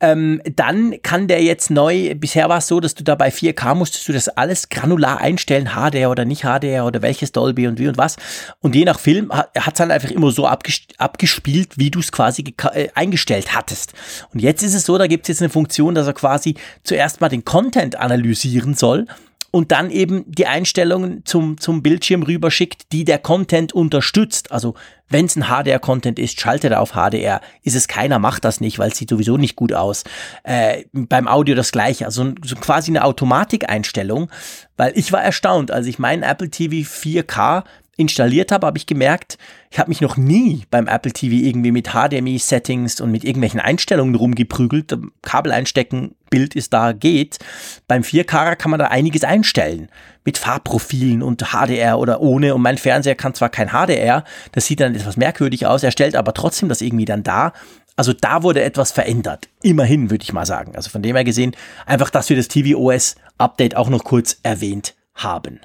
[0.00, 3.74] ähm, dann kann der jetzt neu, bisher war es so, dass du da bei 4K
[3.74, 7.88] musstest du das alles granular einstellen, HDR oder nicht HDR oder welches Dolby und wie
[7.88, 8.16] und was.
[8.60, 12.54] Und je nach Film hat es dann einfach immer so abgespielt, wie du es quasi
[12.72, 13.92] äh, eingestellt hattest.
[14.32, 17.20] Und jetzt ist es so, da gibt es jetzt eine Funktion, dass er quasi zuerst
[17.20, 19.06] mal den Content analysieren soll
[19.50, 24.52] und dann eben die Einstellungen zum, zum Bildschirm rüberschickt, die der Content unterstützt.
[24.52, 24.74] Also
[25.08, 27.40] wenn es ein HDR-Content ist, schaltet er auf HDR.
[27.62, 30.04] Ist es keiner, macht das nicht, weil es sieht sowieso nicht gut aus.
[30.44, 32.06] Äh, beim Audio das gleiche.
[32.06, 34.30] Also so quasi eine Automatikeinstellung,
[34.76, 37.64] weil ich war erstaunt, als ich meinen Apple TV 4K
[38.00, 39.38] installiert habe, habe ich gemerkt,
[39.70, 44.14] ich habe mich noch nie beim Apple TV irgendwie mit HDMI-Settings und mit irgendwelchen Einstellungen
[44.14, 44.96] rumgeprügelt.
[45.22, 47.38] Kabel einstecken, Bild ist da, geht.
[47.86, 49.88] Beim 4K kann man da einiges einstellen.
[50.24, 52.54] Mit Farbprofilen und HDR oder ohne.
[52.54, 56.16] Und mein Fernseher kann zwar kein HDR, das sieht dann etwas merkwürdig aus, er stellt
[56.16, 57.52] aber trotzdem das irgendwie dann da.
[57.96, 59.48] Also da wurde etwas verändert.
[59.62, 60.74] Immerhin, würde ich mal sagen.
[60.74, 65.60] Also von dem her gesehen, einfach, dass wir das tvOS-Update auch noch kurz erwähnt haben.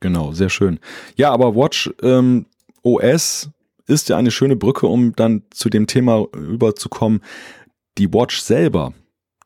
[0.00, 0.78] Genau, sehr schön.
[1.16, 2.46] Ja, aber Watch ähm,
[2.82, 3.50] OS
[3.86, 7.22] ist ja eine schöne Brücke, um dann zu dem Thema überzukommen.
[7.96, 8.92] Die Watch selber,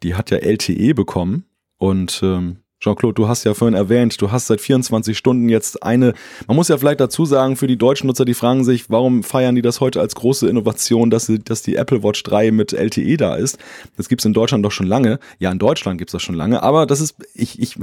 [0.03, 1.44] die hat ja LTE bekommen
[1.78, 6.14] und ähm, Jean-Claude, du hast ja vorhin erwähnt, du hast seit 24 Stunden jetzt eine,
[6.48, 9.54] man muss ja vielleicht dazu sagen, für die deutschen Nutzer, die fragen sich, warum feiern
[9.54, 13.16] die das heute als große Innovation, dass, sie, dass die Apple Watch 3 mit LTE
[13.16, 13.58] da ist.
[13.96, 15.20] Das gibt's in Deutschland doch schon lange.
[15.38, 17.76] Ja, in Deutschland gibt's das schon lange, aber das ist, ich, ich,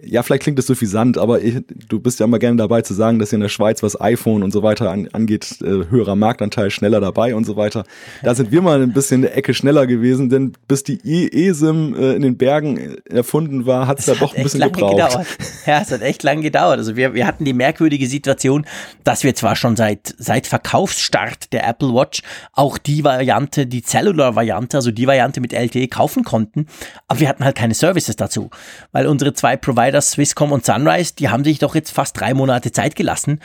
[0.00, 1.56] ja, vielleicht klingt das suffisant, aber ich,
[1.88, 4.44] du bist ja immer gerne dabei zu sagen, dass hier in der Schweiz, was iPhone
[4.44, 7.82] und so weiter an, angeht, äh, höherer Marktanteil, schneller dabei und so weiter.
[8.22, 12.12] Da sind wir mal ein bisschen eine Ecke schneller gewesen, denn bis die eSIM äh,
[12.12, 14.92] in den Bergen erfunden war, hat's da doch ein bisschen gebraucht.
[14.96, 15.26] Gedauert.
[15.66, 16.78] Ja, es hat echt lang gedauert.
[16.78, 18.66] Also wir, wir hatten die merkwürdige Situation,
[19.04, 22.22] dass wir zwar schon seit, seit Verkaufsstart der Apple Watch
[22.52, 26.66] auch die Variante, die Cellular-Variante, also die Variante mit LTE kaufen konnten,
[27.08, 28.50] aber wir hatten halt keine Services dazu.
[28.92, 32.72] Weil unsere zwei Providers, Swisscom und Sunrise, die haben sich doch jetzt fast drei Monate
[32.72, 33.40] Zeit gelassen,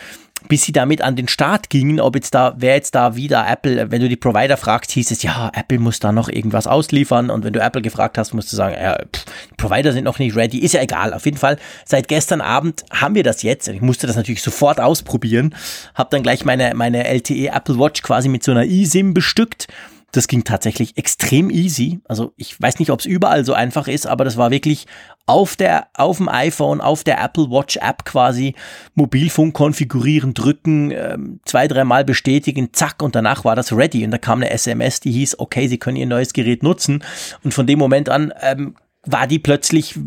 [0.48, 3.92] bis sie damit an den Start gingen, ob jetzt da, wer jetzt da wieder Apple,
[3.92, 7.44] wenn du die Provider fragst, hieß es, ja, Apple muss da noch irgendwas ausliefern und
[7.44, 9.26] wenn du Apple gefragt hast, musst du sagen, ja, pff,
[9.58, 11.14] Provider sind noch nicht ready, ist ja egal.
[11.14, 13.68] Auf jeden Fall, seit gestern Abend haben wir das jetzt.
[13.68, 15.56] Ich musste das natürlich sofort ausprobieren,
[15.96, 19.68] habe dann gleich meine, meine LTE Apple Watch quasi mit so einer eSIM bestückt
[20.12, 22.02] das ging tatsächlich extrem easy.
[22.06, 24.86] Also ich weiß nicht, ob es überall so einfach ist, aber das war wirklich
[25.26, 28.56] auf der, auf dem iPhone, auf der Apple Watch App quasi
[28.96, 34.04] Mobilfunk konfigurieren, drücken, ähm, zwei, dreimal bestätigen, zack, und danach war das ready.
[34.04, 37.04] Und da kam eine SMS, die hieß, okay, Sie können Ihr neues Gerät nutzen.
[37.44, 39.98] Und von dem Moment an ähm, war die plötzlich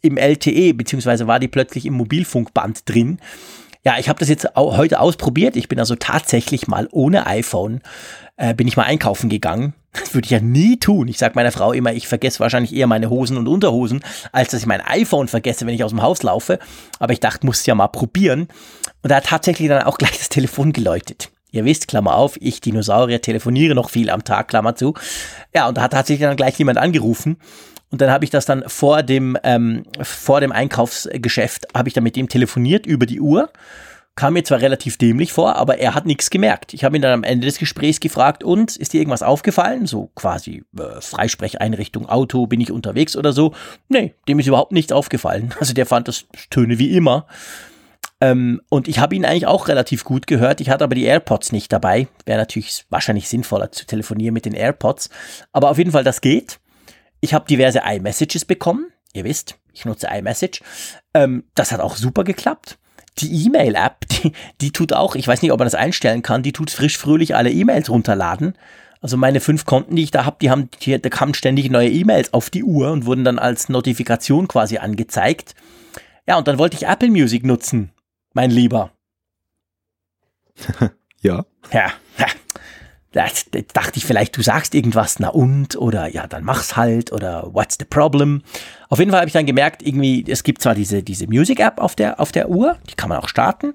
[0.00, 3.20] im LTE, beziehungsweise war die plötzlich im Mobilfunkband drin.
[3.84, 5.56] Ja, ich habe das jetzt heute ausprobiert.
[5.56, 7.80] Ich bin also tatsächlich mal ohne iPhone
[8.40, 9.74] äh, bin ich mal einkaufen gegangen.
[9.92, 11.08] Das würde ich ja nie tun.
[11.08, 14.60] Ich sage meiner Frau immer, ich vergesse wahrscheinlich eher meine Hosen und Unterhosen, als dass
[14.60, 16.60] ich mein iPhone vergesse, wenn ich aus dem Haus laufe.
[17.00, 18.42] Aber ich dachte, muss es ja mal probieren.
[19.02, 21.30] Und da hat tatsächlich dann auch gleich das Telefon geläutet.
[21.50, 24.94] Ihr wisst, Klammer auf, ich Dinosaurier telefoniere noch viel am Tag, Klammer zu.
[25.52, 27.36] Ja, und da hat tatsächlich dann gleich jemand angerufen.
[27.90, 32.04] Und dann habe ich das dann vor dem, ähm, vor dem Einkaufsgeschäft, habe ich dann
[32.04, 33.50] mit ihm telefoniert über die Uhr
[34.20, 36.74] kam mir zwar relativ dämlich vor, aber er hat nichts gemerkt.
[36.74, 39.86] Ich habe ihn dann am Ende des Gesprächs gefragt, und ist dir irgendwas aufgefallen?
[39.86, 43.54] So quasi äh, Freisprecheinrichtung, Auto, bin ich unterwegs oder so?
[43.88, 45.54] Nee, dem ist überhaupt nichts aufgefallen.
[45.60, 47.26] Also der fand das Töne wie immer.
[48.20, 50.60] Ähm, und ich habe ihn eigentlich auch relativ gut gehört.
[50.60, 52.06] Ich hatte aber die AirPods nicht dabei.
[52.26, 55.08] Wäre natürlich wahrscheinlich sinnvoller zu telefonieren mit den AirPods.
[55.52, 56.60] Aber auf jeden Fall, das geht.
[57.20, 58.92] Ich habe diverse iMessages bekommen.
[59.14, 60.60] Ihr wisst, ich nutze iMessage.
[61.14, 62.76] Ähm, das hat auch super geklappt
[63.18, 66.52] die E-Mail-App, die, die tut auch, ich weiß nicht, ob man das einstellen kann, die
[66.52, 68.54] tut frisch fröhlich alle E-Mails runterladen.
[69.02, 71.88] Also meine fünf Konten, die ich da habe, die haben, die, da kamen ständig neue
[71.88, 75.54] E-Mails auf die Uhr und wurden dann als Notifikation quasi angezeigt.
[76.26, 77.92] Ja, und dann wollte ich Apple Music nutzen.
[78.34, 78.92] mein Lieber.
[81.20, 81.46] ja.
[81.72, 81.92] Ja,
[83.12, 83.26] da
[83.72, 87.76] dachte ich vielleicht, du sagst irgendwas, na und, oder ja, dann mach's halt, oder what's
[87.78, 88.42] the problem?
[88.88, 91.96] Auf jeden Fall habe ich dann gemerkt, irgendwie, es gibt zwar diese, diese Music-App auf
[91.96, 93.72] der, auf der Uhr, die kann man auch starten.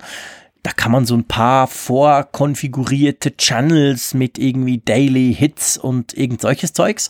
[0.64, 6.74] Da kann man so ein paar vorkonfigurierte Channels mit irgendwie Daily Hits und irgend solches
[6.74, 7.10] Zeugs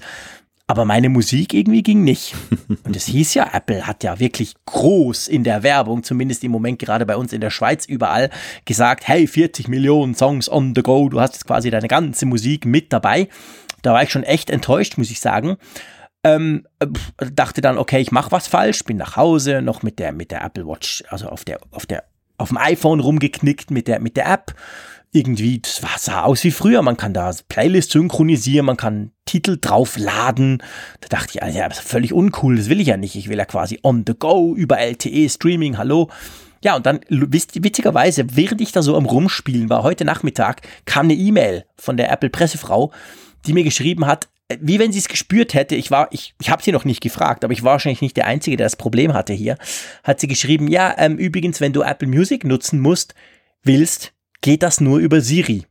[0.68, 2.36] aber meine Musik irgendwie ging nicht.
[2.84, 6.80] Und es hieß ja, Apple hat ja wirklich groß in der Werbung, zumindest im Moment
[6.80, 8.32] gerade bei uns in der Schweiz überall,
[8.66, 12.66] gesagt, hey, 40 Millionen Songs on the go, du hast jetzt quasi deine ganze Musik
[12.66, 13.28] mit dabei.
[13.84, 15.58] Da war ich schon echt enttäuscht, muss ich sagen.
[16.24, 16.66] Ähm,
[17.34, 20.44] dachte dann, okay, ich mache was falsch, bin nach Hause, noch mit der, mit der
[20.44, 22.06] Apple Watch, also auf der, auf der,
[22.38, 24.56] auf dem iPhone rumgeknickt mit der, mit der App
[25.16, 26.82] irgendwie, das sah aus wie früher.
[26.82, 30.62] Man kann da Playlist synchronisieren, man kann Titel draufladen.
[31.02, 33.16] Da dachte ich, ja, das ist völlig uncool, das will ich ja nicht.
[33.16, 36.10] Ich will ja quasi on the go über LTE Streaming, hallo.
[36.64, 41.14] Ja, und dann witzigerweise, während ich da so am Rumspielen war, heute Nachmittag, kam eine
[41.14, 42.92] E-Mail von der Apple-Pressefrau,
[43.46, 44.28] die mir geschrieben hat,
[44.60, 47.44] wie wenn sie es gespürt hätte, ich war, ich, ich habe sie noch nicht gefragt,
[47.44, 49.58] aber ich war wahrscheinlich nicht der Einzige, der das Problem hatte hier,
[50.04, 53.16] hat sie geschrieben, ja, ähm, übrigens, wenn du Apple Music nutzen musst,
[53.64, 55.66] willst, geht das nur über Siri.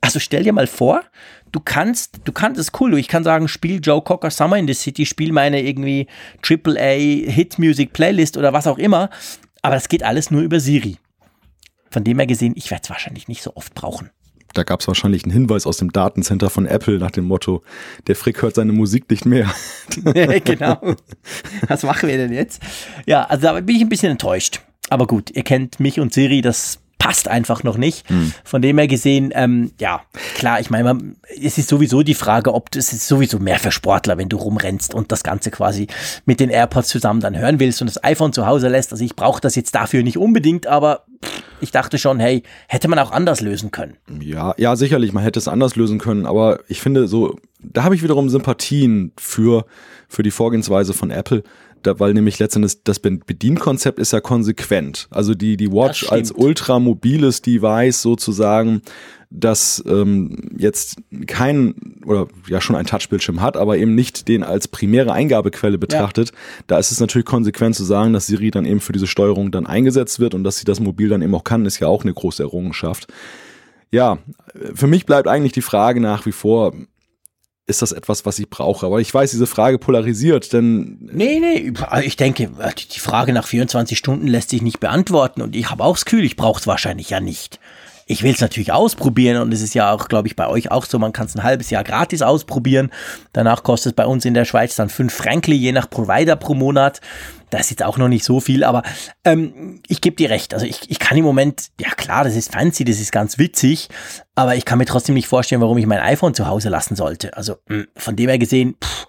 [0.00, 1.02] Also stell dir mal vor,
[1.50, 4.74] du kannst, du kannst, es cool, ich kann sagen, spiel Joe Cocker Summer in the
[4.74, 6.08] City, spiel meine irgendwie
[6.46, 9.08] AAA Hit Music Playlist oder was auch immer,
[9.62, 10.98] aber das geht alles nur über Siri.
[11.90, 14.10] Von dem her gesehen, ich werde es wahrscheinlich nicht so oft brauchen.
[14.52, 17.62] Da gab es wahrscheinlich einen Hinweis aus dem Datencenter von Apple nach dem Motto,
[18.06, 19.50] der Frick hört seine Musik nicht mehr.
[20.44, 20.94] genau.
[21.66, 22.62] Was machen wir denn jetzt?
[23.06, 24.60] Ja, also da bin ich ein bisschen enttäuscht.
[24.90, 28.10] Aber gut, ihr kennt mich und Siri, das passt einfach noch nicht.
[28.10, 28.32] Mhm.
[28.44, 30.00] Von dem her gesehen, ähm, ja,
[30.36, 30.98] klar, ich meine,
[31.38, 34.94] es ist sowieso die Frage, ob es ist sowieso mehr für Sportler, wenn du rumrennst
[34.94, 35.86] und das Ganze quasi
[36.24, 38.90] mit den AirPods zusammen dann hören willst und das iPhone zu Hause lässt.
[38.90, 41.04] Also ich brauche das jetzt dafür nicht unbedingt, aber
[41.60, 43.98] ich dachte schon, hey, hätte man auch anders lösen können.
[44.22, 47.94] Ja, ja, sicherlich, man hätte es anders lösen können, aber ich finde so, da habe
[47.94, 49.66] ich wiederum Sympathien für,
[50.08, 51.42] für die Vorgehensweise von Apple
[51.86, 55.08] da, weil nämlich letztendlich das Bedienkonzept ist ja konsequent.
[55.10, 58.82] Also die, die Watch als ultramobiles Device sozusagen,
[59.30, 61.74] das ähm, jetzt kein
[62.06, 66.30] oder ja schon ein Touchbildschirm hat, aber eben nicht den als primäre Eingabequelle betrachtet.
[66.30, 66.36] Ja.
[66.68, 69.66] Da ist es natürlich konsequent zu sagen, dass Siri dann eben für diese Steuerung dann
[69.66, 72.14] eingesetzt wird und dass sie das mobil dann eben auch kann, ist ja auch eine
[72.14, 73.08] große Errungenschaft.
[73.90, 74.18] Ja,
[74.74, 76.72] für mich bleibt eigentlich die Frage nach wie vor,
[77.66, 78.86] ist das etwas, was ich brauche?
[78.86, 80.98] Aber ich weiß, diese Frage polarisiert, denn.
[81.00, 82.50] Nee, nee, ich denke,
[82.94, 86.24] die Frage nach 24 Stunden lässt sich nicht beantworten und ich habe auch das Gefühl,
[86.24, 87.58] ich brauche es wahrscheinlich ja nicht.
[88.06, 90.84] Ich will es natürlich ausprobieren und es ist ja auch, glaube ich, bei euch auch
[90.84, 92.90] so, man kann es ein halbes Jahr gratis ausprobieren.
[93.32, 96.54] Danach kostet es bei uns in der Schweiz dann fünf Frankli, je nach Provider pro
[96.54, 97.00] Monat.
[97.50, 98.82] Das ist jetzt auch noch nicht so viel, aber
[99.24, 100.54] ähm, ich gebe dir recht.
[100.54, 103.88] Also ich, ich kann im Moment, ja klar, das ist fancy, das ist ganz witzig,
[104.34, 107.36] aber ich kann mir trotzdem nicht vorstellen, warum ich mein iPhone zu Hause lassen sollte.
[107.36, 109.06] Also hm, von dem her gesehen, pff,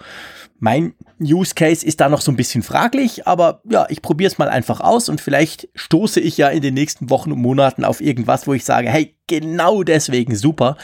[0.65, 4.39] mein Use Case ist da noch so ein bisschen fraglich, aber ja, ich probiere es
[4.39, 8.01] mal einfach aus und vielleicht stoße ich ja in den nächsten Wochen und Monaten auf
[8.01, 10.75] irgendwas, wo ich sage, hey, genau deswegen super.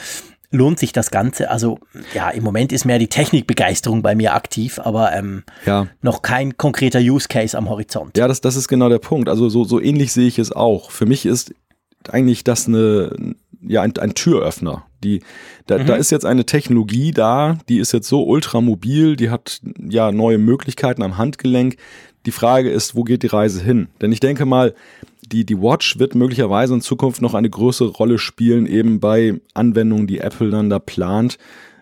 [0.51, 1.49] Lohnt sich das Ganze?
[1.49, 1.79] Also
[2.13, 5.87] ja, im Moment ist mehr die Technikbegeisterung bei mir aktiv, aber ähm, ja.
[6.03, 8.15] noch kein konkreter Use Case am Horizont.
[8.17, 9.29] Ja, das, das ist genau der Punkt.
[9.29, 10.91] Also so, so ähnlich sehe ich es auch.
[10.91, 11.55] Für mich ist
[12.07, 13.15] eigentlich das eine,
[13.61, 14.85] ja, ein, ein Türöffner.
[15.03, 15.21] Die,
[15.67, 15.85] da, mhm.
[15.87, 20.37] da ist jetzt eine Technologie da, die ist jetzt so ultramobil, die hat ja neue
[20.37, 21.77] Möglichkeiten am Handgelenk.
[22.25, 23.87] Die Frage ist, wo geht die Reise hin?
[23.99, 24.75] Denn ich denke mal,
[25.31, 30.07] die, die Watch wird möglicherweise in Zukunft noch eine größere Rolle spielen, eben bei Anwendungen,
[30.07, 31.37] die Apple dann da plant,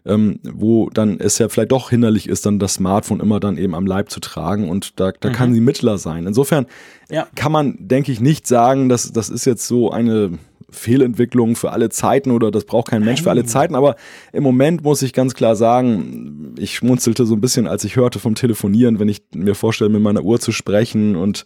[0.05, 3.75] ähm, wo dann es ja vielleicht doch hinderlich ist, dann das Smartphone immer dann eben
[3.75, 5.33] am Leib zu tragen und da, da mhm.
[5.33, 6.25] kann sie Mittler sein.
[6.25, 6.67] Insofern
[7.09, 7.27] ja.
[7.35, 10.37] kann man, denke ich, nicht sagen, dass das ist jetzt so eine
[10.71, 13.75] Fehlentwicklung für alle Zeiten oder das braucht kein Mensch für alle Zeiten.
[13.75, 13.95] Aber
[14.31, 18.19] im Moment muss ich ganz klar sagen, ich schmunzelte so ein bisschen, als ich hörte
[18.19, 21.45] vom Telefonieren, wenn ich mir vorstelle, mit meiner Uhr zu sprechen und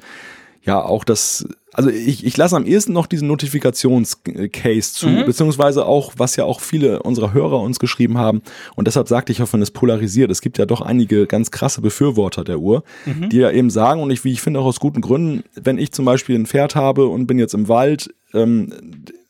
[0.66, 5.26] ja, auch das, also ich, ich lasse am ehesten noch diesen Notifikationscase zu, mhm.
[5.26, 8.42] beziehungsweise auch, was ja auch viele unserer Hörer uns geschrieben haben.
[8.76, 10.32] Und deshalb sagte ich ja von es polarisiert.
[10.32, 13.28] Es gibt ja doch einige ganz krasse Befürworter der Uhr, mhm.
[13.28, 15.92] die ja eben sagen, und ich, wie ich finde auch aus guten Gründen, wenn ich
[15.92, 18.74] zum Beispiel ein Pferd habe und bin jetzt im Wald, ähm,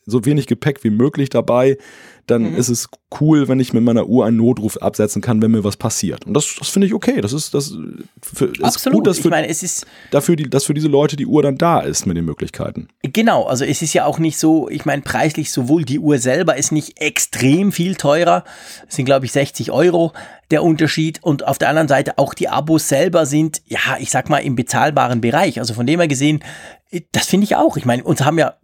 [0.06, 1.78] so wenig Gepäck wie möglich dabei,
[2.26, 2.56] dann mhm.
[2.56, 2.88] ist es
[3.20, 6.26] cool, wenn ich mit meiner Uhr einen Notruf absetzen kann, wenn mir was passiert.
[6.26, 7.20] Und das, das finde ich okay.
[7.20, 7.74] Das ist, das
[8.22, 8.98] für, ist Absolut.
[8.98, 11.42] gut, dass für, ich meine, es ist dafür die, dass für diese Leute die Uhr
[11.42, 12.88] dann da ist mit den Möglichkeiten.
[13.02, 16.56] Genau, also es ist ja auch nicht so, ich meine, preislich sowohl die Uhr selber
[16.56, 18.44] ist nicht extrem viel teurer,
[18.88, 20.12] es sind glaube ich 60 Euro
[20.50, 24.28] der Unterschied und auf der anderen Seite auch die Abos selber sind, ja, ich sag
[24.28, 25.58] mal, im bezahlbaren Bereich.
[25.58, 26.42] Also von dem her gesehen,
[27.12, 27.76] das finde ich auch.
[27.76, 28.54] Ich meine, uns haben ja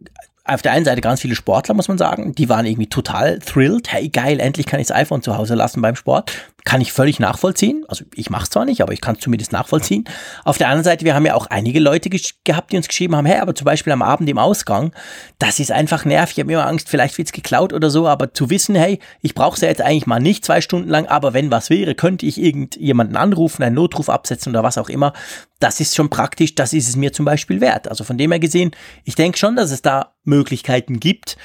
[0.55, 3.93] auf der einen Seite ganz viele Sportler, muss man sagen, die waren irgendwie total thrilled.
[3.93, 6.33] Hey, geil, endlich kann ich das iPhone zu Hause lassen beim Sport.
[6.65, 7.85] Kann ich völlig nachvollziehen.
[7.89, 10.05] Also ich mache es zwar nicht, aber ich kann es zumindest nachvollziehen.
[10.45, 12.11] Auf der anderen Seite, wir haben ja auch einige Leute
[12.45, 14.93] gehabt, die uns geschrieben haben, hey, aber zum Beispiel am Abend im Ausgang,
[15.39, 16.37] das ist einfach nervig.
[16.37, 19.55] Ich habe immer Angst, vielleicht wird's geklaut oder so, aber zu wissen, hey, ich brauche
[19.55, 22.41] es ja jetzt eigentlich mal nicht zwei Stunden lang, aber wenn was wäre, könnte ich
[22.41, 25.13] irgendjemanden anrufen, einen Notruf absetzen oder was auch immer.
[25.59, 27.89] Das ist schon praktisch, das ist es mir zum Beispiel wert.
[27.89, 28.73] Also von dem her gesehen,
[29.05, 31.37] ich denke schon, dass es da Möglichkeiten gibt.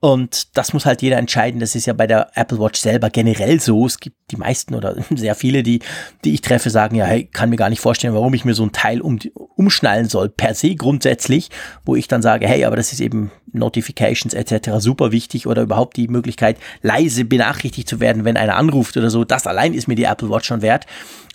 [0.00, 1.60] Und das muss halt jeder entscheiden.
[1.60, 3.86] Das ist ja bei der Apple Watch selber generell so.
[3.86, 5.80] Es gibt die meisten oder sehr viele, die,
[6.24, 8.64] die ich treffe, sagen ja, hey, kann mir gar nicht vorstellen, warum ich mir so
[8.64, 9.18] ein Teil um,
[9.56, 11.48] umschnallen soll, per se grundsätzlich,
[11.84, 14.72] wo ich dann sage, hey, aber das ist eben Notifications etc.
[14.78, 19.24] super wichtig oder überhaupt die Möglichkeit, leise benachrichtigt zu werden, wenn einer anruft oder so.
[19.24, 20.86] Das allein ist mir die Apple Watch schon wert.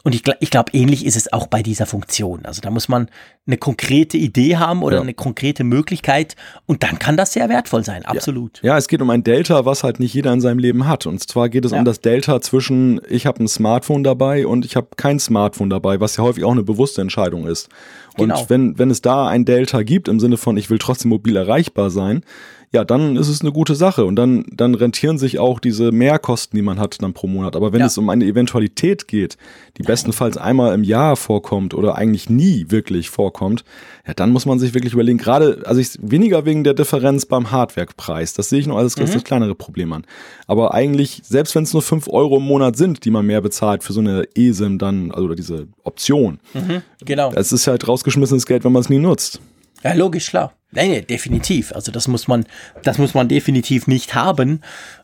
[0.04, 2.46] Und ich, ich glaube, ähnlich ist es auch bei dieser Funktion.
[2.46, 3.10] Also da muss man
[3.46, 5.02] eine konkrete Idee haben oder ja.
[5.02, 6.36] eine konkrete Möglichkeit
[6.66, 8.60] und dann kann das sehr wertvoll sein, absolut.
[8.62, 8.74] Ja.
[8.74, 8.78] ja.
[8.78, 11.06] es geht um ein Delta, was halt nicht jeder in seinem Leben hat.
[11.06, 11.80] Und zwar geht es ja.
[11.80, 16.00] um das Delta zwischen, ich habe ein Smartphone dabei und ich habe kein Smartphone dabei,
[16.00, 17.70] was ja häufig auch eine bewusste Entscheidung ist.
[18.18, 18.46] Und genau.
[18.50, 21.90] wenn, wenn es da ein Delta gibt, im Sinne von, ich will trotzdem mobil erreichbar
[21.90, 22.24] sein,
[22.72, 26.56] ja, dann ist es eine gute Sache und dann, dann rentieren sich auch diese Mehrkosten,
[26.56, 27.56] die man hat dann pro Monat.
[27.56, 27.88] Aber wenn ja.
[27.88, 29.38] es um eine Eventualität geht,
[29.78, 33.64] die bestenfalls einmal im Jahr vorkommt oder eigentlich nie wirklich vorkommt,
[34.06, 37.50] ja, dann muss man sich wirklich überlegen, gerade, also ich, weniger wegen der Differenz beim
[37.50, 39.12] Hardwarepreis, das sehe ich noch als mhm.
[39.12, 40.06] das kleinere Problem an.
[40.46, 43.84] Aber eigentlich, selbst wenn es nur fünf Euro im Monat sind, die man mehr bezahlt
[43.84, 47.32] für so eine eSIM dann, also diese Option, mhm, genau.
[47.34, 49.42] Es ist halt rausgeschmissenes Geld, wenn man es nie nutzt.
[49.84, 50.54] Ja, logisch, klar.
[50.72, 51.74] Nein, nee, definitiv.
[51.74, 52.46] Also das muss man,
[52.84, 54.62] das muss man definitiv nicht haben.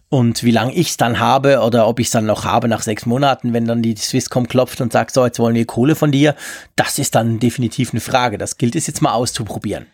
[0.09, 2.83] Und wie lange ich es dann habe oder ob ich es dann noch habe nach
[2.83, 6.11] sechs Monaten, wenn dann die Swisscom klopft und sagt, so, jetzt wollen wir Kohle von
[6.11, 6.35] dir,
[6.75, 8.37] das ist dann definitiv eine Frage.
[8.37, 9.87] Das gilt es jetzt mal auszuprobieren.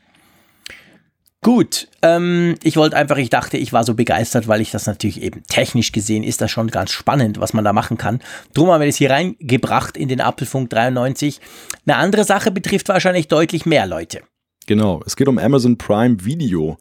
[1.44, 5.24] Gut, ähm, ich wollte einfach, ich dachte, ich war so begeistert, weil ich das natürlich
[5.24, 8.20] eben technisch gesehen ist das schon ganz spannend, was man da machen kann.
[8.54, 11.42] Drum haben wir das hier reingebracht in den Apfelfunk 93.
[11.88, 14.22] Eine andere Sache betrifft wahrscheinlich deutlich mehr Leute.
[14.68, 16.78] Genau, es geht um Amazon Prime Video.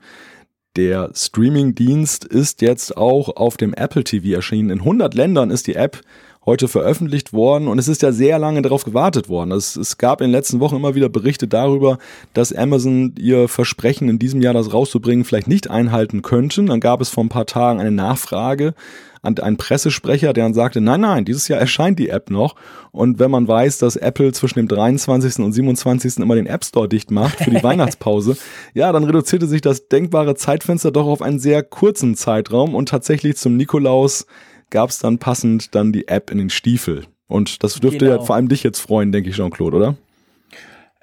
[0.76, 4.70] Der Streaming-Dienst ist jetzt auch auf dem Apple TV erschienen.
[4.70, 6.00] In 100 Ländern ist die App
[6.46, 9.52] heute veröffentlicht worden und es ist ja sehr lange darauf gewartet worden.
[9.52, 11.98] Es, es gab in den letzten Wochen immer wieder Berichte darüber,
[12.34, 16.66] dass Amazon ihr Versprechen in diesem Jahr das rauszubringen vielleicht nicht einhalten könnten.
[16.66, 18.74] Dann gab es vor ein paar Tagen eine Nachfrage
[19.22, 22.54] an einen Pressesprecher, der dann sagte, nein, nein, dieses Jahr erscheint die App noch.
[22.90, 25.44] Und wenn man weiß, dass Apple zwischen dem 23.
[25.44, 26.18] und 27.
[26.18, 28.36] immer den App Store dicht macht für die Weihnachtspause,
[28.74, 33.36] ja, dann reduzierte sich das denkbare Zeitfenster doch auf einen sehr kurzen Zeitraum und tatsächlich
[33.36, 34.26] zum Nikolaus
[34.70, 37.04] gab es dann passend dann die App in den Stiefel.
[37.26, 38.18] Und das dürfte genau.
[38.18, 39.96] ja vor allem dich jetzt freuen, denke ich, Jean-Claude, oder?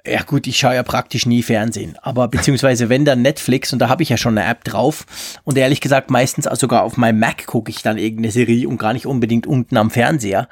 [0.06, 3.88] Ja gut, ich schaue ja praktisch nie Fernsehen, aber beziehungsweise wenn dann Netflix und da
[3.88, 5.04] habe ich ja schon eine App drauf
[5.44, 8.92] und ehrlich gesagt meistens sogar auf meinem Mac gucke ich dann irgendeine Serie und gar
[8.92, 10.48] nicht unbedingt unten am Fernseher.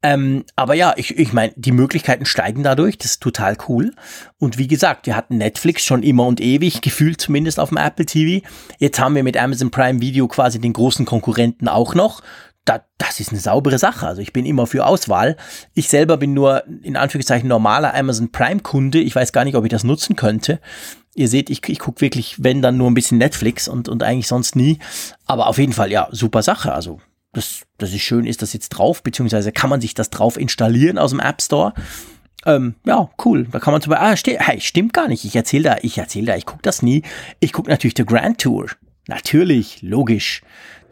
[0.00, 3.94] Ähm, aber ja, ich, ich meine, die Möglichkeiten steigen dadurch, das ist total cool.
[4.38, 8.06] Und wie gesagt, wir hatten Netflix schon immer und ewig, gefühlt zumindest auf dem Apple
[8.06, 8.46] TV.
[8.78, 12.22] Jetzt haben wir mit Amazon Prime Video quasi den großen Konkurrenten auch noch
[12.68, 14.06] da, das ist eine saubere Sache.
[14.06, 15.36] Also ich bin immer für Auswahl.
[15.74, 18.98] Ich selber bin nur in Anführungszeichen normaler Amazon Prime Kunde.
[18.98, 20.60] Ich weiß gar nicht, ob ich das nutzen könnte.
[21.14, 24.28] Ihr seht, ich, ich gucke wirklich, wenn dann nur ein bisschen Netflix und, und eigentlich
[24.28, 24.78] sonst nie.
[25.26, 26.72] Aber auf jeden Fall, ja, super Sache.
[26.72, 27.00] Also
[27.32, 30.98] das, das ist schön, ist das jetzt drauf, beziehungsweise kann man sich das drauf installieren
[30.98, 31.72] aus dem App Store.
[32.44, 33.46] Ähm, ja, cool.
[33.50, 35.24] Da kann man zum Beispiel, ah, sti hey, stimmt gar nicht.
[35.24, 37.02] Ich erzähle da, ich erzähle da, ich gucke das nie.
[37.40, 38.66] Ich gucke natürlich die Grand Tour.
[39.06, 40.42] Natürlich, logisch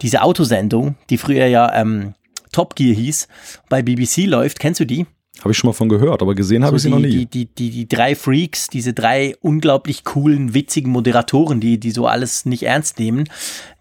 [0.02, 2.14] diese Autosendung, die früher ja ähm,
[2.52, 3.28] Top Gear hieß,
[3.68, 4.58] bei BBC läuft.
[4.58, 5.06] Kennst du die?
[5.40, 7.26] Habe ich schon mal von gehört, aber gesehen habe so ich sie die, noch nie.
[7.26, 12.06] Die, die, die, die drei Freaks, diese drei unglaublich coolen, witzigen Moderatoren, die, die so
[12.06, 13.28] alles nicht ernst nehmen,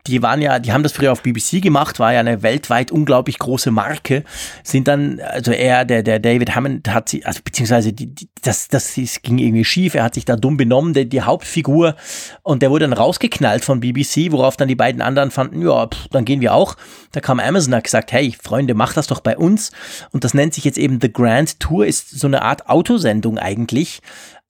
[0.07, 3.39] die waren ja, die haben das früher auf BBC gemacht, war ja eine weltweit unglaublich
[3.39, 4.23] große Marke,
[4.63, 8.67] sind dann, also er, der, der David Hammond hat sie, also beziehungsweise die, die, das,
[8.67, 11.95] das, das ging irgendwie schief, er hat sich da dumm benommen, der, die Hauptfigur,
[12.43, 16.07] und der wurde dann rausgeknallt von BBC, worauf dann die beiden anderen fanden, ja, pff,
[16.11, 16.75] dann gehen wir auch.
[17.11, 19.71] Da kam Amazon hat gesagt, hey, Freunde, macht das doch bei uns.
[20.11, 24.01] Und das nennt sich jetzt eben The Grand Tour, ist so eine Art Autosendung eigentlich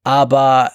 [0.05, 0.71] aber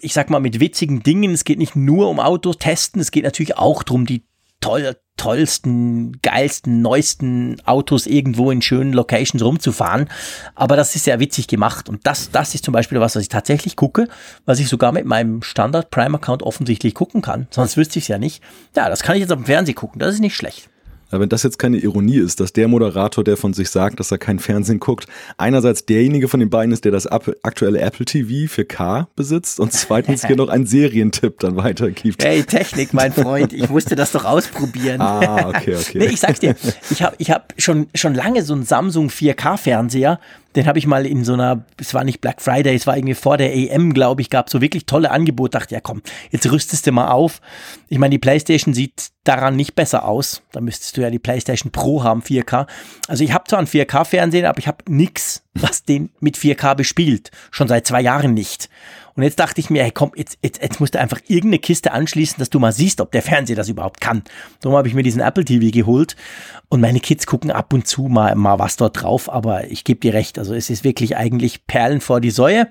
[0.00, 1.32] ich sag mal mit witzigen Dingen.
[1.32, 4.22] Es geht nicht nur um Autotesten, es geht natürlich auch darum, die
[4.60, 10.08] toll, tollsten, geilsten, neuesten Autos irgendwo in schönen Locations rumzufahren.
[10.54, 11.88] Aber das ist sehr witzig gemacht.
[11.88, 14.06] Und das, das ist zum Beispiel was, was ich tatsächlich gucke,
[14.44, 17.46] was ich sogar mit meinem Standard Prime Account offensichtlich gucken kann.
[17.50, 18.42] Sonst wüsste ich es ja nicht.
[18.76, 19.98] Ja, das kann ich jetzt auf dem Fernsehen gucken.
[19.98, 20.68] Das ist nicht schlecht.
[21.10, 24.10] Aber wenn das jetzt keine Ironie ist, dass der Moderator, der von sich sagt, dass
[24.10, 28.52] er kein Fernsehen guckt, einerseits derjenige von den beiden ist, der das aktuelle Apple TV
[28.52, 32.24] für K besitzt und zweitens hier noch einen Serientipp dann weitergibt.
[32.24, 35.00] Hey, Technik, mein Freund, ich musste das doch ausprobieren.
[35.00, 35.98] Ah, okay, okay.
[35.98, 36.56] nee, ich sag's dir,
[36.90, 40.18] ich habe ich hab schon, schon lange so einen Samsung 4K-Fernseher
[40.56, 43.14] den habe ich mal in so einer, es war nicht Black Friday, es war irgendwie
[43.14, 45.58] vor der EM, glaube ich, gab so wirklich tolle Angebote.
[45.58, 47.40] Dachte, ja komm, jetzt rüstest du mal auf.
[47.88, 50.42] Ich meine, die PlayStation sieht daran nicht besser aus.
[50.52, 52.66] Da müsstest du ja die PlayStation Pro haben, 4K.
[53.08, 57.30] Also ich habe zwar einen 4K-Fernseher, aber ich habe nichts, was den mit 4K bespielt.
[57.50, 58.68] Schon seit zwei Jahren nicht.
[59.16, 61.92] Und jetzt dachte ich mir, hey komm, jetzt, jetzt, jetzt musst du einfach irgendeine Kiste
[61.92, 64.24] anschließen, dass du mal siehst, ob der Fernseher das überhaupt kann.
[64.60, 66.16] Darum habe ich mir diesen Apple TV geholt
[66.68, 70.00] und meine Kids gucken ab und zu mal, mal was dort drauf, aber ich gebe
[70.00, 72.68] dir recht, also es ist wirklich eigentlich Perlen vor die Säue.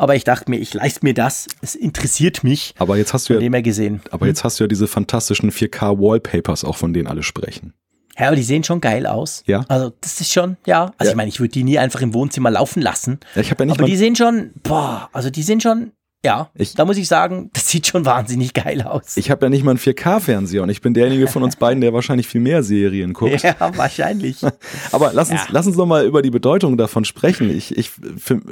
[0.00, 1.48] Aber ich dachte mir, ich leiste mir das.
[1.60, 2.72] Es interessiert mich.
[2.78, 4.00] Aber jetzt hast du ja, gesehen.
[4.12, 7.74] Aber jetzt hast du ja diese fantastischen 4K Wallpapers, auch von denen alle sprechen.
[8.18, 9.42] Ja, aber die sehen schon geil aus.
[9.46, 9.64] Ja.
[9.68, 10.92] Also das ist schon, ja.
[10.98, 11.10] Also Ja.
[11.10, 13.20] ich meine, ich würde die nie einfach im Wohnzimmer laufen lassen.
[13.34, 15.92] Ja, ich habe ja nicht aber die sehen schon, boah, also die sind schon,
[16.24, 16.50] ja.
[16.54, 19.16] Ich- da muss ich sagen, das sieht schon wahnsinnig geil aus.
[19.16, 21.92] Ich habe ja nicht mal einen 4K-Fernseher und ich bin derjenige von uns beiden, der
[21.92, 23.42] wahrscheinlich viel mehr Serien guckt.
[23.42, 24.38] ja, wahrscheinlich.
[24.92, 25.46] Aber lass uns, Ja.
[25.50, 27.50] lass uns noch mal über die Bedeutung davon sprechen.
[27.50, 27.92] Ich, ich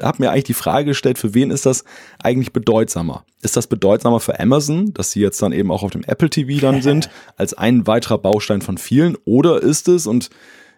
[0.02, 1.84] habe mir eigentlich die Frage gestellt, für wen ist das
[2.22, 3.24] eigentlich bedeutsamer?
[3.42, 6.60] Ist das bedeutsamer für Amazon, dass sie jetzt dann eben auch auf dem Apple TV
[6.60, 9.16] dann sind, als ein weiterer Baustein von vielen?
[9.24, 10.30] Oder ist es, und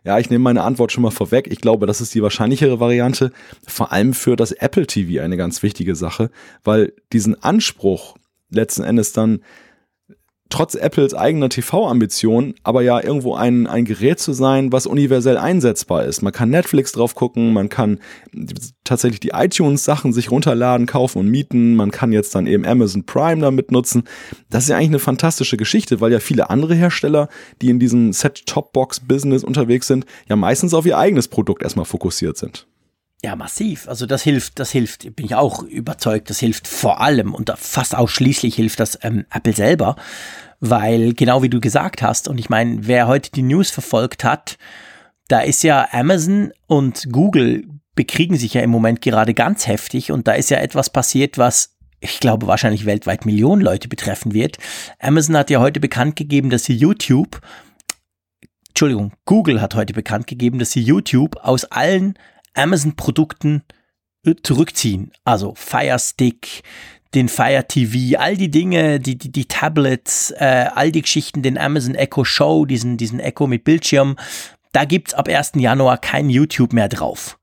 [0.05, 3.33] ja, ich nehme meine Antwort schon mal vorweg, ich glaube, das ist die wahrscheinlichere Variante,
[3.67, 6.31] vor allem für das Apple TV eine ganz wichtige Sache,
[6.65, 8.17] weil diesen Anspruch
[8.51, 9.41] letzten Endes dann
[10.51, 16.05] trotz Apples eigener TV-Ambition, aber ja irgendwo ein, ein Gerät zu sein, was universell einsetzbar
[16.05, 16.23] ist.
[16.23, 17.99] Man kann Netflix drauf gucken, man kann
[18.85, 23.43] tatsächlich die iTunes-Sachen sich runterladen, kaufen und mieten, man kann jetzt dann eben Amazon Prime
[23.43, 24.05] damit nutzen.
[24.49, 27.29] Das ist ja eigentlich eine fantastische Geschichte, weil ja viele andere Hersteller,
[27.61, 32.67] die in diesem Set-Top-Box-Business unterwegs sind, ja meistens auf ihr eigenes Produkt erstmal fokussiert sind.
[33.25, 33.89] Ja, massiv.
[33.89, 37.97] Also das hilft, das hilft, bin ich auch überzeugt, das hilft vor allem und fast
[37.97, 39.97] ausschließlich hilft das ähm, Apple selber,
[40.61, 44.57] weil genau wie du gesagt hast, und ich meine, wer heute die News verfolgt hat,
[45.27, 47.67] da ist ja Amazon und Google
[47.97, 51.75] bekriegen sich ja im Moment gerade ganz heftig und da ist ja etwas passiert, was
[51.99, 54.59] ich glaube wahrscheinlich weltweit Millionen Leute betreffen wird.
[55.01, 57.41] Amazon hat ja heute bekannt gegeben, dass sie YouTube,
[58.69, 62.15] Entschuldigung, Google hat heute bekannt gegeben, dass sie YouTube aus allen
[62.59, 63.63] Amazon-Produkten
[64.25, 65.13] äh, zurückziehen.
[65.25, 66.63] Also Fire Stick,
[67.15, 71.57] den Fire TV, all die Dinge, die, die, die Tablets, äh, all die Geschichten, den
[71.57, 74.17] Amazon Echo Show, diesen, diesen Echo mit Bildschirm,
[74.73, 75.53] da gibt's ab 1.
[75.57, 77.39] Januar kein YouTube mehr drauf.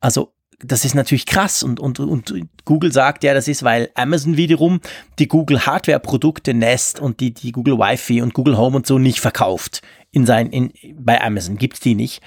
[0.00, 2.32] Also das ist natürlich krass und, und, und
[2.64, 4.80] Google sagt ja, das ist, weil Amazon wiederum
[5.18, 9.20] die Google Hardware-Produkte Nest und die, die Google Wi-Fi und Google Home und so nicht
[9.20, 9.82] verkauft.
[10.12, 12.22] In sein, in, bei Amazon gibt's die nicht.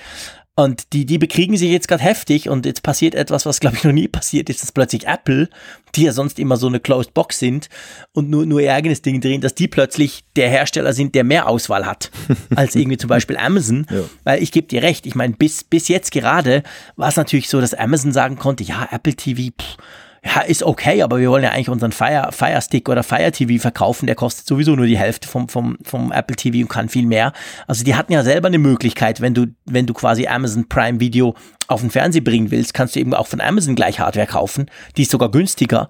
[0.60, 3.86] Und die, die bekriegen sich jetzt gerade heftig und jetzt passiert etwas, was glaube ich
[3.86, 5.47] noch nie passiert ist, dass plötzlich Apple,
[5.95, 7.70] die ja sonst immer so eine Closed Box sind
[8.12, 11.47] und nur, nur ihr eigenes Ding drehen, dass die plötzlich der Hersteller sind, der mehr
[11.47, 12.12] Auswahl hat
[12.57, 13.88] als irgendwie zum Beispiel Amazon.
[13.89, 14.01] Ja.
[14.26, 16.64] Weil ich gebe dir recht, ich meine, bis, bis jetzt gerade
[16.97, 19.78] war es natürlich so, dass Amazon sagen konnte, ja, Apple TV, pff,
[20.24, 23.61] ja, ist okay, aber wir wollen ja eigentlich unseren Fire, Fire Stick oder Fire TV
[23.61, 27.05] verkaufen, der kostet sowieso nur die Hälfte vom, vom, vom Apple TV und kann viel
[27.05, 27.32] mehr.
[27.67, 31.36] Also die hatten ja selber eine Möglichkeit, wenn du, wenn du quasi Amazon Prime Video
[31.67, 34.65] auf den Fernseher bringen willst, kannst du eben auch von Amazon gleich Hardware kaufen.
[34.97, 35.88] Die ist sogar günstiger.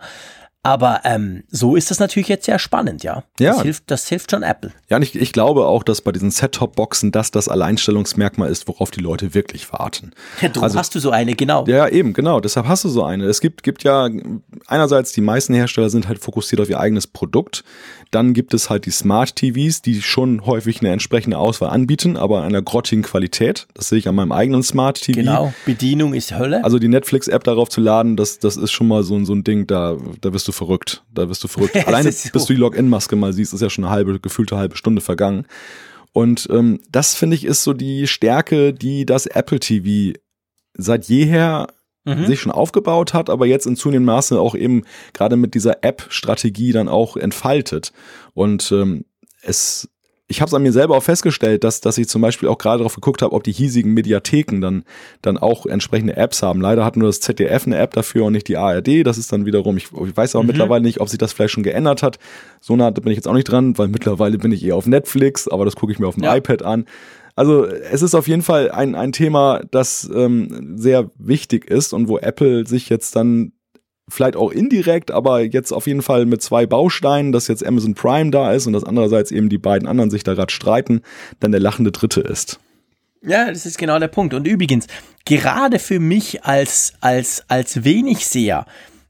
[0.61, 3.23] Aber ähm, so ist das natürlich jetzt sehr spannend, ja.
[3.39, 3.53] Ja.
[3.53, 4.71] Das hilft, das hilft schon Apple.
[4.89, 8.91] Ja, und ich, ich glaube auch, dass bei diesen Set-Top-Boxen das das Alleinstellungsmerkmal ist, worauf
[8.91, 10.11] die Leute wirklich warten.
[10.41, 11.65] Ja, du Also- hast du so eine, genau.
[11.65, 12.41] Ja, eben, genau.
[12.41, 13.23] Deshalb hast du so eine.
[13.25, 14.09] Es gibt, gibt ja
[14.67, 17.63] einerseits die meisten Hersteller sind halt fokussiert auf ihr eigenes Produkt.
[18.11, 22.41] Dann gibt es halt die Smart TVs, die schon häufig eine entsprechende Auswahl anbieten, aber
[22.41, 23.67] einer grottigen Qualität.
[23.75, 25.19] Das sehe ich an meinem eigenen Smart TV.
[25.19, 25.53] Genau.
[25.65, 26.63] Bedienung ist Hölle.
[26.65, 29.43] Also die Netflix-App darauf zu laden, das, das ist schon mal so, ein- so ein
[29.43, 31.03] Ding, da, da wirst du verrückt.
[31.13, 31.75] Da wirst du verrückt.
[31.87, 32.29] Alleine so.
[32.31, 35.45] bis du die Login-Maske mal siehst, ist ja schon eine halbe, gefühlte halbe Stunde vergangen.
[36.11, 40.17] Und ähm, das finde ich ist so die Stärke, die das Apple TV
[40.75, 41.67] seit jeher
[42.05, 42.25] Mhm.
[42.25, 44.83] sich schon aufgebaut hat, aber jetzt in zunehmendem Maße auch eben
[45.13, 47.91] gerade mit dieser App-Strategie dann auch entfaltet.
[48.33, 49.05] Und ähm,
[49.41, 49.89] es
[50.31, 52.77] ich habe es an mir selber auch festgestellt, dass, dass ich zum Beispiel auch gerade
[52.77, 54.83] darauf geguckt habe, ob die hiesigen Mediatheken dann,
[55.23, 56.61] dann auch entsprechende Apps haben.
[56.61, 59.05] Leider hat nur das ZDF eine App dafür und nicht die ARD.
[59.07, 60.47] Das ist dann wiederum, ich, ich weiß auch mhm.
[60.47, 62.19] mittlerweile nicht, ob sich das vielleicht schon geändert hat.
[62.61, 65.47] So nah bin ich jetzt auch nicht dran, weil mittlerweile bin ich eher auf Netflix,
[65.47, 66.35] aber das gucke ich mir auf dem ja.
[66.35, 66.85] iPad an.
[67.35, 72.07] Also es ist auf jeden Fall ein, ein Thema, das ähm, sehr wichtig ist und
[72.07, 73.53] wo Apple sich jetzt dann
[74.09, 78.31] vielleicht auch indirekt, aber jetzt auf jeden Fall mit zwei Bausteinen, dass jetzt Amazon Prime
[78.31, 81.01] da ist und dass andererseits eben die beiden anderen sich da gerade streiten,
[81.39, 82.59] dann der lachende Dritte ist.
[83.21, 84.33] Ja, das ist genau der Punkt.
[84.33, 84.87] Und übrigens,
[85.25, 88.65] gerade für mich als, als, als Wenigseher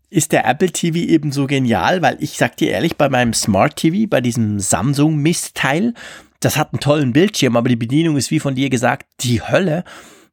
[0.10, 3.76] ist der Apple TV eben so genial, weil ich sag dir ehrlich, bei meinem Smart
[3.76, 5.94] TV, bei diesem Samsung-Mistteil,
[6.40, 9.84] das hat einen tollen Bildschirm, aber die Bedienung ist wie von dir gesagt die Hölle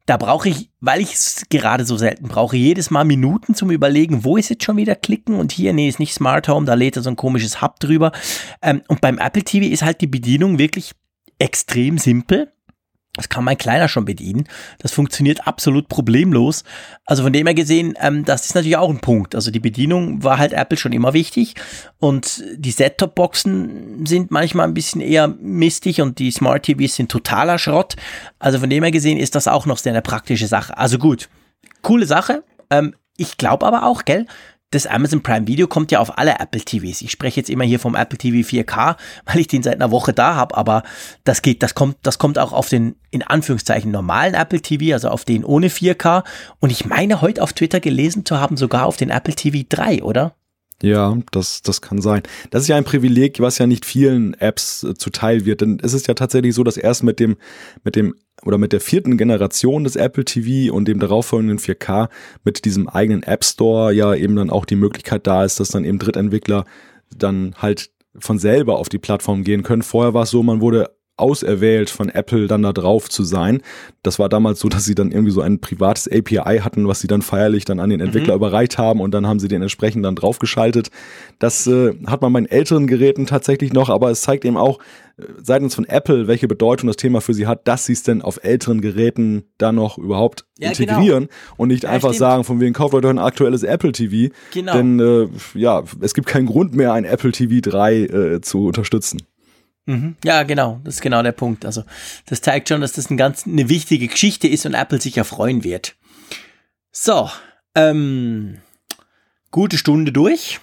[0.07, 4.23] da brauche ich, weil ich es gerade so selten brauche, jedes Mal Minuten zum Überlegen,
[4.23, 6.95] wo ist jetzt schon wieder klicken und hier, nee, ist nicht Smart Home, da lädt
[6.95, 8.13] er so ein komisches Hub drüber.
[8.61, 10.93] Ähm, und beim Apple TV ist halt die Bedienung wirklich
[11.39, 12.53] extrem simpel.
[13.17, 14.47] Das kann mein Kleiner schon bedienen.
[14.79, 16.63] Das funktioniert absolut problemlos.
[17.05, 19.35] Also von dem her gesehen, ähm, das ist natürlich auch ein Punkt.
[19.35, 21.55] Also die Bedienung war halt Apple schon immer wichtig
[21.99, 27.59] und die Set-Top-Boxen sind manchmal ein bisschen eher mistig und die Smart TVs sind totaler
[27.59, 27.95] Schrott.
[28.39, 30.77] Also von dem her gesehen ist das auch noch sehr eine praktische Sache.
[30.77, 31.29] Also gut,
[31.81, 32.43] coole Sache.
[32.69, 34.27] Ähm, ich glaube aber auch, gell,
[34.71, 37.01] das Amazon Prime Video kommt ja auf alle Apple TVs.
[37.01, 40.13] Ich spreche jetzt immer hier vom Apple TV 4K, weil ich den seit einer Woche
[40.13, 40.83] da habe, aber
[41.23, 45.09] das geht, das kommt, das kommt auch auf den in Anführungszeichen normalen Apple TV, also
[45.09, 46.23] auf den ohne 4K.
[46.59, 50.03] Und ich meine heute auf Twitter gelesen zu haben, sogar auf den Apple TV 3,
[50.03, 50.35] oder?
[50.83, 52.21] Ja, das, das kann sein.
[52.51, 55.61] Das ist ja ein Privileg, was ja nicht vielen Apps äh, zuteil wird.
[55.61, 57.37] Denn es ist ja tatsächlich so, dass erst mit dem,
[57.83, 58.13] mit dem
[58.45, 62.09] oder mit der vierten Generation des Apple TV und dem darauffolgenden 4K
[62.43, 65.85] mit diesem eigenen App Store ja eben dann auch die Möglichkeit da ist, dass dann
[65.85, 66.65] eben Drittentwickler
[67.15, 69.81] dann halt von selber auf die Plattform gehen können.
[69.81, 73.61] Vorher war es so, man wurde auserwählt von Apple dann da drauf zu sein.
[74.03, 77.07] Das war damals so, dass sie dann irgendwie so ein privates API hatten, was sie
[77.07, 78.39] dann feierlich dann an den Entwickler mhm.
[78.39, 80.89] überreicht haben und dann haben sie den entsprechend dann draufgeschaltet.
[81.39, 84.79] Das äh, hat man bei den älteren Geräten tatsächlich noch, aber es zeigt eben auch
[85.17, 88.21] äh, seitens von Apple, welche Bedeutung das Thema für sie hat, dass sie es denn
[88.21, 90.91] auf älteren Geräten da noch überhaupt ja, genau.
[90.91, 91.53] integrieren genau.
[91.57, 92.19] und nicht ja, einfach stimmt.
[92.19, 94.33] sagen, von wegen kauft Leute ein aktuelles Apple TV.
[94.53, 94.73] Genau.
[94.73, 99.21] Denn äh, ja, es gibt keinen Grund mehr, ein Apple TV 3 äh, zu unterstützen.
[99.87, 100.17] Mhm.
[100.23, 101.65] Ja, genau, das ist genau der Punkt.
[101.65, 101.83] Also,
[102.27, 105.23] das zeigt schon, dass das eine ganz eine wichtige Geschichte ist und Apple sich ja
[105.23, 105.95] freuen wird.
[106.91, 107.29] So,
[107.73, 108.57] ähm,
[109.49, 110.59] gute Stunde durch.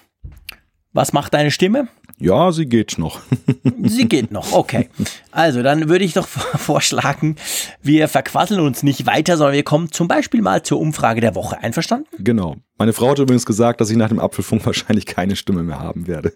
[0.92, 1.88] Was macht deine Stimme?
[2.18, 3.20] Ja, sie geht noch.
[3.82, 4.88] sie geht noch, okay.
[5.30, 7.36] Also, dann würde ich doch vorschlagen,
[7.82, 11.58] wir verquasseln uns nicht weiter, sondern wir kommen zum Beispiel mal zur Umfrage der Woche.
[11.58, 12.08] Einverstanden?
[12.18, 12.56] Genau.
[12.76, 16.06] Meine Frau hat übrigens gesagt, dass ich nach dem Apfelfunk wahrscheinlich keine Stimme mehr haben
[16.06, 16.34] werde.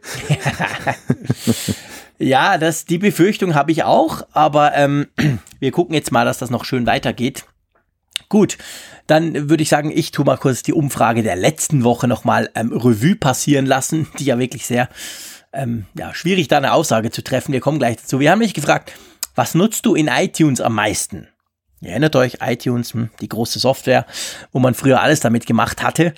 [2.19, 5.07] Ja, das, die Befürchtung habe ich auch, aber ähm,
[5.61, 7.45] wir gucken jetzt mal, dass das noch schön weitergeht.
[8.29, 8.59] Gut,
[9.07, 12.73] dann würde ich sagen, ich tue mal kurz die Umfrage der letzten Woche nochmal ähm,
[12.73, 14.89] Revue passieren lassen, die ja wirklich sehr
[15.53, 17.53] ähm, ja, schwierig da eine Aussage zu treffen.
[17.53, 18.21] Wir kommen gleich dazu.
[18.21, 18.93] Wir haben mich gefragt,
[19.35, 21.29] was nutzt du in iTunes am meisten?
[21.81, 24.05] Ihr erinnert euch, iTunes, hm, die große Software,
[24.53, 26.12] wo man früher alles damit gemacht hatte.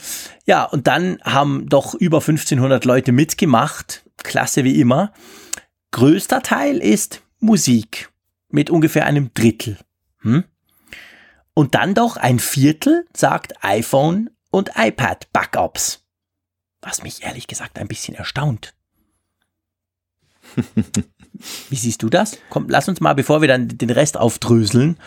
[0.47, 4.03] Ja, und dann haben doch über 1500 Leute mitgemacht.
[4.17, 5.13] Klasse wie immer.
[5.93, 8.11] Größter Teil ist Musik
[8.49, 9.79] mit ungefähr einem Drittel.
[10.21, 10.45] Hm?
[11.55, 16.05] Und dann doch ein Viertel sagt iPhone und iPad Backups.
[16.81, 18.75] Was mich ehrlich gesagt ein bisschen erstaunt.
[21.69, 22.39] Wie siehst du das?
[22.51, 24.99] Komm, lass uns mal, bevor wir dann den Rest aufdröseln.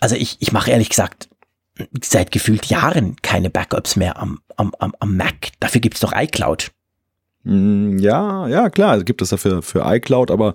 [0.00, 1.28] Also ich, ich mache ehrlich gesagt
[2.02, 5.48] seit gefühlt Jahren keine Backups mehr am, am, am, am Mac.
[5.60, 6.72] Dafür gibt's doch iCloud.
[7.44, 10.54] Mm, ja, ja, klar, gibt es dafür für iCloud, aber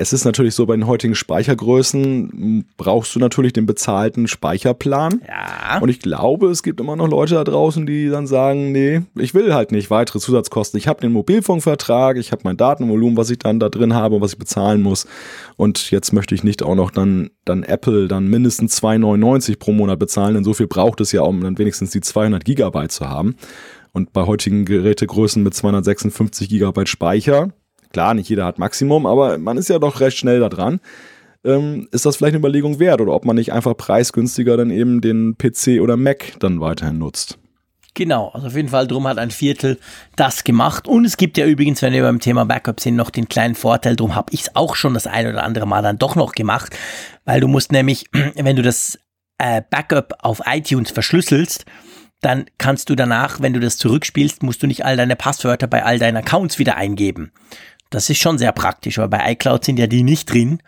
[0.00, 5.22] es ist natürlich so, bei den heutigen Speichergrößen brauchst du natürlich den bezahlten Speicherplan.
[5.26, 5.80] Ja.
[5.80, 9.34] Und ich glaube, es gibt immer noch Leute da draußen, die dann sagen, nee, ich
[9.34, 10.78] will halt nicht weitere Zusatzkosten.
[10.78, 14.20] Ich habe den Mobilfunkvertrag, ich habe mein Datenvolumen, was ich dann da drin habe und
[14.20, 15.08] was ich bezahlen muss.
[15.56, 19.98] Und jetzt möchte ich nicht auch noch dann, dann Apple dann mindestens 2,99 pro Monat
[19.98, 23.34] bezahlen, denn so viel braucht es ja, um dann wenigstens die 200 Gigabyte zu haben.
[23.98, 27.48] Und bei heutigen Gerätegrößen mit 256 GB Speicher,
[27.92, 30.78] klar, nicht jeder hat Maximum, aber man ist ja doch recht schnell da dran.
[31.44, 35.00] Ähm, ist das vielleicht eine Überlegung wert oder ob man nicht einfach preisgünstiger dann eben
[35.00, 37.40] den PC oder Mac dann weiterhin nutzt?
[37.94, 39.80] Genau, also auf jeden Fall drum hat ein Viertel
[40.14, 40.86] das gemacht.
[40.86, 43.96] Und es gibt ja übrigens, wenn wir beim Thema Backup sind, noch den kleinen Vorteil,
[43.96, 46.76] drum habe ich es auch schon das ein oder andere Mal dann doch noch gemacht,
[47.24, 48.04] weil du musst nämlich,
[48.36, 48.96] wenn du das
[49.38, 51.64] äh, Backup auf iTunes verschlüsselst,
[52.20, 55.84] dann kannst du danach, wenn du das zurückspielst, musst du nicht all deine Passwörter bei
[55.84, 57.32] all deinen Accounts wieder eingeben.
[57.90, 60.60] Das ist schon sehr praktisch, weil bei iCloud sind ja die nicht drin.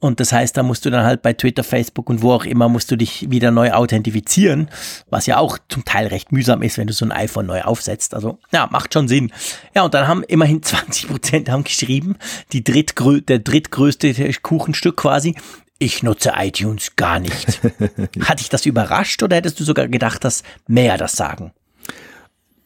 [0.00, 2.68] Und das heißt, da musst du dann halt bei Twitter, Facebook und wo auch immer,
[2.68, 4.68] musst du dich wieder neu authentifizieren,
[5.08, 8.12] was ja auch zum Teil recht mühsam ist, wenn du so ein iPhone neu aufsetzt.
[8.12, 9.32] Also ja, macht schon Sinn.
[9.74, 12.16] Ja, und dann haben immerhin 20 Prozent haben geschrieben,
[12.52, 15.36] die drittgrö der drittgrößte Kuchenstück quasi,
[15.84, 17.60] ich nutze iTunes gar nicht.
[18.24, 21.52] Hat dich das überrascht oder hättest du sogar gedacht, dass mehr das sagen?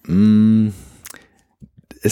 [0.06, 0.68] Mm,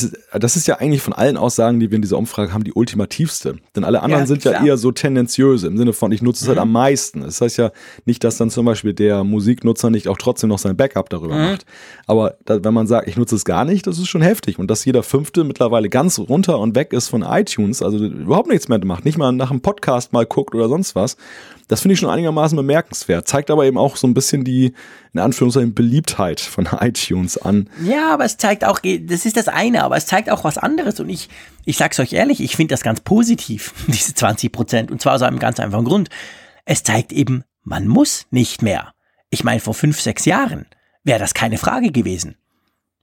[0.02, 2.72] es, das ist ja eigentlich von allen Aussagen, die wir in dieser Umfrage haben, die
[2.72, 3.56] ultimativste.
[3.74, 4.54] Denn alle anderen ja, sind klar.
[4.54, 6.60] ja eher so tendenziöse im Sinne von, ich nutze es halt mhm.
[6.60, 7.20] halt am meisten.
[7.22, 7.70] Das heißt ja
[8.04, 11.50] nicht, dass dann zum Beispiel der Musiknutzer nicht auch trotzdem noch sein Backup darüber mhm.
[11.52, 11.66] macht.
[12.06, 14.58] Aber da, wenn man sagt, ich nutze es gar nicht, das ist schon heftig.
[14.58, 18.68] Und dass jeder Fünfte mittlerweile ganz runter und weg ist von iTunes, also überhaupt nichts
[18.68, 21.16] mehr macht, nicht mal nach einem Podcast mal guckt oder sonst was,
[21.68, 23.26] das finde ich schon einigermaßen bemerkenswert.
[23.26, 24.72] Zeigt aber eben auch so ein bisschen die,
[25.12, 27.68] in Anführungszeichen, Beliebtheit von iTunes an.
[27.82, 31.00] Ja, aber es zeigt auch, das ist das eine, aber es zeigt auch was anderes.
[31.00, 31.28] Und ich,
[31.64, 34.90] ich sag's euch ehrlich, ich finde das ganz positiv, diese 20 Prozent.
[34.90, 36.08] Und zwar aus einem ganz einfachen Grund.
[36.64, 38.92] Es zeigt eben, man muss nicht mehr.
[39.30, 40.66] Ich meine, vor fünf, sechs Jahren
[41.02, 42.36] wäre das keine Frage gewesen.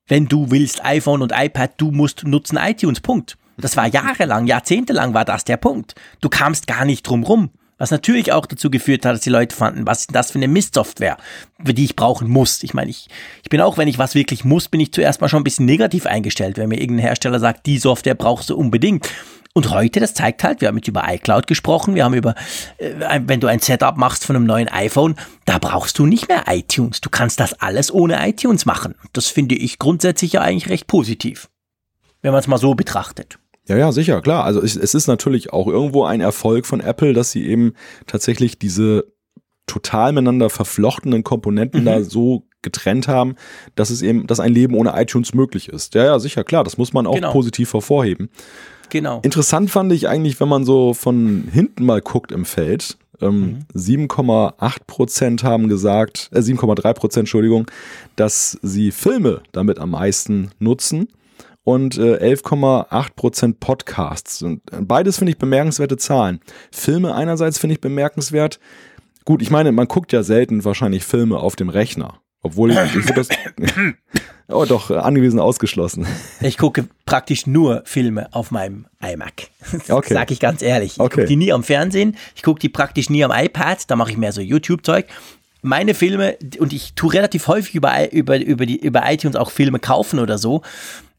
[0.08, 3.38] Wenn du willst iPhone und iPad, du musst nutzen iTunes, Punkt.
[3.58, 5.96] Das war jahrelang, jahrzehntelang war das der Punkt.
[6.22, 7.52] Du kamst gar nicht drum rum.
[7.84, 10.40] Was natürlich auch dazu geführt hat, dass die Leute fanden, was ist denn das für
[10.40, 11.18] eine Mistsoftware,
[11.66, 12.64] für die ich brauchen muss.
[12.64, 13.10] Ich meine, ich,
[13.44, 15.66] ich bin auch, wenn ich was wirklich muss, bin ich zuerst mal schon ein bisschen
[15.66, 19.10] negativ eingestellt, wenn mir irgendein Hersteller sagt, die Software brauchst du unbedingt.
[19.54, 22.36] Und heute, das zeigt halt, wir haben jetzt über iCloud gesprochen, wir haben über,
[22.78, 26.46] äh, wenn du ein Setup machst von einem neuen iPhone, da brauchst du nicht mehr
[26.48, 27.02] iTunes.
[27.02, 28.96] Du kannst das alles ohne iTunes machen.
[29.12, 31.50] Das finde ich grundsätzlich ja eigentlich recht positiv,
[32.22, 33.40] wenn man es mal so betrachtet.
[33.68, 34.44] Ja, ja, sicher, klar.
[34.44, 37.74] Also es, es ist natürlich auch irgendwo ein Erfolg von Apple, dass sie eben
[38.08, 39.06] tatsächlich diese
[39.68, 41.86] total miteinander verflochtenen Komponenten mhm.
[41.86, 43.36] da so getrennt haben,
[43.76, 45.96] dass es eben, dass ein Leben ohne iTunes möglich ist.
[45.96, 47.32] Ja, ja, sicher, klar, das muss man auch genau.
[47.32, 48.30] positiv hervorheben.
[48.90, 49.20] Genau.
[49.24, 54.08] Interessant fand ich eigentlich, wenn man so von hinten mal guckt im Feld, ähm, mhm.
[54.08, 57.68] 7,8 Prozent haben gesagt, äh, 7,3 Prozent, Entschuldigung,
[58.16, 61.08] dass sie Filme damit am meisten nutzen
[61.64, 64.42] und äh, 11,8% Podcasts.
[64.42, 66.42] Und beides finde ich bemerkenswerte Zahlen.
[66.72, 68.60] Filme einerseits finde ich bemerkenswert.
[69.26, 72.20] Gut, ich meine, man guckt ja selten wahrscheinlich Filme auf dem Rechner.
[72.42, 73.30] Obwohl ich, ich das.
[74.50, 76.06] oh, doch, angewiesen ausgeschlossen.
[76.42, 79.48] Ich gucke praktisch nur Filme auf meinem iMac.
[79.90, 80.14] Okay.
[80.14, 80.94] Sag ich ganz ehrlich.
[80.94, 81.16] Ich okay.
[81.16, 82.18] gucke die nie am Fernsehen.
[82.36, 83.90] Ich gucke die praktisch nie am iPad.
[83.90, 85.06] Da mache ich mehr so YouTube-Zeug
[85.66, 89.80] meine Filme, und ich tue relativ häufig über, über, über, die, über iTunes auch Filme
[89.80, 90.62] kaufen oder so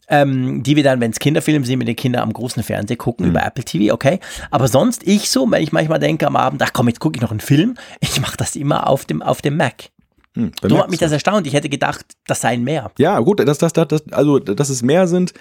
[0.08, 3.26] ähm, die wir dann, wenn es Kinderfilme sind, mit den Kindern am großen Fernseher gucken,
[3.26, 3.32] mhm.
[3.32, 4.20] über Apple TV, okay.
[4.50, 7.22] Aber sonst ich so, wenn ich manchmal denke am Abend, ach komm, jetzt gucke ich
[7.22, 9.90] noch einen Film, ich mache das immer auf dem, auf dem Mac.
[10.36, 11.46] Hm, so hat mich das erstaunt.
[11.46, 12.90] Ich hätte gedacht, das seien mehr.
[12.98, 15.32] Ja, gut, dass das, das, das, also, dass es mehr sind,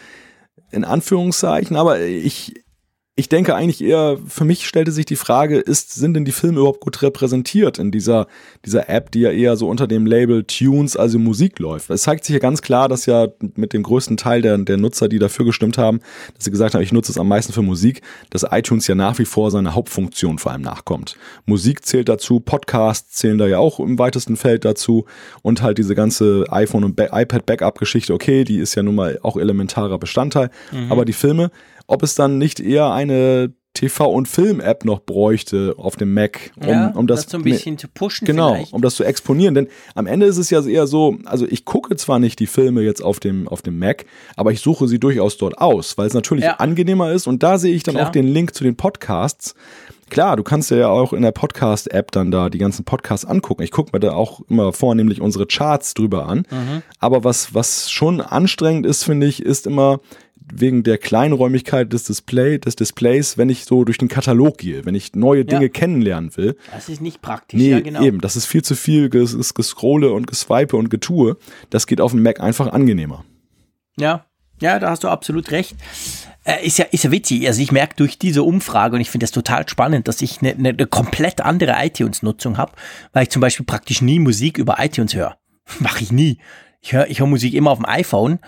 [0.69, 2.62] in Anführungszeichen, aber ich,
[3.15, 6.57] ich denke eigentlich eher, für mich stellte sich die Frage, ist, sind denn die Filme
[6.57, 8.25] überhaupt gut repräsentiert in dieser,
[8.65, 11.91] dieser App, die ja eher so unter dem Label Tunes, also Musik läuft?
[11.91, 15.09] Es zeigt sich ja ganz klar, dass ja mit dem größten Teil der, der Nutzer,
[15.09, 15.99] die dafür gestimmt haben,
[16.33, 18.01] dass sie gesagt haben, ich nutze es am meisten für Musik,
[18.31, 21.15] dass iTunes ja nach wie vor seine Hauptfunktion vor allem nachkommt.
[21.45, 25.05] Musik zählt dazu, Podcasts zählen da ja auch im weitesten Feld dazu
[25.43, 29.99] und halt diese ganze iPhone- und iPad-Backup-Geschichte, okay, die ist ja nun mal auch elementarer
[29.99, 30.91] Bestandteil, mhm.
[30.91, 31.51] aber die Filme,
[31.93, 36.67] ob es dann nicht eher eine TV- und Film-App noch bräuchte auf dem Mac, um,
[36.67, 38.25] ja, um das, das so ein bisschen zu pushen.
[38.25, 38.73] Genau, vielleicht.
[38.73, 39.55] um das zu exponieren.
[39.55, 42.81] Denn am Ende ist es ja eher so, also ich gucke zwar nicht die Filme
[42.81, 46.13] jetzt auf dem, auf dem Mac, aber ich suche sie durchaus dort aus, weil es
[46.13, 46.57] natürlich ja.
[46.57, 47.25] angenehmer ist.
[47.25, 48.07] Und da sehe ich dann Klar.
[48.07, 49.55] auch den Link zu den Podcasts.
[50.11, 53.63] Klar, du kannst ja auch in der Podcast-App dann da die ganzen Podcasts angucken.
[53.63, 56.45] Ich gucke mir da auch immer vornehmlich unsere Charts drüber an.
[56.51, 56.83] Mhm.
[56.99, 60.01] Aber was, was schon anstrengend ist, finde ich, ist immer
[60.51, 64.95] wegen der Kleinräumigkeit des, Display, des Displays, wenn ich so durch den Katalog gehe, wenn
[64.95, 65.69] ich neue Dinge ja.
[65.69, 66.55] kennenlernen will.
[66.71, 68.01] Das ist nicht praktisch, nee, ja genau.
[68.01, 71.37] eben, das ist viel zu viel ges Gescrolle und Geswipe und Getue.
[71.69, 73.23] Das geht auf dem Mac einfach angenehmer.
[73.97, 74.25] Ja,
[74.59, 75.75] ja, da hast du absolut recht.
[76.45, 77.47] Äh, ist ja, ist ja witzig.
[77.47, 80.53] Also ich merke durch diese Umfrage und ich finde das total spannend, dass ich eine,
[80.53, 82.73] eine komplett andere iTunes-Nutzung habe,
[83.13, 85.37] weil ich zum Beispiel praktisch nie Musik über iTunes höre.
[85.79, 86.37] Mache ich nie.
[86.83, 88.39] Ich höre ich hör Musik immer auf dem iPhone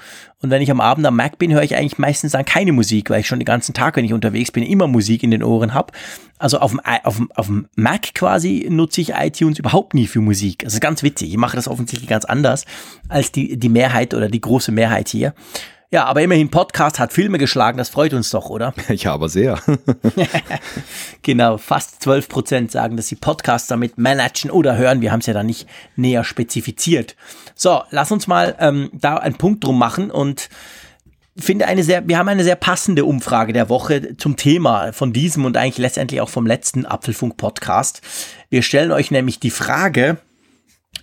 [0.41, 3.09] und wenn ich am Abend am Mac bin, höre ich eigentlich meistens dann keine Musik,
[3.09, 5.73] weil ich schon den ganzen Tag, wenn ich unterwegs bin, immer Musik in den Ohren
[5.73, 5.93] habe.
[6.37, 10.19] Also auf dem, auf, dem, auf dem Mac quasi nutze ich iTunes überhaupt nie für
[10.19, 10.59] Musik.
[10.59, 11.29] Das ist ganz witzig.
[11.29, 12.65] Ich mache das offensichtlich ganz anders
[13.07, 15.33] als die, die Mehrheit oder die große Mehrheit hier.
[15.95, 18.73] Ja, aber immerhin Podcast hat Filme geschlagen, das freut uns doch, oder?
[18.89, 19.57] Ja, aber sehr.
[21.21, 24.99] genau, fast 12 Prozent sagen, dass sie Podcasts damit managen oder hören.
[24.99, 27.15] Wir haben es ja da nicht näher spezifiziert.
[27.55, 30.49] So, lass uns mal ähm, da einen Punkt drum machen und
[31.37, 35.45] finde eine sehr, wir haben eine sehr passende Umfrage der Woche zum Thema von diesem
[35.45, 38.01] und eigentlich letztendlich auch vom letzten Apfelfunk-Podcast.
[38.49, 40.17] Wir stellen euch nämlich die Frage,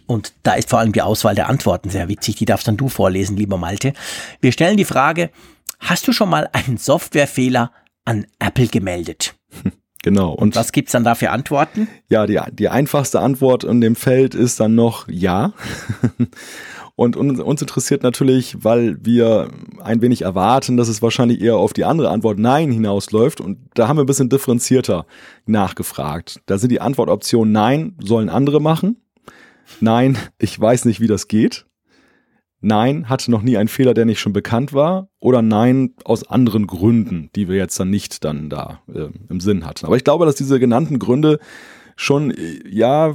[0.07, 2.89] und da ist vor allem die Auswahl der Antworten sehr witzig, die darfst dann du
[2.89, 3.93] vorlesen, lieber Malte.
[4.41, 5.31] Wir stellen die Frage,
[5.81, 7.73] hast du schon mal einen Softwarefehler
[8.05, 9.35] an Apple gemeldet?
[10.05, 10.33] Genau.
[10.33, 11.87] Und was gibt's dann da für Antworten?
[12.09, 15.53] Ja, die, die einfachste Antwort in dem Feld ist dann noch ja.
[16.95, 19.49] Und uns interessiert natürlich, weil wir
[19.83, 23.41] ein wenig erwarten, dass es wahrscheinlich eher auf die andere Antwort Nein hinausläuft.
[23.41, 25.07] Und da haben wir ein bisschen differenzierter
[25.47, 26.41] nachgefragt.
[26.47, 28.99] Da sind die Antwortoptionen Nein, sollen andere machen.
[29.81, 31.67] Nein, ich weiß nicht, wie das geht.
[32.65, 35.09] Nein, hatte noch nie einen Fehler, der nicht schon bekannt war.
[35.19, 39.67] Oder nein, aus anderen Gründen, die wir jetzt dann nicht dann da äh, im Sinn
[39.67, 39.85] hatten.
[39.85, 41.41] Aber ich glaube, dass diese genannten Gründe
[41.97, 43.15] schon, äh, ja,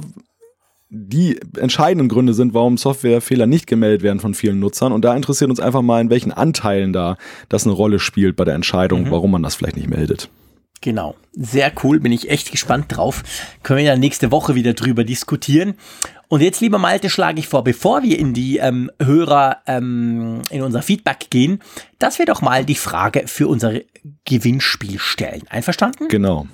[0.90, 4.92] die entscheidenden Gründe sind, warum Softwarefehler nicht gemeldet werden von vielen Nutzern.
[4.92, 7.16] Und da interessiert uns einfach mal, in welchen Anteilen da
[7.48, 9.10] das eine Rolle spielt bei der Entscheidung, mhm.
[9.10, 10.28] warum man das vielleicht nicht meldet.
[10.80, 11.16] Genau.
[11.32, 12.00] Sehr cool.
[12.00, 13.22] Bin ich echt gespannt drauf.
[13.62, 15.74] Können wir ja nächste Woche wieder drüber diskutieren.
[16.28, 20.62] Und jetzt, lieber Malte, schlage ich vor, bevor wir in die ähm, Hörer, ähm, in
[20.62, 21.60] unser Feedback gehen,
[21.98, 23.80] dass wir doch mal die Frage für unser
[24.26, 25.44] Gewinnspiel stellen.
[25.48, 26.08] Einverstanden?
[26.08, 26.46] Genau.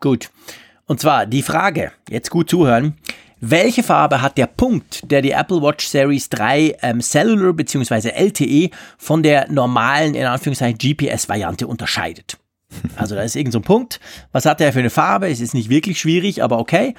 [0.00, 0.30] Gut.
[0.86, 2.96] Und zwar die Frage, jetzt gut zuhören.
[3.38, 8.10] Welche Farbe hat der Punkt, der die Apple Watch Series 3 ähm, Cellular bzw.
[8.10, 12.38] LTE von der normalen, in Anführungszeichen, GPS-Variante unterscheidet?
[12.96, 14.00] Also da ist irgendein so Punkt.
[14.32, 15.28] Was hat der für eine Farbe?
[15.28, 16.94] Es ist nicht wirklich schwierig, aber okay.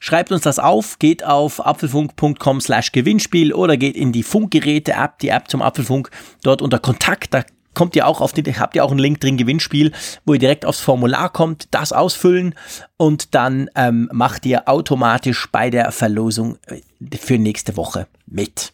[0.00, 5.28] Schreibt uns das auf, geht auf apfelfunk.com slash Gewinnspiel oder geht in die Funkgeräte-App, die
[5.28, 6.10] App zum Apfelfunk,
[6.44, 7.42] dort unter Kontakt, da
[7.74, 9.92] kommt ihr auch auf den, habt ihr auch einen Link drin, Gewinnspiel,
[10.24, 12.54] wo ihr direkt aufs Formular kommt, das ausfüllen
[12.96, 16.80] und dann ähm, macht ihr automatisch bei der Verlosung äh,
[17.16, 18.72] für nächste Woche mit.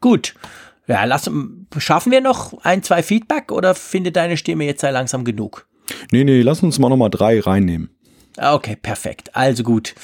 [0.00, 0.34] Gut.
[0.90, 1.30] Ja, lass,
[1.78, 5.68] schaffen wir noch ein, zwei Feedback oder findet deine Stimme jetzt sei langsam genug?
[6.10, 7.90] Nee, nee, lass uns mal nochmal drei reinnehmen.
[8.36, 9.36] Okay, perfekt.
[9.36, 9.94] Also gut.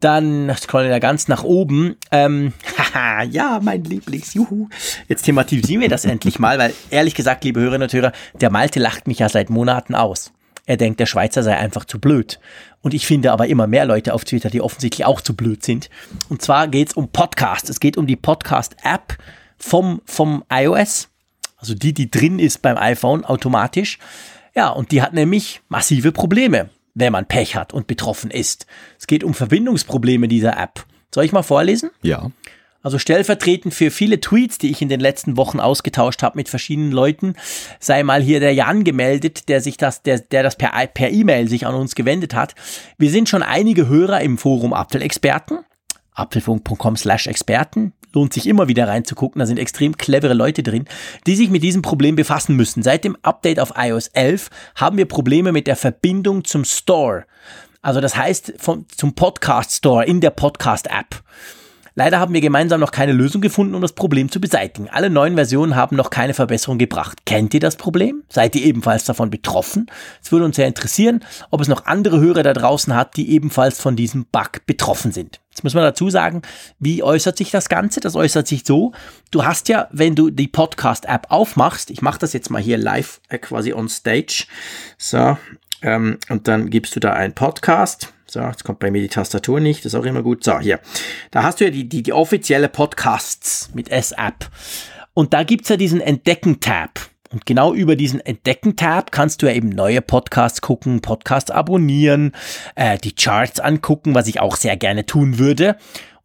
[0.00, 1.94] Dann scrollen wir ganz nach oben.
[2.10, 4.68] Ähm, haha, ja, mein Lieblings, juhu.
[5.06, 8.80] Jetzt thematisieren wir das endlich mal, weil ehrlich gesagt, liebe Hörerinnen und Hörer, der Malte
[8.80, 10.32] lacht mich ja seit Monaten aus.
[10.66, 12.40] Er denkt, der Schweizer sei einfach zu blöd.
[12.80, 15.90] Und ich finde aber immer mehr Leute auf Twitter, die offensichtlich auch zu blöd sind.
[16.28, 17.70] Und zwar geht es um Podcast.
[17.70, 19.16] Es geht um die Podcast-App
[19.64, 21.08] vom, vom iOS.
[21.56, 23.98] Also die, die drin ist beim iPhone automatisch.
[24.54, 28.66] Ja, und die hat nämlich massive Probleme wenn man Pech hat und betroffen ist.
[28.98, 30.86] Es geht um Verbindungsprobleme dieser App.
[31.12, 31.90] Soll ich mal vorlesen?
[32.02, 32.30] Ja.
[32.82, 36.92] Also stellvertretend für viele Tweets, die ich in den letzten Wochen ausgetauscht habe mit verschiedenen
[36.92, 37.34] Leuten,
[37.80, 41.48] sei mal hier der Jan gemeldet, der sich das, der, der das per, per E-Mail
[41.48, 42.54] sich an uns gewendet hat.
[42.98, 45.60] Wir sind schon einige Hörer im Forum Apfelexperten
[46.14, 47.92] apfelfunk.com slash Experten.
[48.14, 49.38] Lohnt sich immer wieder reinzugucken.
[49.40, 50.86] Da sind extrem clevere Leute drin,
[51.26, 52.82] die sich mit diesem Problem befassen müssen.
[52.82, 57.26] Seit dem Update auf iOS 11 haben wir Probleme mit der Verbindung zum Store.
[57.82, 61.22] Also das heißt vom, zum Podcast Store in der Podcast App.
[61.96, 64.88] Leider haben wir gemeinsam noch keine Lösung gefunden, um das Problem zu beseitigen.
[64.88, 67.24] Alle neuen Versionen haben noch keine Verbesserung gebracht.
[67.24, 68.24] Kennt ihr das Problem?
[68.28, 69.86] Seid ihr ebenfalls davon betroffen?
[70.20, 73.80] Es würde uns sehr interessieren, ob es noch andere Hörer da draußen hat, die ebenfalls
[73.80, 75.40] von diesem Bug betroffen sind.
[75.50, 76.42] Jetzt muss man dazu sagen,
[76.80, 78.00] wie äußert sich das Ganze?
[78.00, 78.90] Das äußert sich so,
[79.30, 83.20] du hast ja, wenn du die Podcast-App aufmachst, ich mache das jetzt mal hier live
[83.28, 84.46] äh, quasi on stage,
[84.98, 85.38] so,
[85.80, 89.60] ähm, und dann gibst du da einen Podcast, so, jetzt kommt bei mir die Tastatur
[89.60, 90.44] nicht, das ist auch immer gut.
[90.44, 90.80] So, hier.
[91.30, 94.48] Da hast du ja die, die, die offizielle Podcasts mit S-App.
[95.12, 97.00] Und da gibt's ja diesen Entdecken-Tab.
[97.30, 102.32] Und genau über diesen Entdecken-Tab kannst du ja eben neue Podcasts gucken, Podcasts abonnieren,
[102.76, 105.76] äh, die Charts angucken, was ich auch sehr gerne tun würde.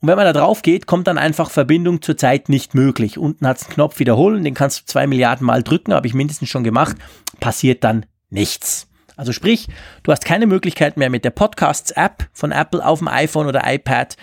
[0.01, 3.17] Und wenn man da drauf geht, kommt dann einfach Verbindung zurzeit nicht möglich.
[3.17, 6.49] Unten hat's einen Knopf wiederholen, den kannst du zwei Milliarden Mal drücken, habe ich mindestens
[6.49, 6.95] schon gemacht,
[7.39, 8.88] passiert dann nichts.
[9.19, 9.67] Also sprich,
[10.03, 14.15] du hast keine Möglichkeit mehr mit der Podcasts-App von Apple auf dem iPhone oder iPad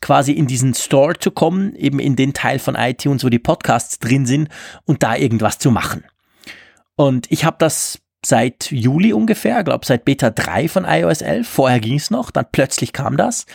[0.00, 3.98] quasi in diesen Store zu kommen, eben in den Teil von iTunes, wo die Podcasts
[3.98, 4.48] drin sind
[4.84, 6.04] und da irgendwas zu machen.
[6.94, 11.48] Und ich habe das seit Juli ungefähr, glaube seit Beta 3 von iOS 11.
[11.48, 13.46] Vorher ging es noch, dann plötzlich kam das.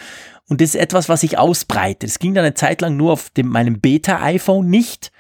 [0.50, 2.10] Und das ist etwas, was sich ausbreitet.
[2.10, 5.14] Es ging dann eine Zeit lang nur auf dem, meinem Beta-iPhone nicht.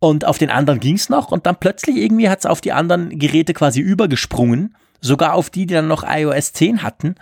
[0.00, 1.32] Und auf den anderen ging es noch.
[1.32, 5.66] Und dann plötzlich irgendwie hat es auf die anderen Geräte quasi übergesprungen sogar auf die,
[5.66, 7.14] die dann noch iOS 10 hatten.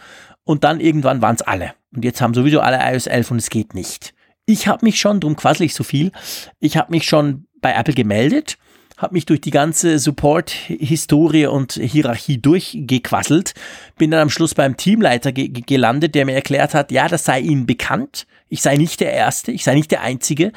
[0.44, 1.72] Und dann irgendwann waren es alle.
[1.94, 4.14] Und jetzt haben sowieso alle iOS 11 und es geht nicht.
[4.44, 6.12] Ich habe mich schon, drum quassel ich so viel,
[6.60, 8.58] ich habe mich schon bei Apple gemeldet,
[8.96, 13.54] habe mich durch die ganze Support-Historie und Hierarchie durchgequasselt,
[13.98, 17.40] bin dann am Schluss beim Teamleiter ge gelandet, der mir erklärt hat, ja, das sei
[17.40, 20.52] ihnen bekannt, ich sei nicht der Erste, ich sei nicht der Einzige,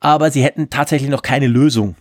[0.00, 1.96] aber sie hätten tatsächlich noch keine Lösung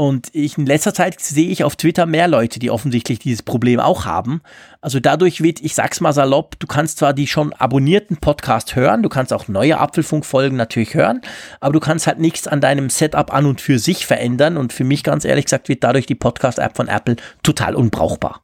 [0.00, 3.80] Und ich, in letzter Zeit sehe ich auf Twitter mehr Leute, die offensichtlich dieses Problem
[3.80, 4.40] auch haben.
[4.80, 9.02] Also dadurch wird, ich sag's mal salopp, du kannst zwar die schon abonnierten Podcast hören,
[9.02, 11.20] du kannst auch neue Apfelfunkfolgen natürlich hören,
[11.60, 14.56] aber du kannst halt nichts an deinem Setup an und für sich verändern.
[14.56, 18.40] Und für mich ganz ehrlich gesagt wird dadurch die Podcast-App von Apple total unbrauchbar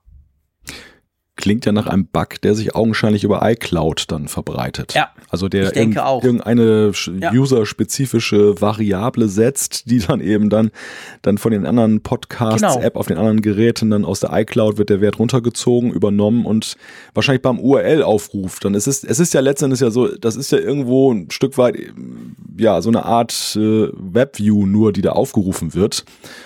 [1.37, 4.95] klingt ja nach einem Bug, der sich augenscheinlich über iCloud dann verbreitet.
[4.95, 5.11] Ja.
[5.29, 6.25] Also der denke auch.
[6.25, 7.33] irgendeine ja.
[7.33, 10.71] userspezifische Variable setzt, die dann eben dann,
[11.23, 13.01] dann von den anderen Podcasts-App genau.
[13.01, 16.77] auf den anderen Geräten dann aus der iCloud wird der Wert runtergezogen, übernommen und
[17.13, 18.59] wahrscheinlich beim URL-Aufruf.
[18.61, 21.59] Dann es ist es ist ja letztendlich ja so, das ist ja irgendwo ein Stück
[21.59, 21.77] weit
[22.57, 26.05] ja so eine Art äh, Webview nur, die da aufgerufen wird,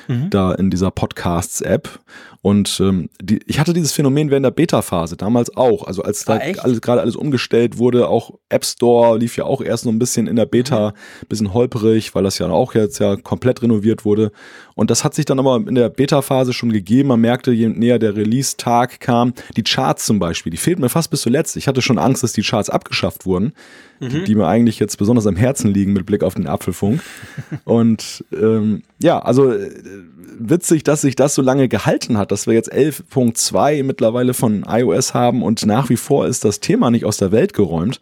[0.08, 0.30] mhm.
[0.30, 2.00] da in dieser Podcasts-App.
[2.42, 5.86] Und ähm, die, ich hatte dieses Phänomen während der Beta-Phase damals auch.
[5.86, 9.60] Also als da ah, alles, gerade alles umgestellt wurde, auch App Store lief ja auch
[9.60, 11.26] erst noch ein bisschen in der Beta, mhm.
[11.28, 14.32] bisschen holperig, weil das ja auch jetzt ja komplett renoviert wurde.
[14.74, 17.10] Und das hat sich dann aber in der Beta-Phase schon gegeben.
[17.10, 21.10] Man merkte, je näher der Release-Tag kam, die Charts zum Beispiel, die fehlten mir fast
[21.10, 21.58] bis zuletzt.
[21.58, 23.52] Ich hatte schon Angst, dass die Charts abgeschafft wurden,
[24.00, 24.24] mhm.
[24.24, 27.00] die, mir eigentlich jetzt besonders am Herzen liegen mit Blick auf den Apfelfunk.
[27.64, 29.70] Und ähm, ja, also äh,
[30.38, 35.14] witzig, dass sich das so lange gehalten hat, dass wir jetzt 11.2 mittlerweile von iOS
[35.14, 38.00] haben und nach wie vor ist das Thema nicht aus der Welt geräumt.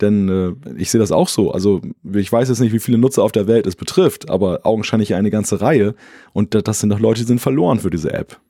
[0.00, 1.52] Denn äh, ich sehe das auch so.
[1.52, 1.80] Also
[2.12, 5.30] ich weiß jetzt nicht, wie viele Nutzer auf der Welt es betrifft, aber augenscheinlich eine
[5.30, 5.94] ganze Reihe.
[6.32, 8.40] Und das sind doch Leute, die sind verloren für diese App.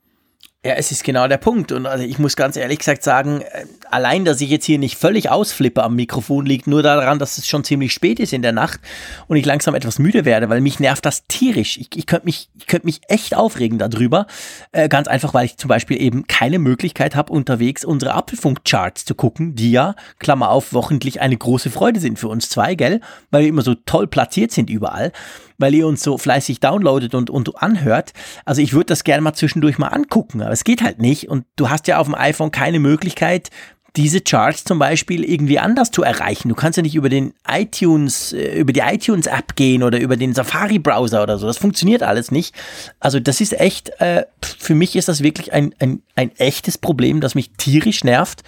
[0.66, 1.73] Ja, es ist genau der Punkt.
[1.73, 4.97] Und also ich muss ganz ehrlich gesagt sagen, äh, allein, dass ich jetzt hier nicht
[4.97, 8.53] völlig ausflippe am Mikrofon, liegt nur daran, dass es schon ziemlich spät ist in der
[8.53, 8.81] Nacht
[9.27, 11.77] und ich langsam etwas müde werde, weil mich nervt das tierisch.
[11.77, 14.27] Ich, ich könnte mich, ich könnte mich echt aufregen darüber.
[14.73, 19.15] Äh, ganz einfach, weil ich zum Beispiel eben keine Möglichkeit habe, unterwegs unsere Apfelfunk-Charts zu
[19.15, 23.03] gucken, die ja, Klammer auf, wochentlich eine große Freude sind für uns zwei, gell?
[23.31, 25.12] Weil wir immer so toll platziert sind überall
[25.59, 28.12] weil ihr uns so fleißig downloadet und, und anhört.
[28.44, 31.28] Also ich würde das gerne mal zwischendurch mal angucken, aber es geht halt nicht.
[31.28, 33.51] Und du hast ja auf dem iPhone keine Möglichkeit,
[33.97, 36.48] diese Charts zum Beispiel irgendwie anders zu erreichen.
[36.48, 40.16] Du kannst ja nicht über den iTunes, äh, über die iTunes App gehen oder über
[40.16, 41.47] den Safari Browser oder so.
[41.47, 42.55] Das funktioniert alles nicht.
[42.98, 47.20] Also das ist echt, äh, für mich ist das wirklich ein, ein, ein echtes Problem,
[47.20, 48.43] das mich tierisch nervt.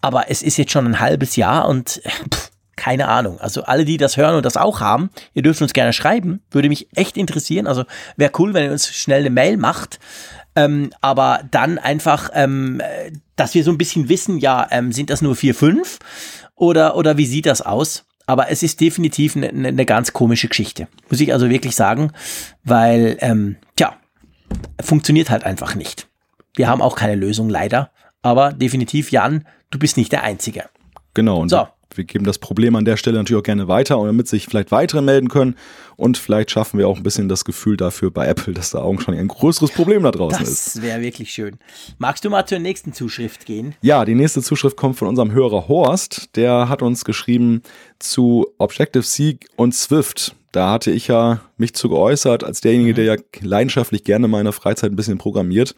[0.00, 2.47] Aber es ist jetzt schon ein halbes Jahr und äh, pff,
[2.78, 3.38] keine Ahnung.
[3.40, 6.40] Also alle, die das hören und das auch haben, ihr dürft uns gerne schreiben.
[6.50, 7.66] Würde mich echt interessieren.
[7.66, 7.84] Also
[8.16, 9.98] wäre cool, wenn ihr uns schnell eine Mail macht.
[10.56, 12.80] Ähm, aber dann einfach, ähm,
[13.36, 15.98] dass wir so ein bisschen wissen, ja, ähm, sind das nur vier, fünf
[16.54, 18.06] oder, oder wie sieht das aus?
[18.26, 20.88] Aber es ist definitiv eine, eine ganz komische Geschichte.
[21.10, 22.12] Muss ich also wirklich sagen,
[22.62, 23.96] weil, ähm, tja,
[24.80, 26.08] funktioniert halt einfach nicht.
[26.54, 27.90] Wir haben auch keine Lösung, leider.
[28.22, 30.64] Aber definitiv, Jan, du bist nicht der Einzige.
[31.14, 31.40] Genau.
[31.40, 31.68] Und so
[31.98, 35.02] wir geben das Problem an der Stelle natürlich auch gerne weiter, damit sich vielleicht weitere
[35.02, 35.56] melden können.
[35.96, 39.20] Und vielleicht schaffen wir auch ein bisschen das Gefühl dafür bei Apple, dass da augenscheinlich
[39.20, 40.76] ein größeres Problem da draußen das ist.
[40.76, 41.58] Das wäre wirklich schön.
[41.98, 43.74] Magst du mal zur nächsten Zuschrift gehen?
[43.82, 46.36] Ja, die nächste Zuschrift kommt von unserem Hörer Horst.
[46.36, 47.62] Der hat uns geschrieben
[47.98, 50.36] zu Objective-C und Swift.
[50.52, 52.96] Da hatte ich ja mich zu geäußert, als derjenige, mhm.
[52.96, 55.74] der ja leidenschaftlich gerne in meiner Freizeit ein bisschen programmiert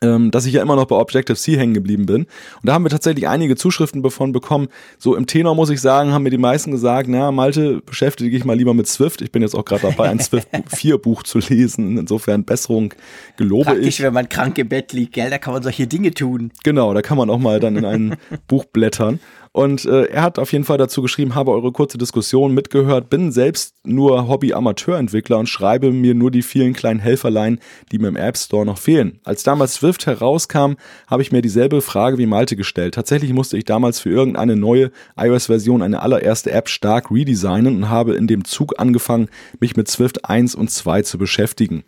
[0.00, 2.24] dass ich ja immer noch bei Objective-C hängen geblieben bin.
[2.24, 2.28] Und
[2.64, 4.68] da haben wir tatsächlich einige Zuschriften davon bekommen.
[4.98, 8.44] So im Tenor muss ich sagen, haben mir die meisten gesagt, na Malte, beschäftige dich
[8.44, 9.22] mal lieber mit Swift.
[9.22, 11.96] Ich bin jetzt auch gerade dabei, ein Swift 4 Buch zu lesen.
[11.96, 12.92] Insofern Besserung
[13.36, 14.02] gelobe Praktisch, ich.
[14.02, 16.52] wenn man krank im Bett liegt, gell, da kann man solche Dinge tun.
[16.64, 18.16] Genau, da kann man auch mal dann in ein
[18.46, 19.20] Buch blättern.
[19.56, 23.30] Und äh, er hat auf jeden Fall dazu geschrieben, habe eure kurze Diskussion mitgehört, bin
[23.30, 27.60] selbst nur Hobby-Amateurentwickler und schreibe mir nur die vielen kleinen Helferlein,
[27.92, 29.20] die mir im App Store noch fehlen.
[29.22, 30.72] Als damals Swift herauskam,
[31.06, 32.94] habe ich mir dieselbe Frage wie Malte gestellt.
[32.94, 38.16] Tatsächlich musste ich damals für irgendeine neue iOS-Version eine allererste App stark redesignen und habe
[38.16, 39.28] in dem Zug angefangen,
[39.60, 41.84] mich mit Swift 1 und 2 zu beschäftigen.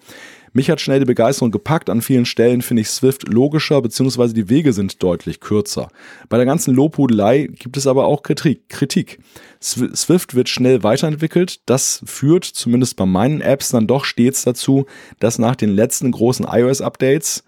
[0.52, 1.90] Mich hat schnell die Begeisterung gepackt.
[1.90, 5.88] An vielen Stellen finde ich Swift logischer, beziehungsweise die Wege sind deutlich kürzer.
[6.28, 9.18] Bei der ganzen Lobhudelei gibt es aber auch Kritik.
[9.60, 11.60] Swift wird schnell weiterentwickelt.
[11.66, 14.86] Das führt, zumindest bei meinen Apps, dann doch stets dazu,
[15.18, 17.44] dass nach den letzten großen iOS-Updates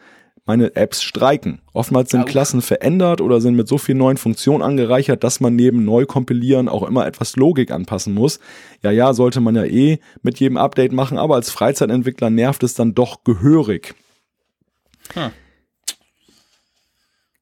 [0.48, 1.60] meine Apps streiken.
[1.74, 5.84] Oftmals sind Klassen verändert oder sind mit so vielen neuen Funktionen angereichert, dass man neben
[5.84, 8.40] Neukompilieren auch immer etwas Logik anpassen muss.
[8.82, 12.74] Ja, ja, sollte man ja eh mit jedem Update machen, aber als Freizeitentwickler nervt es
[12.74, 13.94] dann doch gehörig.
[15.12, 15.30] Hm.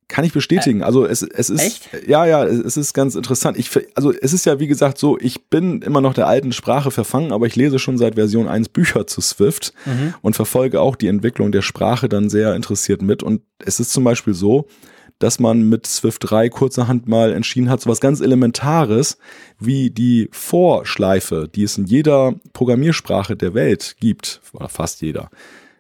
[0.09, 0.85] Kann ich bestätigen.
[0.85, 2.07] Also es, es ist Echt?
[2.07, 3.59] ja ja es ist ganz interessant.
[3.59, 6.93] Ich also es ist ja wie gesagt so, ich bin immer noch der alten Sprache
[6.93, 10.15] verfangen, aber ich lese schon seit Version 1 Bücher zu Swift mhm.
[10.23, 13.25] und verfolge auch die Entwicklung der Sprache dann sehr interessiert mit.
[13.25, 14.69] Und es ist zum Beispiel so,
[15.19, 19.19] dass man mit Swift 3 kurzerhand mal entschieden hat, so was ganz Elementares
[19.59, 25.31] wie die Vorschleife, die es in jeder Programmiersprache der Welt gibt, oder fast jeder,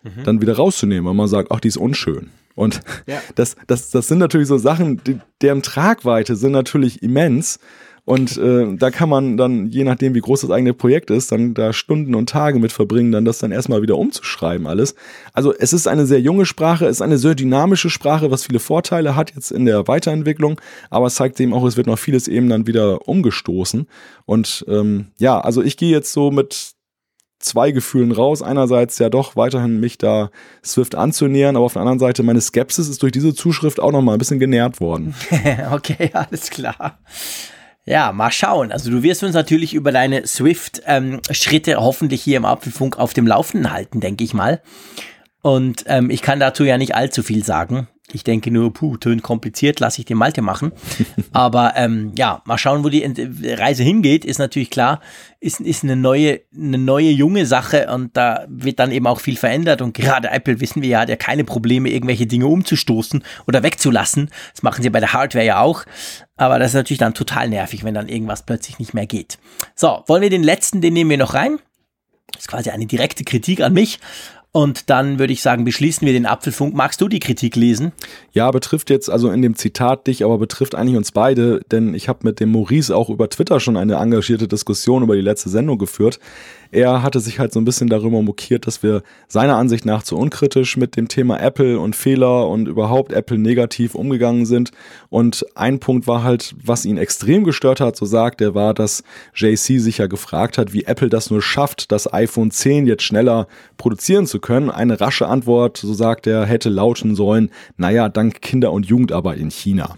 [0.02, 0.24] mhm.
[0.24, 2.30] dann wieder rauszunehmen, weil man sagt, ach, die ist unschön.
[2.56, 3.20] Und ja.
[3.36, 7.60] das, das, das sind natürlich so Sachen, die, deren Tragweite sind natürlich immens.
[8.06, 11.54] Und äh, da kann man dann, je nachdem, wie groß das eigene Projekt ist, dann
[11.54, 14.94] da Stunden und Tage mit verbringen, dann das dann erstmal wieder umzuschreiben alles.
[15.32, 18.60] Also es ist eine sehr junge Sprache, es ist eine sehr dynamische Sprache, was viele
[18.60, 22.28] Vorteile hat jetzt in der Weiterentwicklung, aber es zeigt eben auch, es wird noch vieles
[22.28, 23.88] eben dann wieder umgestoßen.
[24.24, 26.75] Und ähm, ja, also ich gehe jetzt so mit
[27.38, 28.42] zwei Gefühlen raus.
[28.42, 30.30] Einerseits ja doch weiterhin mich da
[30.64, 34.02] Swift anzunähern, aber auf der anderen Seite meine Skepsis ist durch diese Zuschrift auch noch
[34.02, 35.14] mal ein bisschen genährt worden.
[35.72, 36.98] okay, alles klar.
[37.84, 38.72] Ja, mal schauen.
[38.72, 43.28] Also du wirst uns natürlich über deine Swift-Schritte ähm, hoffentlich hier im Apfelfunk auf dem
[43.28, 44.60] Laufenden halten, denke ich mal.
[45.40, 47.86] Und ähm, ich kann dazu ja nicht allzu viel sagen.
[48.12, 50.72] Ich denke nur, puh, tönt kompliziert, lasse ich den Malte machen.
[51.32, 53.04] Aber ähm, ja, mal schauen, wo die
[53.42, 55.00] Reise hingeht, ist natürlich klar,
[55.40, 59.36] ist, ist eine neue, eine neue junge Sache und da wird dann eben auch viel
[59.36, 59.82] verändert.
[59.82, 64.30] Und gerade Apple wissen wir ja, hat ja keine Probleme, irgendwelche Dinge umzustoßen oder wegzulassen.
[64.52, 65.84] Das machen sie bei der Hardware ja auch.
[66.36, 69.38] Aber das ist natürlich dann total nervig, wenn dann irgendwas plötzlich nicht mehr geht.
[69.74, 71.58] So, wollen wir den letzten, den nehmen wir noch rein?
[72.32, 73.98] Das ist quasi eine direkte Kritik an mich.
[74.56, 76.74] Und dann würde ich sagen, beschließen wir den Apfelfunk.
[76.74, 77.92] Magst du die Kritik lesen?
[78.32, 82.08] Ja, betrifft jetzt also in dem Zitat dich, aber betrifft eigentlich uns beide, denn ich
[82.08, 85.76] habe mit dem Maurice auch über Twitter schon eine engagierte Diskussion über die letzte Sendung
[85.76, 86.20] geführt.
[86.70, 90.16] Er hatte sich halt so ein bisschen darüber mokiert, dass wir seiner Ansicht nach zu
[90.16, 94.72] unkritisch mit dem Thema Apple und Fehler und überhaupt Apple negativ umgegangen sind.
[95.10, 99.04] Und ein Punkt war halt, was ihn extrem gestört hat, so sagt er, war, dass
[99.34, 103.46] JC sich ja gefragt hat, wie Apple das nur schafft, das iPhone 10 jetzt schneller
[103.76, 104.45] produzieren zu können.
[104.48, 109.50] Eine rasche Antwort, so sagt er, hätte lauten sollen, naja, dank Kinder- und Jugendarbeit in
[109.50, 109.96] China.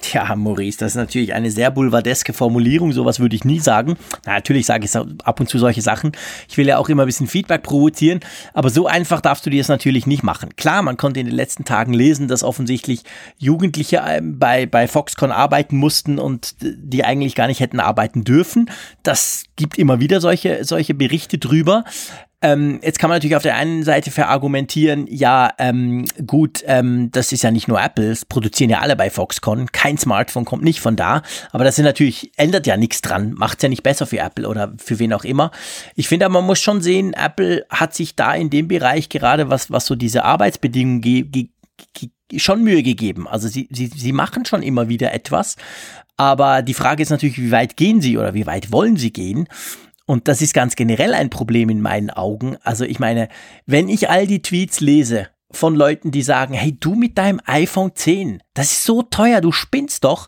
[0.00, 3.96] Tja, Maurice, das ist natürlich eine sehr boulevardeske Formulierung, sowas würde ich nie sagen.
[4.24, 6.12] Na, natürlich sage ich ab und zu solche Sachen.
[6.48, 8.20] Ich will ja auch immer ein bisschen Feedback provozieren,
[8.54, 10.54] aber so einfach darfst du dir es natürlich nicht machen.
[10.54, 13.02] Klar, man konnte in den letzten Tagen lesen, dass offensichtlich
[13.38, 18.70] Jugendliche ähm, bei, bei Foxconn arbeiten mussten und die eigentlich gar nicht hätten arbeiten dürfen.
[19.02, 21.82] Das gibt immer wieder solche, solche Berichte drüber.
[22.40, 27.32] Ähm, jetzt kann man natürlich auf der einen Seite verargumentieren, ja, ähm, gut, ähm, das
[27.32, 30.78] ist ja nicht nur Apple, es produzieren ja alle bei Foxconn, kein Smartphone kommt nicht
[30.78, 34.06] von da, aber das ist natürlich, ändert ja nichts dran, macht es ja nicht besser
[34.06, 35.50] für Apple oder für wen auch immer.
[35.96, 39.72] Ich finde man muss schon sehen, Apple hat sich da in dem Bereich gerade, was,
[39.72, 41.50] was so diese Arbeitsbedingungen geht,
[42.36, 43.26] schon Mühe gegeben.
[43.26, 45.56] Also sie, sie, sie machen schon immer wieder etwas,
[46.16, 49.48] aber die Frage ist natürlich, wie weit gehen sie oder wie weit wollen sie gehen?
[50.08, 52.56] Und das ist ganz generell ein Problem in meinen Augen.
[52.62, 53.28] Also ich meine,
[53.66, 57.94] wenn ich all die Tweets lese von Leuten, die sagen, hey, du mit deinem iPhone
[57.94, 60.26] 10, das ist so teuer, du spinnst doch.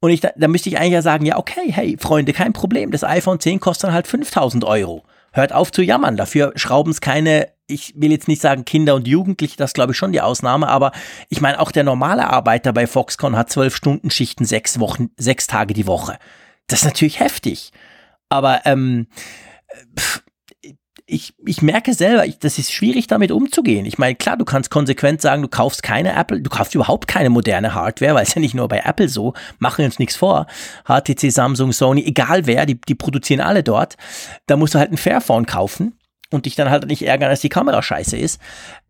[0.00, 2.92] Und ich, da, da müsste ich eigentlich ja sagen, ja, okay, hey, Freunde, kein Problem.
[2.92, 5.04] Das iPhone 10 kostet dann halt 5000 Euro.
[5.32, 6.16] Hört auf zu jammern.
[6.16, 9.98] Dafür schrauben es keine, ich will jetzt nicht sagen Kinder und Jugendliche, das glaube ich
[9.98, 10.92] schon die Ausnahme, aber
[11.28, 15.46] ich meine, auch der normale Arbeiter bei Foxconn hat zwölf Stunden Schichten, sechs Wochen, sechs
[15.46, 16.16] Tage die Woche.
[16.68, 17.70] Das ist natürlich heftig.
[18.30, 19.06] Aber ähm,
[21.10, 23.84] ich, ich merke selber, ich, das ist schwierig damit umzugehen.
[23.84, 27.30] Ich meine, klar, du kannst konsequent sagen, du kaufst keine Apple, du kaufst überhaupt keine
[27.30, 30.46] moderne Hardware, weil es ja nicht nur bei Apple so, machen uns nichts vor.
[30.86, 33.96] HTC, Samsung, Sony, egal wer, die, die produzieren alle dort.
[34.46, 35.98] Da musst du halt ein Fairphone kaufen
[36.30, 38.40] und dich dann halt nicht ärgern, dass die Kamera scheiße ist.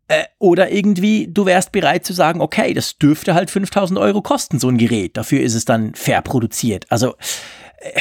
[0.08, 4.58] Äh, oder irgendwie, du wärst bereit zu sagen, okay, das dürfte halt 5000 Euro kosten,
[4.58, 5.16] so ein Gerät.
[5.16, 6.84] Dafür ist es dann fair produziert.
[6.90, 7.14] Also,
[7.78, 8.00] äh,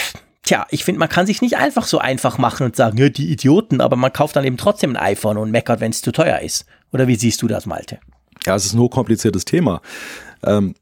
[0.49, 3.31] Tja, ich finde, man kann sich nicht einfach so einfach machen und sagen, ja, die
[3.31, 6.39] Idioten, aber man kauft dann eben trotzdem ein iPhone und meckert, wenn es zu teuer
[6.39, 6.65] ist.
[6.91, 7.99] Oder wie siehst du das, Malte?
[8.47, 9.79] Ja, es ist ein hochkompliziertes Thema.
[10.43, 10.73] Ähm,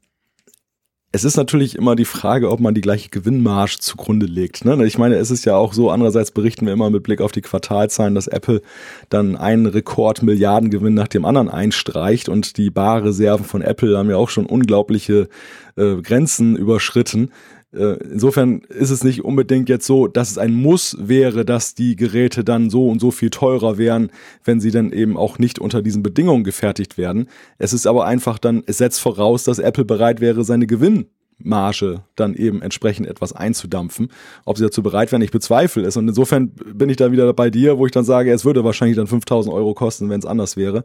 [1.12, 4.64] es ist natürlich immer die Frage, ob man die gleiche Gewinnmarge zugrunde legt.
[4.64, 4.82] Ne?
[4.86, 7.42] Ich meine, es ist ja auch so, andererseits berichten wir immer mit Blick auf die
[7.42, 8.62] Quartalzahlen, dass Apple
[9.10, 14.30] dann einen Rekord-Milliardengewinn nach dem anderen einstreicht und die Barreserven von Apple haben ja auch
[14.30, 15.28] schon unglaubliche
[15.76, 17.32] äh, Grenzen überschritten.
[17.72, 21.96] Äh, insofern ist es nicht unbedingt jetzt so, dass es ein Muss wäre, dass die
[21.96, 24.10] Geräte dann so und so viel teurer wären,
[24.44, 27.28] wenn sie dann eben auch nicht unter diesen Bedingungen gefertigt werden.
[27.58, 32.34] Es ist aber einfach dann, es setzt voraus, dass Apple bereit wäre, seine Gewinnmarge dann
[32.34, 34.08] eben entsprechend etwas einzudampfen.
[34.46, 35.96] Ob sie dazu bereit wären, ich bezweifle es.
[35.98, 38.96] Und insofern bin ich da wieder bei dir, wo ich dann sage, es würde wahrscheinlich
[38.96, 40.84] dann 5000 Euro kosten, wenn es anders wäre.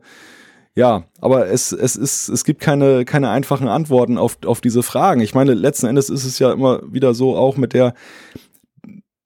[0.75, 5.21] Ja, aber es, es, ist, es gibt keine, keine einfachen Antworten auf, auf diese Fragen.
[5.21, 7.93] Ich meine, letzten Endes ist es ja immer wieder so, auch mit der,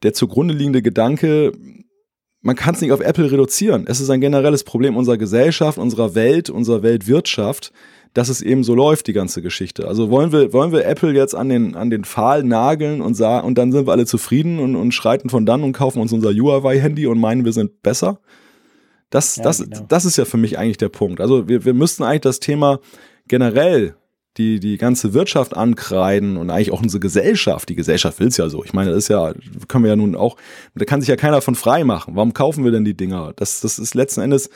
[0.03, 1.53] der zugrunde liegende Gedanke,
[2.41, 3.85] man kann es nicht auf Apple reduzieren.
[3.87, 7.71] Es ist ein generelles Problem unserer Gesellschaft, unserer Welt, unserer Weltwirtschaft,
[8.13, 9.87] dass es eben so läuft, die ganze Geschichte.
[9.87, 13.57] Also wollen wir, wollen wir Apple jetzt an den, an den Pfahl nageln und und
[13.57, 17.07] dann sind wir alle zufrieden und, und schreiten von dann und kaufen uns unser Huawei-Handy
[17.07, 18.19] und meinen, wir sind besser?
[19.09, 19.85] Das, ja, das, genau.
[19.87, 21.21] das ist ja für mich eigentlich der Punkt.
[21.21, 22.79] Also wir, wir müssten eigentlich das Thema
[23.27, 23.95] generell
[24.37, 27.69] die, die ganze Wirtschaft ankreiden und eigentlich auch unsere Gesellschaft.
[27.69, 28.63] Die Gesellschaft will es ja so.
[28.63, 29.33] Ich meine, das ist ja,
[29.67, 30.37] können wir ja nun auch,
[30.75, 32.15] da kann sich ja keiner von frei machen.
[32.15, 33.33] Warum kaufen wir denn die Dinger?
[33.35, 34.49] Das, das ist letzten Endes,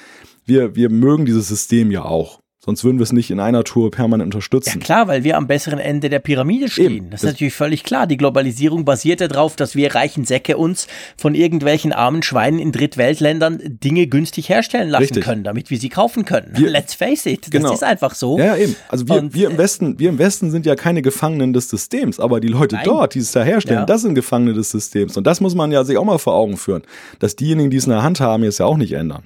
[0.45, 2.40] wir, wir mögen dieses System ja auch.
[2.63, 4.77] Sonst würden wir es nicht in einer Tour permanent unterstützen.
[4.79, 6.91] Ja klar, weil wir am besseren Ende der Pyramide stehen.
[6.91, 7.09] Eben.
[7.09, 8.05] Das ist natürlich völlig klar.
[8.05, 10.85] Die Globalisierung basiert darauf, dass wir reichen Säcke uns
[11.17, 15.23] von irgendwelchen armen Schweinen in Drittweltländern Dinge günstig herstellen lassen Richtig.
[15.23, 16.51] können, damit wir sie kaufen können.
[16.55, 17.69] Wir, Let's face it, genau.
[17.69, 18.37] das ist einfach so.
[18.37, 18.75] Ja, eben.
[18.89, 22.19] Also wir, Und, wir, im Westen, wir im Westen sind ja keine Gefangenen des Systems,
[22.19, 22.85] aber die Leute nein.
[22.85, 23.85] dort, die es da herstellen, ja.
[23.87, 25.17] das sind Gefangene des Systems.
[25.17, 26.83] Und das muss man ja sich auch mal vor Augen führen,
[27.17, 29.23] dass diejenigen, die es in der Hand haben, es ja auch nicht ändern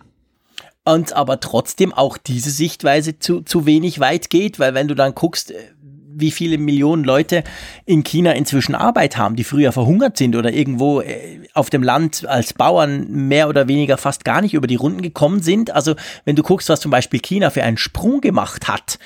[0.85, 5.15] und aber trotzdem auch diese Sichtweise zu, zu wenig weit geht, weil wenn du dann
[5.15, 5.55] guckst, äh,
[6.17, 7.43] wie viele Millionen Leute
[7.85, 12.25] in China inzwischen Arbeit haben, die früher verhungert sind oder irgendwo äh, auf dem Land
[12.25, 15.71] als Bauern mehr oder weniger fast gar nicht über die Runden gekommen sind.
[15.71, 18.97] Also wenn du guckst, was zum Beispiel China für einen Sprung gemacht hat,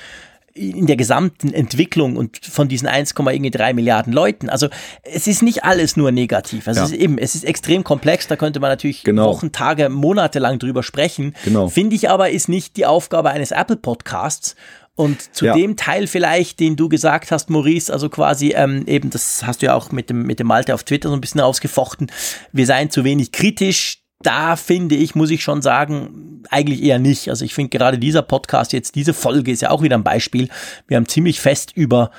[0.60, 4.50] in der gesamten Entwicklung und von diesen 1,3 Milliarden Leuten.
[4.50, 4.68] Also
[5.04, 6.68] es ist nicht alles nur negativ.
[6.68, 6.86] Also ja.
[6.86, 9.28] es ist eben, es ist extrem komplex, da könnte man natürlich genau.
[9.28, 11.34] Wochen, Tage, Monate lang drüber sprechen.
[11.46, 11.70] Genau.
[11.70, 14.56] Finde ich aber, ist nicht die Aufgabe eines Apple-Podcasts.
[14.96, 15.54] Und zu ja.
[15.54, 19.68] dem Teil vielleicht, den du gesagt hast, Maurice, also quasi ähm, eben, das hast du
[19.68, 22.12] ja auch mit dem, mit dem Malte auf Twitter so ein bisschen ausgefochten,
[22.52, 27.30] wir seien zu wenig kritisch da finde ich, muss ich schon sagen, eigentlich eher nicht.
[27.30, 30.50] Also ich finde gerade dieser Podcast jetzt, diese Folge ist ja auch wieder ein Beispiel.
[30.88, 32.12] Wir haben ziemlich fest über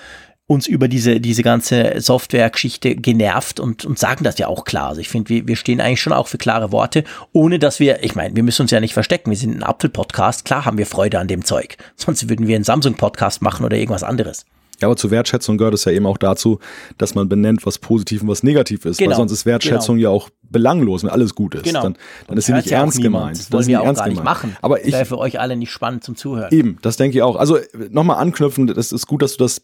[0.47, 4.89] uns über diese, diese ganze Software-Geschichte genervt und, und sagen das ja auch klar.
[4.89, 8.03] Also ich finde, wir, wir stehen eigentlich schon auch für klare Worte, ohne dass wir,
[8.03, 9.31] ich meine, wir müssen uns ja nicht verstecken.
[9.31, 11.77] Wir sind ein Apfel-Podcast, klar haben wir Freude an dem Zeug.
[11.97, 14.45] Sonst würden wir einen Samsung-Podcast machen oder irgendwas anderes.
[14.81, 16.59] Ja, aber zur Wertschätzung gehört es ja eben auch dazu,
[16.99, 18.99] dass man benennt, was positiv und was negativ ist.
[18.99, 19.11] Genau.
[19.11, 20.11] Weil sonst ist Wertschätzung genau.
[20.11, 21.65] ja auch belanglos, wenn alles gut ist.
[21.65, 21.83] Genau.
[21.83, 21.97] Dann,
[22.27, 23.39] dann ist sie nicht ernst ja gemeint.
[23.39, 24.57] Das wollen wir auch gar nicht machen.
[24.63, 26.53] Aber ich, wäre für euch alle nicht spannend zum Zuhören.
[26.53, 27.37] Eben, das denke ich auch.
[27.37, 27.59] Also
[27.91, 29.63] nochmal anknüpfen, das ist gut, dass du das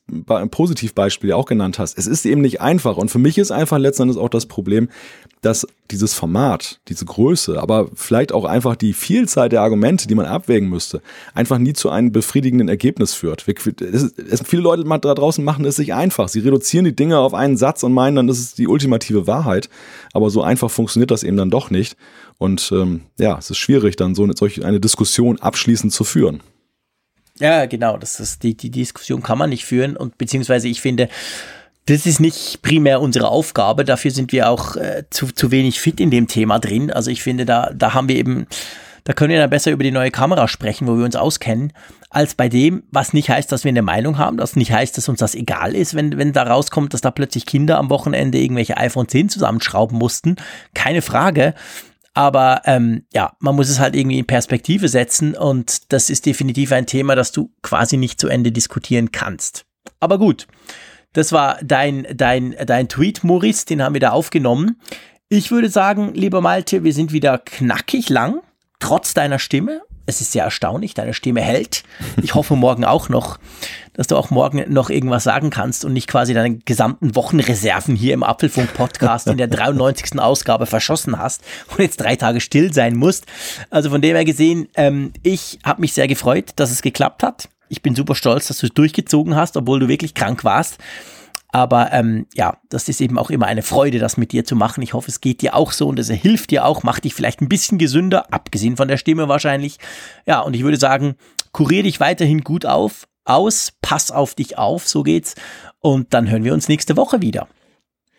[0.50, 1.98] Positivbeispiel ja auch genannt hast.
[1.98, 2.96] Es ist eben nicht einfach.
[2.96, 4.88] Und für mich ist einfach letztendlich auch das Problem,
[5.42, 10.26] dass dieses Format, diese Größe, aber vielleicht auch einfach die Vielzahl der Argumente, die man
[10.26, 11.00] abwägen müsste,
[11.34, 13.46] einfach nie zu einem befriedigenden Ergebnis führt.
[13.46, 16.28] Es, es, viele Leute da draußen machen es sich einfach.
[16.28, 19.68] Sie reduzieren die Dinge auf einen Satz und meinen dann, das ist die ultimative Wahrheit.
[20.12, 21.96] Aber so einfach funktioniert das eben dann doch nicht.
[22.38, 26.40] Und ähm, ja, es ist schwierig, dann so eine, solch eine Diskussion abschließend zu führen.
[27.38, 27.96] Ja, genau.
[27.96, 31.08] Das ist die, die Diskussion kann man nicht führen und beziehungsweise ich finde,
[31.86, 33.84] das ist nicht primär unsere Aufgabe.
[33.84, 36.90] Dafür sind wir auch äh, zu, zu wenig fit in dem Thema drin.
[36.90, 38.46] Also ich finde, da, da haben wir eben,
[39.06, 41.72] da können wir dann besser über die neue Kamera sprechen, wo wir uns auskennen,
[42.10, 45.08] als bei dem, was nicht heißt, dass wir eine Meinung haben, das nicht heißt, dass
[45.08, 48.76] uns das egal ist, wenn, wenn da rauskommt, dass da plötzlich Kinder am Wochenende irgendwelche
[48.76, 50.34] iPhone 10 zusammenschrauben mussten.
[50.74, 51.54] Keine Frage.
[52.14, 56.72] Aber ähm, ja, man muss es halt irgendwie in Perspektive setzen und das ist definitiv
[56.72, 59.66] ein Thema, das du quasi nicht zu Ende diskutieren kannst.
[60.00, 60.48] Aber gut.
[61.12, 64.80] Das war dein, dein, dein Tweet, Maurice, den haben wir da aufgenommen.
[65.28, 68.40] Ich würde sagen, lieber Malte, wir sind wieder knackig lang,
[68.78, 69.82] trotz deiner Stimme.
[70.08, 71.82] Es ist sehr erstaunlich, deine Stimme hält.
[72.22, 73.38] Ich hoffe morgen auch noch,
[73.94, 78.14] dass du auch morgen noch irgendwas sagen kannst und nicht quasi deine gesamten Wochenreserven hier
[78.14, 80.20] im Apfelfunk-Podcast in der 93.
[80.20, 83.26] Ausgabe verschossen hast und jetzt drei Tage still sein musst.
[83.70, 87.48] Also von dem her gesehen, ähm, ich habe mich sehr gefreut, dass es geklappt hat
[87.68, 90.78] ich bin super stolz, dass du es durchgezogen hast, obwohl du wirklich krank warst.
[91.52, 94.82] Aber ähm, ja, das ist eben auch immer eine Freude, das mit dir zu machen.
[94.82, 97.40] Ich hoffe, es geht dir auch so und es hilft dir auch, macht dich vielleicht
[97.40, 99.78] ein bisschen gesünder, abgesehen von der Stimme wahrscheinlich.
[100.26, 101.14] Ja, und ich würde sagen,
[101.52, 105.34] kurier dich weiterhin gut auf, aus, pass auf dich auf, so geht's.
[105.80, 107.48] Und dann hören wir uns nächste Woche wieder.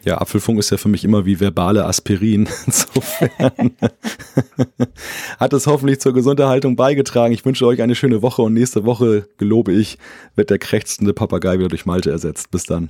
[0.04, 2.48] Ja, Apfelfunk ist ja für mich immer wie verbale Aspirin.
[2.66, 3.72] Insofern
[5.40, 7.34] hat es hoffentlich zur Gesunderhaltung beigetragen.
[7.34, 9.98] Ich wünsche euch eine schöne Woche und nächste Woche, gelobe ich,
[10.36, 12.52] wird der krächzende Papagei wieder durch Malte ersetzt.
[12.52, 12.90] Bis dann.